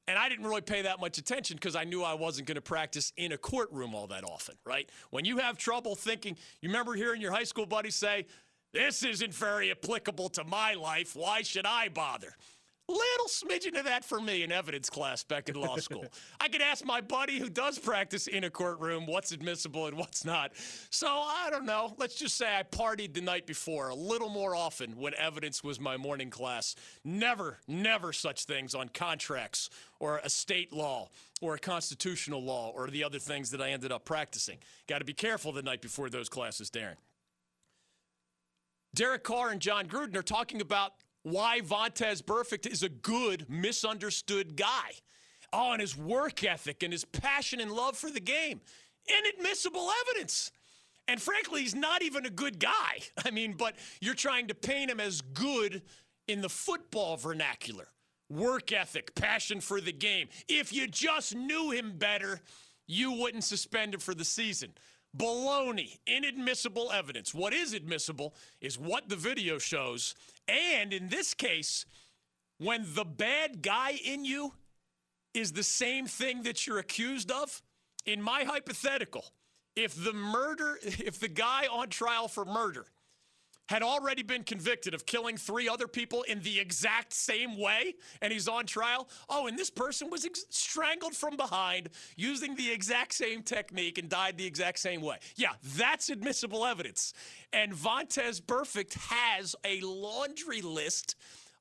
And 0.08 0.20
I 0.20 0.30
didn't 0.30 0.46
really 0.46 0.62
pay 0.62 0.84
that 0.84 1.02
much 1.02 1.18
attention 1.18 1.56
because 1.56 1.76
I 1.76 1.84
knew 1.84 2.04
I 2.04 2.14
wasn't 2.14 2.48
going 2.48 2.56
to 2.56 2.62
practice 2.62 3.12
in 3.18 3.32
a 3.32 3.38
courtroom 3.38 3.96
all 3.96 4.06
that 4.08 4.24
often, 4.24 4.56
right? 4.64 4.88
When 5.10 5.26
you 5.26 5.38
have 5.38 5.58
trouble 5.58 5.96
thinking, 5.96 6.38
you 6.62 6.70
remember 6.70 6.94
hearing 6.94 7.22
your 7.22 7.32
high 7.32 7.44
school 7.44 7.66
buddies 7.66 7.96
say, 7.96 8.28
this 8.76 9.04
isn't 9.04 9.34
very 9.34 9.72
applicable 9.72 10.30
to 10.30 10.44
my 10.44 10.74
life. 10.74 11.16
Why 11.16 11.42
should 11.42 11.66
I 11.66 11.88
bother? 11.88 12.36
Little 12.88 13.28
smidgen 13.28 13.80
of 13.80 13.86
that 13.86 14.06
for 14.06 14.22
me 14.22 14.44
in 14.44 14.52
evidence 14.52 14.92
class 14.92 15.24
back 15.24 15.50
in 15.50 15.56
law 15.56 15.78
school. 15.78 16.06
I 16.42 16.50
could 16.50 16.62
ask 16.62 16.86
my 16.86 17.02
buddy 17.02 17.40
who 17.40 17.50
does 17.50 17.80
practice 17.80 18.28
in 18.28 18.44
a 18.44 18.50
courtroom 18.52 19.08
what's 19.08 19.32
admissible 19.32 19.88
and 19.88 19.98
what's 19.98 20.24
not. 20.24 20.52
So 20.92 21.08
I 21.08 21.48
don't 21.50 21.66
know. 21.66 21.96
Let's 21.98 22.14
just 22.14 22.38
say 22.38 22.46
I 22.46 22.62
partied 22.62 23.16
the 23.16 23.22
night 23.22 23.48
before 23.48 23.90
a 23.90 23.96
little 23.96 24.30
more 24.30 24.56
often 24.56 24.98
when 24.98 25.16
evidence 25.16 25.64
was 25.64 25.80
my 25.80 25.98
morning 25.98 26.30
class. 26.30 26.76
Never, 27.04 27.58
never 27.68 28.14
such 28.14 28.44
things 28.44 28.76
on 28.76 28.90
contracts 28.90 29.72
or 30.00 30.20
a 30.24 30.30
state 30.30 30.72
law 30.72 31.10
or 31.42 31.56
a 31.56 31.60
constitutional 31.60 32.44
law 32.44 32.72
or 32.76 32.90
the 32.90 33.04
other 33.04 33.20
things 33.20 33.50
that 33.52 33.62
I 33.62 33.72
ended 33.72 33.92
up 33.92 34.06
practicing. 34.06 34.58
Got 34.86 35.00
to 35.00 35.06
be 35.06 35.14
careful 35.14 35.54
the 35.54 35.64
night 35.64 35.82
before 35.82 36.10
those 36.12 36.30
classes, 36.30 36.70
Darren. 36.70 36.98
Derek 38.96 39.24
Carr 39.24 39.50
and 39.52 39.60
Jon 39.60 39.88
Gruden 39.88 40.16
are 40.16 40.24
talking 40.24 40.62
about 40.62 40.94
why 41.24 41.60
Vontaze 41.60 42.24
Burfict 42.24 42.66
is 42.66 42.82
a 42.82 42.90
good, 42.90 43.46
misunderstood 43.50 44.56
guy. 44.56 44.92
Oh, 45.52 45.74
and 45.74 45.82
his 45.82 45.98
work 45.98 46.44
ethic 46.44 46.82
and 46.82 46.94
his 46.94 47.04
passion 47.04 47.60
and 47.60 47.72
love 47.72 47.98
for 47.98 48.10
the 48.10 48.22
game. 48.22 48.62
Inadmissible 49.08 49.90
evidence. 50.02 50.50
And 51.10 51.22
frankly, 51.22 51.62
he's 51.62 51.76
not 51.76 52.04
even 52.04 52.26
a 52.26 52.30
good 52.30 52.58
guy. 52.58 53.00
I 53.26 53.32
mean, 53.32 53.54
but 53.54 53.76
you're 54.00 54.16
trying 54.16 54.48
to 54.48 54.56
paint 54.56 54.90
him 54.90 55.02
as 55.02 55.22
good 55.22 55.82
in 56.28 56.42
the 56.42 56.50
football 56.50 57.18
vernacular. 57.18 57.88
Work 58.30 58.72
ethic, 58.72 59.14
passion 59.14 59.60
for 59.60 59.82
the 59.82 59.92
game. 59.92 60.30
If 60.48 60.74
you 60.74 60.88
just 60.88 61.36
knew 61.36 61.72
him 61.72 61.94
better, 61.98 62.40
you 62.88 63.12
wouldn't 63.12 63.44
suspend 63.44 63.94
him 63.94 64.00
for 64.00 64.16
the 64.16 64.26
season. 64.26 64.74
Baloney, 65.16 66.00
inadmissible 66.06 66.92
evidence. 66.92 67.34
What 67.34 67.54
is 67.54 67.74
admissible 67.74 68.36
is 68.62 68.78
what 68.78 69.10
the 69.10 69.16
video 69.16 69.58
shows. 69.58 70.16
And 70.48 70.94
in 70.94 71.10
this 71.10 71.34
case, 71.34 71.86
when 72.58 72.86
the 72.94 73.06
bad 73.06 73.62
guy 73.62 74.00
in 74.04 74.26
you 74.26 74.54
is 75.34 75.52
the 75.52 75.64
same 75.64 76.06
thing 76.08 76.44
that 76.44 76.66
you're 76.66 76.80
accused 76.80 77.32
of, 77.32 77.62
in 78.06 78.22
my 78.22 78.44
hypothetical, 78.44 79.26
if 79.76 80.02
the 80.02 80.14
murder, 80.14 80.80
if 80.84 81.20
the 81.20 81.28
guy 81.28 81.68
on 81.72 81.90
trial 81.90 82.28
for 82.28 82.46
murder 82.46 82.86
had 83.68 83.82
already 83.82 84.24
been 84.24 84.44
convicted 84.44 84.94
of 84.94 85.06
killing 85.06 85.38
three 85.38 85.68
other 85.68 85.88
people 85.88 86.24
in 86.24 86.42
the 86.42 86.60
exact 86.60 87.14
same 87.14 87.60
way 87.60 87.96
and 88.22 88.32
he's 88.32 88.48
on 88.48 88.66
trial. 88.66 89.10
Oh, 89.30 89.48
and 89.48 89.58
this 89.58 89.70
person 89.70 90.10
was 90.10 90.26
ex- 90.26 90.46
strangled 90.50 91.16
from 91.16 91.36
behind 91.36 91.90
using 92.16 92.56
the 92.56 92.72
exact 92.72 93.14
same 93.14 93.42
technique 93.42 93.98
and 93.98 94.10
died 94.10 94.38
the 94.38 94.46
exact 94.46 94.80
same 94.80 95.02
way. 95.02 95.18
Yeah, 95.36 95.54
that's 95.76 96.10
admissible 96.10 96.66
evidence. 96.66 97.14
And 97.54 97.74
Vontaze 97.74 98.42
Burfict 98.42 98.94
has 98.96 99.56
a 99.64 99.82
laundry 99.82 100.62
list 100.62 101.16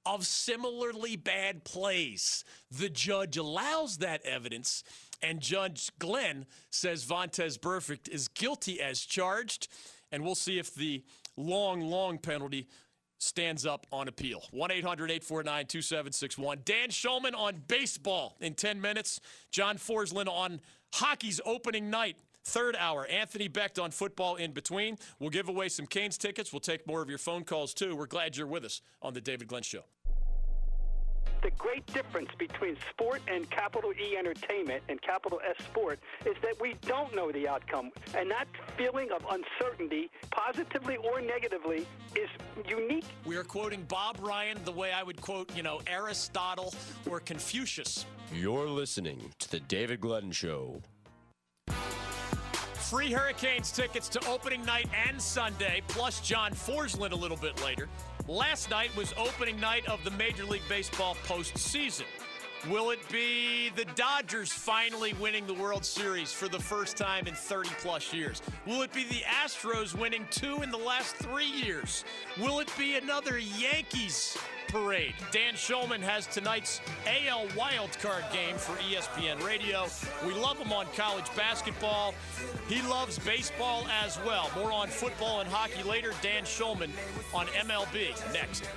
of 0.07 0.27
similarly 0.27 1.17
bad 1.17 1.65
plays. 1.65 2.45
The 2.71 2.91
judge 2.91 3.37
allows 3.37 3.99
that 3.99 4.23
evidence. 4.25 4.85
And 5.23 5.41
Judge 5.41 5.91
Glenn 5.99 6.45
says 6.71 7.05
Vontaze 7.05 7.59
Burfict 7.59 8.09
is 8.09 8.29
guilty 8.29 8.81
as 8.83 9.01
charged. 9.01 9.69
And 10.13 10.23
we'll 10.23 10.35
see 10.35 10.59
if 10.59 10.75
the 10.75 11.03
long, 11.37 11.81
long 11.81 12.19
penalty 12.19 12.69
stands 13.19 13.65
up 13.65 13.87
on 13.91 14.09
appeal. 14.09 14.43
1 14.51 14.71
800 14.71 15.11
849 15.11 15.67
2761. 15.67 16.59
Dan 16.65 16.89
Shulman 16.89 17.35
on 17.35 17.63
baseball 17.67 18.37
in 18.41 18.55
10 18.55 18.81
minutes. 18.81 19.21
John 19.51 19.77
Forslund 19.77 20.29
on 20.29 20.61
hockey's 20.95 21.41
opening 21.45 21.91
night. 21.91 22.17
Third 22.47 22.77
hour, 22.79 23.07
Anthony 23.07 23.49
Becht 23.49 23.83
on 23.83 23.91
football 23.91 24.37
in 24.37 24.53
between. 24.53 24.99
We'll 25.19 25.31
give 25.31 25.49
away 25.49 25.71
some 25.71 25.87
Canes 25.87 26.19
tickets. 26.19 26.53
We'll 26.53 26.61
take 26.61 26.87
more 26.87 27.01
of 27.01 27.09
your 27.09 27.19
phone 27.19 27.43
calls 27.45 27.73
too. 27.73 27.97
We're 27.97 28.05
glad 28.07 28.37
you're 28.37 28.47
with 28.47 28.65
us 28.65 28.83
on 29.01 29.15
the 29.15 29.23
David 29.23 29.49
Glenn 29.49 29.63
Show 29.63 29.85
the 31.45 31.51
great 31.59 31.85
difference 31.87 32.31
between 32.39 32.75
sport 32.89 33.21
and 33.29 33.49
capital 33.51 33.93
E 33.93 34.17
entertainment 34.17 34.83
and 34.89 35.01
capital 35.03 35.41
S 35.47 35.63
sport 35.63 36.01
is 36.25 36.35
that 36.41 36.59
we 36.59 36.75
don't 36.81 37.15
know 37.15 37.31
the 37.31 37.47
outcome. 37.47 37.91
And 38.17 38.31
that 38.31 38.49
feeling 38.79 39.11
of 39.13 39.25
uncertainty, 39.31 40.11
positively 40.31 40.97
or 40.97 41.21
negatively, 41.21 41.87
is 42.17 42.31
unique. 42.67 43.05
We 43.27 43.37
are 43.37 43.45
quoting 43.45 43.85
Bob 43.89 44.17
Ryan 44.21 44.59
the 44.65 44.73
way 44.73 44.93
I 44.93 45.03
would 45.03 45.21
quote, 45.21 45.55
you 45.55 45.63
know, 45.63 45.83
Aristotle 45.87 46.73
or 47.09 47.21
Confucius. 47.21 48.07
You're 48.33 48.67
listening 48.67 49.21
to 49.41 49.51
The 49.51 49.61
David 49.61 50.01
Glenn 50.01 50.33
Show. 50.33 50.81
Free 52.75 53.13
Hurricanes 53.13 53.71
tickets 53.71 54.09
to 54.11 54.27
opening 54.29 54.65
night 54.65 54.89
and 55.09 55.21
Sunday, 55.21 55.83
plus 55.89 56.21
John 56.21 56.53
Forslund 56.53 57.13
a 57.13 57.17
little 57.17 57.37
bit 57.37 57.63
later. 57.63 57.89
Last 58.29 58.71
night 58.71 58.97
was 58.97 59.13
opening 59.19 59.61
night 59.61 59.87
of 59.87 60.03
the 60.03 60.11
Major 60.13 60.45
League 60.45 60.63
Baseball 60.67 61.15
postseason. 61.27 62.07
Will 62.71 62.89
it 62.91 63.01
be 63.13 63.69
the 63.77 63.85
Dodgers 63.97 64.51
finally 64.51 65.13
winning 65.21 65.47
the 65.47 65.53
World 65.53 65.85
Series 65.85 66.33
for 66.33 66.49
the 66.49 66.59
first 66.59 66.97
time 66.97 67.27
in 67.27 67.35
30 67.35 67.69
plus 67.81 68.15
years? 68.15 68.41
Will 68.67 68.81
it 68.81 68.95
be 68.95 69.05
the 69.05 69.21
Astros 69.45 69.95
winning 69.95 70.27
two 70.31 70.63
in 70.63 70.71
the 70.71 70.79
last 70.79 71.17
three 71.17 71.51
years? 71.51 72.07
Will 72.41 72.61
it 72.61 72.73
be 72.79 72.97
another 72.97 73.39
Yankees 73.39 74.39
parade? 74.75 75.15
Dan 75.31 75.55
Shulman 75.55 76.01
has 76.01 76.27
tonight's 76.27 76.81
AL 77.07 77.47
wildcard 77.51 78.31
game 78.33 78.57
for 78.57 78.73
ESPN 78.79 79.41
Radio. 79.47 79.87
We 80.27 80.35
love 80.35 80.59
him 80.59 80.73
on 80.73 80.87
college 80.97 81.27
basketball. 81.37 82.13
He 82.69 82.83
loves 82.83 83.21
baseball 83.21 83.87
as 84.05 84.19
well. 84.27 84.51
More 84.57 84.73
on 84.73 84.89
football 84.89 85.41
and 85.41 85.49
hockey 85.49 85.85
later. 85.85 86.11
Dan 86.23 86.43
Shulman 86.43 86.91
on 87.33 87.47
MLB 87.47 88.33
next. 88.33 88.69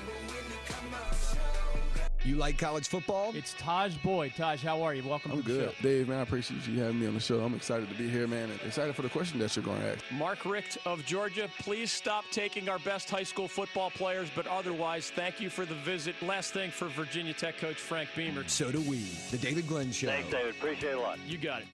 You 2.27 2.35
like 2.35 2.57
college 2.57 2.89
football? 2.89 3.31
It's 3.33 3.53
Tajh 3.53 4.01
Boyd. 4.03 4.33
Tajh, 4.33 4.59
how 4.59 4.81
are 4.81 4.93
you? 4.93 5.01
Welcome 5.01 5.31
I'm 5.31 5.43
to 5.43 5.47
the 5.47 5.53
good. 5.53 5.69
show. 5.77 5.81
Dave, 5.81 6.09
man, 6.09 6.19
I 6.19 6.23
appreciate 6.23 6.67
you 6.67 6.77
having 6.81 6.99
me 6.99 7.07
on 7.07 7.13
the 7.13 7.21
show. 7.21 7.39
I'm 7.39 7.53
excited 7.55 7.87
to 7.87 7.95
be 7.95 8.09
here, 8.09 8.27
man, 8.27 8.49
and 8.49 8.59
excited 8.63 8.93
for 8.97 9.01
the 9.01 9.07
question 9.07 9.39
that 9.39 9.55
you're 9.55 9.63
going 9.63 9.79
to 9.79 9.93
ask. 9.93 10.03
Mark 10.11 10.43
Richt 10.43 10.77
of 10.85 11.05
Georgia, 11.05 11.49
please 11.59 11.89
stop 11.89 12.25
taking 12.29 12.67
our 12.67 12.79
best 12.79 13.09
high 13.09 13.23
school 13.23 13.47
football 13.47 13.91
players, 13.91 14.29
but 14.35 14.45
otherwise, 14.47 15.09
thank 15.09 15.39
you 15.39 15.49
for 15.49 15.65
the 15.65 15.75
visit. 15.75 16.21
Last 16.21 16.51
thing 16.51 16.69
for 16.69 16.89
Virginia 16.89 17.31
Tech 17.31 17.59
coach 17.59 17.77
Frank 17.77 18.09
Beamer. 18.13 18.43
So 18.47 18.73
do 18.73 18.81
we. 18.81 19.05
The 19.31 19.37
David 19.37 19.65
Glenn 19.65 19.93
Show. 19.93 20.07
Thanks, 20.07 20.29
David. 20.29 20.53
Appreciate 20.55 20.91
it 20.91 20.97
a 20.97 20.99
lot. 20.99 21.19
You 21.25 21.37
got 21.37 21.61
it. 21.61 21.67